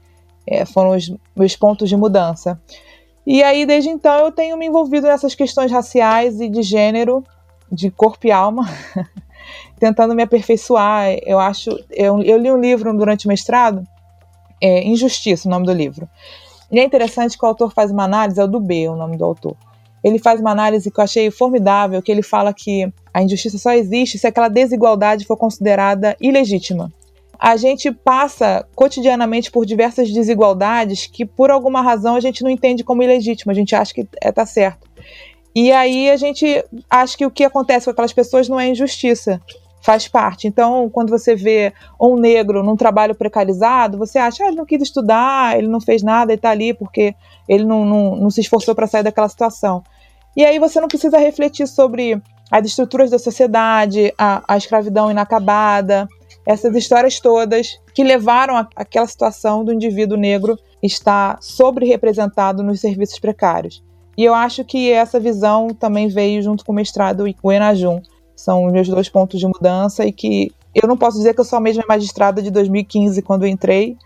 É, 0.46 0.66
foram 0.66 0.92
os 0.92 1.14
meus 1.36 1.56
pontos 1.56 1.90
de 1.90 1.98
mudança. 1.98 2.60
E 3.26 3.44
aí, 3.44 3.66
desde 3.66 3.90
então, 3.90 4.26
eu 4.26 4.32
tenho 4.32 4.58
me 4.58 4.66
envolvido 4.66 5.08
nessas 5.08 5.36
questões 5.36 5.72
raciais 5.72 6.40
e 6.40 6.48
de 6.48 6.62
gênero, 6.62 7.24
de 7.72 7.92
corpo 7.92 8.28
e 8.28 8.32
alma. 8.32 8.66
tentando 9.80 10.16
me 10.16 10.24
aperfeiçoar. 10.24 11.18
Eu 11.26 11.40
acho. 11.40 11.70
Eu, 11.90 12.22
eu 12.24 12.38
li 12.38 12.52
um 12.52 12.60
livro 12.60 12.96
durante 12.98 13.26
o 13.26 13.30
mestrado, 13.30 13.84
é, 14.62 14.84
Injustiça, 14.84 15.48
o 15.48 15.52
nome 15.52 15.66
do 15.66 15.74
livro. 15.74 16.08
E 16.72 16.80
é 16.80 16.84
interessante 16.84 17.38
que 17.38 17.46
o 17.46 17.48
autor 17.48 17.72
faz 17.72 17.92
uma 17.92 18.04
análise, 18.04 18.40
é 18.40 18.44
o 18.44 18.48
do 18.48 18.60
B, 18.60 18.90
o 18.90 18.96
nome 18.96 19.18
do 19.18 19.24
autor. 19.24 19.56
Ele 20.04 20.20
faz 20.20 20.40
uma 20.40 20.52
análise 20.52 20.92
que 20.92 21.00
eu 21.00 21.04
achei 21.04 21.32
formidável, 21.32 22.02
que 22.02 22.12
ele 22.12 22.22
fala 22.22 22.54
que 22.54 22.92
a 23.14 23.22
injustiça 23.22 23.58
só 23.58 23.72
existe 23.74 24.18
se 24.18 24.28
aquela 24.28 24.48
desigualdade 24.48 25.26
for 25.26 25.38
considerada 25.38 26.16
ilegítima. 26.22 26.92
A 27.40 27.56
gente 27.56 27.92
passa 27.92 28.68
cotidianamente 28.76 29.52
por 29.52 29.66
diversas 29.66 30.12
desigualdades 30.12 31.06
que, 31.06 31.24
por 31.26 31.52
alguma 31.52 31.82
razão, 31.82 32.16
a 32.16 32.20
gente 32.20 32.44
não 32.44 32.50
entende 32.50 32.84
como 32.84 33.04
ilegítima, 33.04 33.52
a 33.52 33.56
gente 33.56 33.76
acha 33.76 33.94
que 33.94 34.02
está 34.02 34.18
é, 34.22 34.32
tá 34.32 34.46
certo. 34.46 34.88
E 35.56 35.72
aí 35.72 36.10
a 36.10 36.18
gente 36.18 36.64
acha 36.90 37.18
que 37.18 37.26
o 37.26 37.32
que 37.32 37.44
acontece 37.44 37.86
com 37.86 37.92
aquelas 37.92 38.14
pessoas 38.14 38.48
não 38.48 38.60
é 38.60 38.70
injustiça, 38.70 39.42
faz 39.88 40.06
parte. 40.06 40.50
Então, 40.50 40.90
quando 40.90 41.10
você 41.10 41.34
vê 41.34 41.72
um 41.98 42.18
negro 42.18 42.62
num 42.62 42.76
trabalho 42.76 43.16
precarizado, 43.16 43.98
você 43.98 44.20
acha, 44.20 44.44
ah, 44.44 44.48
ele 44.48 44.58
não 44.58 44.66
quis 44.66 44.82
estudar, 44.82 45.58
ele 45.58 45.70
não 45.70 45.80
fez 45.80 46.04
nada, 46.04 46.34
ele 46.34 46.40
está 46.40 46.50
ali 46.50 46.74
porque 46.74 47.16
ele 47.48 47.64
não, 47.64 47.86
não, 47.86 48.18
não 48.18 48.30
se 48.30 48.42
esforçou 48.42 48.76
para 48.76 48.86
sair 48.86 49.04
daquela 49.04 49.30
situação. 49.30 49.82
E 50.36 50.44
aí 50.44 50.60
você 50.60 50.82
não 50.82 50.90
precisa 50.90 51.18
refletir 51.18 51.70
sobre 51.70 52.22
as 52.52 52.66
estruturas 52.66 53.10
da 53.10 53.18
sociedade, 53.18 54.14
a, 54.18 54.44
a 54.46 54.58
escravidão 54.58 55.10
inacabada, 55.10 56.06
essas 56.46 56.76
histórias 56.76 57.22
todas 57.22 57.80
que 57.94 58.04
levaram 58.04 58.58
àquela 58.76 59.08
situação 59.08 59.64
do 59.64 59.72
indivíduo 59.72 60.18
negro 60.18 60.60
estar 60.84 61.38
sobre-representado 61.40 62.62
nos 62.62 62.82
serviços 62.82 63.20
precários. 63.20 63.82
E 64.18 64.26
eu 64.26 64.34
acho 64.34 64.66
que 64.66 64.92
essa 64.92 65.18
visão 65.18 65.70
também 65.70 66.10
veio 66.10 66.42
junto 66.42 66.66
com 66.66 66.74
o 66.74 66.76
mestrado 66.76 67.26
e 67.26 67.38
o 67.42 67.54
Enajum. 67.54 68.02
São 68.38 68.66
os 68.66 68.72
meus 68.72 68.88
dois 68.88 69.10
pontos 69.10 69.40
de 69.40 69.48
mudança 69.48 70.06
e 70.06 70.12
que 70.12 70.52
eu 70.74 70.88
não 70.88 70.96
posso 70.96 71.18
dizer 71.18 71.34
que 71.34 71.42
eu 71.42 71.46
sou 71.46 71.58
a 71.58 71.60
mesma 71.60 71.84
magistrada 71.90 72.40
de 72.40 72.52
2015 72.52 73.22
quando 73.24 73.48
entrei, 73.48 73.98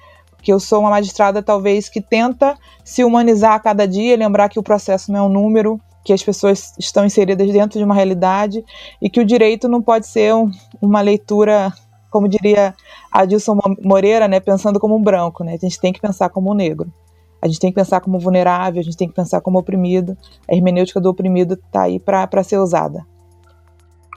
que 0.41 0.53
eu 0.53 0.59
sou 0.59 0.79
uma 0.79 0.89
magistrada 0.89 1.43
talvez 1.43 1.89
que 1.89 1.99
tenta 1.99 2.57
se 2.83 3.03
humanizar 3.03 3.53
a 3.53 3.59
cada 3.59 3.85
dia, 3.85 4.15
lembrar 4.15 4.47
que 4.47 4.57
o 4.57 4.63
processo 4.63 5.11
não 5.11 5.19
é 5.19 5.23
um 5.23 5.29
número, 5.29 5.79
que 6.05 6.13
as 6.13 6.23
pessoas 6.23 6.73
estão 6.79 7.05
inseridas 7.05 7.51
dentro 7.51 7.77
de 7.77 7.83
uma 7.83 7.93
realidade 7.93 8.63
e 9.01 9.09
que 9.09 9.19
o 9.19 9.25
direito 9.25 9.67
não 9.67 9.81
pode 9.81 10.07
ser 10.07 10.33
um, 10.33 10.49
uma 10.81 11.01
leitura, 11.01 11.71
como 12.09 12.27
diria 12.27 12.73
Adilson 13.11 13.59
Moreira, 13.83 14.29
né, 14.29 14.39
pensando 14.39 14.79
como 14.79 14.95
um 14.95 15.03
branco, 15.03 15.43
né? 15.43 15.53
A 15.53 15.57
gente 15.57 15.79
tem 15.79 15.91
que 15.91 16.01
pensar 16.01 16.29
como 16.29 16.51
um 16.51 16.55
negro. 16.55 16.91
A 17.41 17.47
gente 17.47 17.59
tem 17.59 17.69
que 17.69 17.75
pensar 17.75 17.99
como 17.99 18.17
vulnerável, 18.17 18.79
a 18.79 18.83
gente 18.83 18.95
tem 18.95 19.07
que 19.07 19.15
pensar 19.15 19.41
como 19.41 19.59
oprimido. 19.59 20.17
A 20.49 20.55
hermenêutica 20.55 21.01
do 21.01 21.09
oprimido 21.09 21.55
está 21.55 21.83
aí 21.83 21.99
para 21.99 22.43
ser 22.43 22.59
usada. 22.59 23.05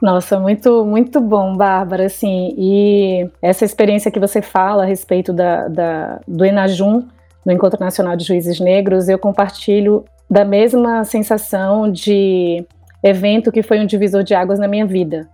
Nossa, 0.03 0.39
muito, 0.39 0.85
muito 0.85 1.21
bom, 1.21 1.57
Bárbara. 1.57 2.07
Assim, 2.07 2.55
e 2.59 3.31
essa 3.41 3.65
experiência 3.65 4.11
que 4.11 4.21
você 4.21 4.43
fala 4.43 4.83
a 4.83 4.87
respeito 4.87 5.33
da, 5.33 5.69
da, 5.69 6.21
do 6.27 6.45
Enajum, 6.45 7.07
no 7.45 7.53
Encontro 7.53 7.79
Nacional 7.79 8.17
de 8.17 8.25
Juízes 8.25 8.59
Negros, 8.59 9.09
eu 9.09 9.19
compartilho 9.19 10.05
da 10.31 10.45
mesma 10.45 11.05
sensação 11.05 11.91
de 11.91 12.65
evento 13.03 13.53
que 13.53 13.63
foi 13.63 13.79
um 13.81 13.87
divisor 13.87 14.23
de 14.23 14.35
águas 14.35 14.59
na 14.59 14.67
minha 14.67 14.87
vida. 14.87 15.29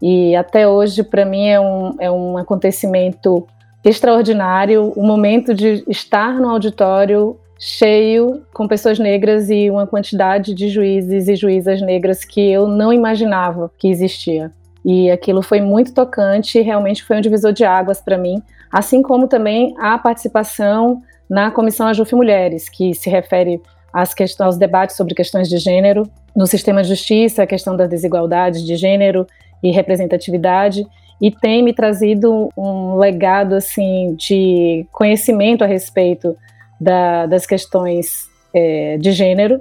E 0.00 0.34
até 0.34 0.66
hoje, 0.66 1.02
para 1.02 1.24
mim, 1.24 1.48
é 1.48 1.60
um, 1.60 1.96
é 1.98 2.10
um 2.10 2.38
acontecimento 2.38 3.46
extraordinário 3.84 4.92
o 4.94 5.02
momento 5.02 5.54
de 5.54 5.84
estar 5.88 6.34
no 6.34 6.48
auditório 6.48 7.36
cheio 7.62 8.42
com 8.54 8.66
pessoas 8.66 8.98
negras 8.98 9.50
e 9.50 9.70
uma 9.70 9.86
quantidade 9.86 10.54
de 10.54 10.70
juízes 10.70 11.28
e 11.28 11.36
juízas 11.36 11.82
negras 11.82 12.24
que 12.24 12.40
eu 12.40 12.66
não 12.66 12.90
imaginava 12.90 13.70
que 13.78 13.88
existia. 13.88 14.50
E 14.82 15.10
aquilo 15.10 15.42
foi 15.42 15.60
muito 15.60 15.92
tocante, 15.92 16.58
realmente 16.62 17.04
foi 17.04 17.18
um 17.18 17.20
divisor 17.20 17.52
de 17.52 17.62
águas 17.62 18.00
para 18.00 18.16
mim, 18.16 18.42
assim 18.72 19.02
como 19.02 19.28
também 19.28 19.74
a 19.78 19.98
participação 19.98 21.02
na 21.28 21.50
Comissão 21.50 21.86
Ajuf 21.86 22.14
Mulheres, 22.14 22.70
que 22.70 22.94
se 22.94 23.10
refere 23.10 23.60
às 23.92 24.14
questões, 24.14 24.46
aos 24.46 24.56
debates 24.56 24.96
sobre 24.96 25.14
questões 25.14 25.46
de 25.46 25.58
gênero 25.58 26.08
no 26.34 26.46
sistema 26.46 26.82
de 26.82 26.88
justiça, 26.88 27.42
a 27.42 27.46
questão 27.46 27.76
da 27.76 27.86
desigualdade 27.86 28.64
de 28.64 28.74
gênero 28.74 29.26
e 29.62 29.70
representatividade 29.70 30.86
e 31.20 31.30
tem 31.30 31.62
me 31.62 31.74
trazido 31.74 32.48
um 32.56 32.96
legado 32.96 33.54
assim 33.54 34.14
de 34.14 34.86
conhecimento 34.90 35.62
a 35.62 35.66
respeito 35.66 36.34
da, 36.80 37.26
das 37.26 37.46
questões 37.46 38.28
é, 38.54 38.96
de 38.98 39.12
gênero 39.12 39.60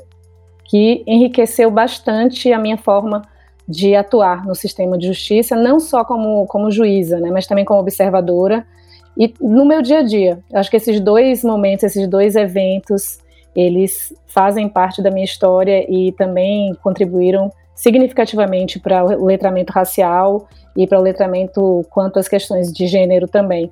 que 0.63 1.03
enriqueceu 1.05 1.69
bastante 1.69 2.53
a 2.53 2.59
minha 2.59 2.77
forma 2.77 3.23
de 3.67 3.95
atuar 3.95 4.45
no 4.45 4.55
sistema 4.55 4.97
de 4.97 5.07
justiça, 5.07 5.55
não 5.55 5.79
só 5.79 6.03
como, 6.03 6.45
como 6.47 6.71
juíza, 6.71 7.19
né, 7.19 7.29
mas 7.31 7.45
também 7.45 7.65
como 7.65 7.79
observadora 7.79 8.65
e 9.17 9.33
no 9.39 9.65
meu 9.65 9.81
dia 9.81 9.99
a 9.99 10.03
dia. 10.03 10.39
Acho 10.53 10.69
que 10.69 10.77
esses 10.77 10.99
dois 10.99 11.43
momentos, 11.43 11.83
esses 11.83 12.07
dois 12.07 12.35
eventos, 12.35 13.19
eles 13.55 14.13
fazem 14.27 14.69
parte 14.69 15.01
da 15.01 15.11
minha 15.11 15.25
história 15.25 15.85
e 15.89 16.11
também 16.13 16.73
contribuíram 16.81 17.51
significativamente 17.75 18.79
para 18.79 19.03
o 19.03 19.25
letramento 19.25 19.71
racial 19.71 20.47
e 20.75 20.87
para 20.87 20.99
o 20.99 21.01
letramento 21.01 21.85
quanto 21.89 22.19
às 22.19 22.27
questões 22.27 22.71
de 22.71 22.87
gênero 22.87 23.27
também. 23.27 23.71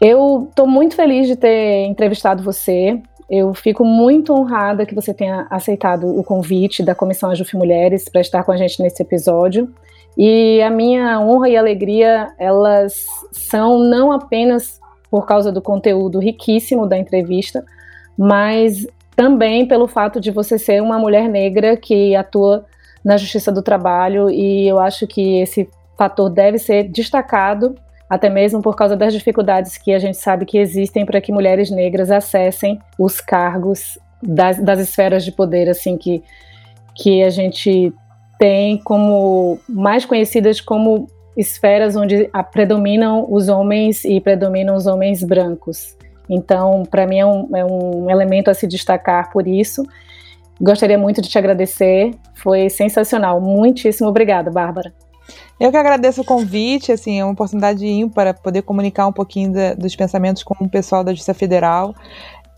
Eu 0.00 0.46
estou 0.48 0.66
muito 0.66 0.94
feliz 0.94 1.26
de 1.26 1.36
ter 1.36 1.86
entrevistado 1.86 2.42
você. 2.42 3.00
Eu 3.28 3.54
fico 3.54 3.84
muito 3.84 4.32
honrada 4.32 4.86
que 4.86 4.94
você 4.94 5.12
tenha 5.12 5.46
aceitado 5.50 6.06
o 6.06 6.22
convite 6.22 6.82
da 6.82 6.94
Comissão 6.94 7.30
Ajuf 7.30 7.56
Mulheres 7.56 8.08
para 8.08 8.20
estar 8.20 8.44
com 8.44 8.52
a 8.52 8.56
gente 8.56 8.82
nesse 8.82 9.02
episódio. 9.02 9.72
E 10.16 10.62
a 10.62 10.70
minha 10.70 11.20
honra 11.20 11.48
e 11.48 11.56
alegria, 11.56 12.32
elas 12.38 13.06
são 13.32 13.78
não 13.78 14.12
apenas 14.12 14.80
por 15.10 15.26
causa 15.26 15.52
do 15.52 15.60
conteúdo 15.60 16.18
riquíssimo 16.18 16.86
da 16.86 16.96
entrevista, 16.96 17.64
mas 18.18 18.86
também 19.14 19.66
pelo 19.66 19.86
fato 19.86 20.20
de 20.20 20.30
você 20.30 20.58
ser 20.58 20.82
uma 20.82 20.98
mulher 20.98 21.28
negra 21.28 21.76
que 21.76 22.14
atua 22.14 22.64
na 23.04 23.16
Justiça 23.16 23.52
do 23.52 23.62
Trabalho 23.62 24.30
e 24.30 24.66
eu 24.68 24.78
acho 24.78 25.06
que 25.06 25.40
esse 25.40 25.68
fator 25.96 26.28
deve 26.28 26.58
ser 26.58 26.84
destacado, 26.84 27.74
até 28.08 28.30
mesmo 28.30 28.62
por 28.62 28.76
causa 28.76 28.96
das 28.96 29.12
dificuldades 29.12 29.76
que 29.76 29.92
a 29.92 29.98
gente 29.98 30.16
sabe 30.16 30.46
que 30.46 30.58
existem 30.58 31.04
para 31.04 31.20
que 31.20 31.32
mulheres 31.32 31.70
negras 31.70 32.10
acessem 32.10 32.78
os 32.98 33.20
cargos 33.20 33.98
das, 34.22 34.58
das 34.58 34.80
esferas 34.80 35.24
de 35.24 35.32
poder, 35.32 35.68
assim, 35.68 35.96
que, 35.96 36.22
que 36.94 37.22
a 37.22 37.30
gente 37.30 37.92
tem 38.38 38.78
como 38.78 39.58
mais 39.68 40.04
conhecidas 40.04 40.60
como 40.60 41.08
esferas 41.36 41.96
onde 41.96 42.30
predominam 42.52 43.26
os 43.28 43.48
homens 43.48 44.04
e 44.04 44.20
predominam 44.20 44.74
os 44.74 44.86
homens 44.86 45.22
brancos. 45.22 45.96
Então, 46.28 46.84
para 46.90 47.06
mim 47.06 47.18
é 47.18 47.26
um, 47.26 47.56
é 47.56 47.64
um 47.64 48.10
elemento 48.10 48.50
a 48.50 48.54
se 48.54 48.66
destacar 48.66 49.30
por 49.30 49.46
isso. 49.46 49.84
Gostaria 50.60 50.96
muito 50.96 51.20
de 51.20 51.28
te 51.28 51.38
agradecer, 51.38 52.12
foi 52.34 52.70
sensacional. 52.70 53.40
Muitíssimo 53.40 54.08
obrigada, 54.08 54.50
Bárbara. 54.50 54.92
Eu 55.58 55.70
que 55.70 55.76
agradeço 55.76 56.20
o 56.20 56.24
convite, 56.24 56.92
assim, 56.92 57.18
é 57.18 57.24
uma 57.24 57.32
oportunidade 57.32 57.86
ímpar 57.86 58.26
para 58.26 58.34
poder 58.34 58.62
comunicar 58.62 59.06
um 59.06 59.12
pouquinho 59.12 59.52
da, 59.52 59.74
dos 59.74 59.96
pensamentos 59.96 60.42
com 60.42 60.54
o 60.64 60.68
pessoal 60.68 61.02
da 61.02 61.12
Justiça 61.12 61.34
Federal. 61.34 61.94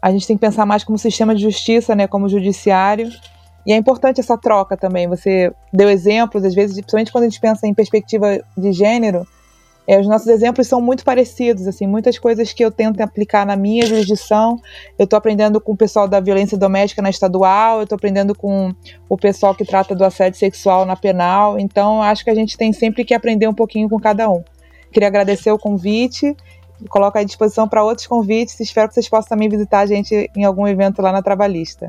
A 0.03 0.11
gente 0.11 0.27
tem 0.27 0.37
que 0.37 0.41
pensar 0.41 0.67
mais 0.67 0.85
como 0.85 0.99
sistema 0.99 1.35
de 1.35 1.43
justiça, 1.43 1.95
né, 1.95 2.07
como 2.07 2.29
judiciário. 2.29 3.09
E 3.67 3.73
é 3.73 3.77
importante 3.77 4.21
essa 4.21 4.37
troca 4.37 4.77
também. 4.77 5.07
Você 5.09 5.53
deu 5.73 5.91
exemplos, 5.91 6.45
às 6.45 6.55
vezes, 6.55 6.75
principalmente 6.77 7.13
quando 7.13 7.25
a 7.25 7.29
gente 7.29 7.41
pensa 7.41 7.67
em 7.67 7.75
perspectiva 7.75 8.41
de 8.57 8.73
gênero, 8.73 9.27
É, 9.89 9.99
os 9.99 10.07
nossos 10.07 10.27
exemplos 10.27 10.67
são 10.67 10.83
muito 10.83 11.03
parecidos, 11.03 11.67
assim, 11.67 11.87
muitas 11.87 12.19
coisas 12.19 12.53
que 12.53 12.63
eu 12.63 12.71
tento 12.71 13.01
aplicar 13.01 13.47
na 13.47 13.57
minha 13.57 13.87
jurisdição. 13.87 14.61
Eu 14.99 15.05
estou 15.05 15.17
aprendendo 15.17 15.59
com 15.63 15.73
o 15.73 15.77
pessoal 15.77 16.07
da 16.07 16.21
violência 16.21 16.59
doméstica 16.59 17.01
na 17.01 17.09
estadual, 17.09 17.79
eu 17.79 17.85
estou 17.85 17.97
aprendendo 17.97 18.35
com 18.35 18.71
o 19.09 19.17
pessoal 19.17 19.55
que 19.55 19.65
trata 19.65 19.95
do 19.95 20.05
assédio 20.05 20.39
sexual 20.39 20.85
na 20.85 20.95
penal. 20.95 21.59
Então, 21.59 22.03
acho 22.03 22.23
que 22.23 22.29
a 22.29 22.35
gente 22.35 22.55
tem 22.59 22.71
sempre 22.71 23.03
que 23.03 23.15
aprender 23.15 23.49
um 23.49 23.55
pouquinho 23.55 23.89
com 23.89 23.99
cada 23.99 24.31
um. 24.31 24.45
Queria 24.93 25.09
agradecer 25.09 25.51
o 25.51 25.59
convite, 25.59 26.37
coloco 26.91 27.17
à 27.17 27.25
disposição 27.25 27.67
para 27.67 27.83
outros 27.83 28.07
convites. 28.07 28.61
Espero 28.61 28.89
que 28.89 28.95
vocês 28.95 29.09
possam 29.09 29.31
também 29.31 29.49
visitar 29.49 29.79
a 29.79 29.87
gente 29.87 30.31
em 30.37 30.45
algum 30.45 30.69
evento 30.69 31.01
lá 31.01 31.11
na 31.13 31.23
Trabalhista. 31.23 31.89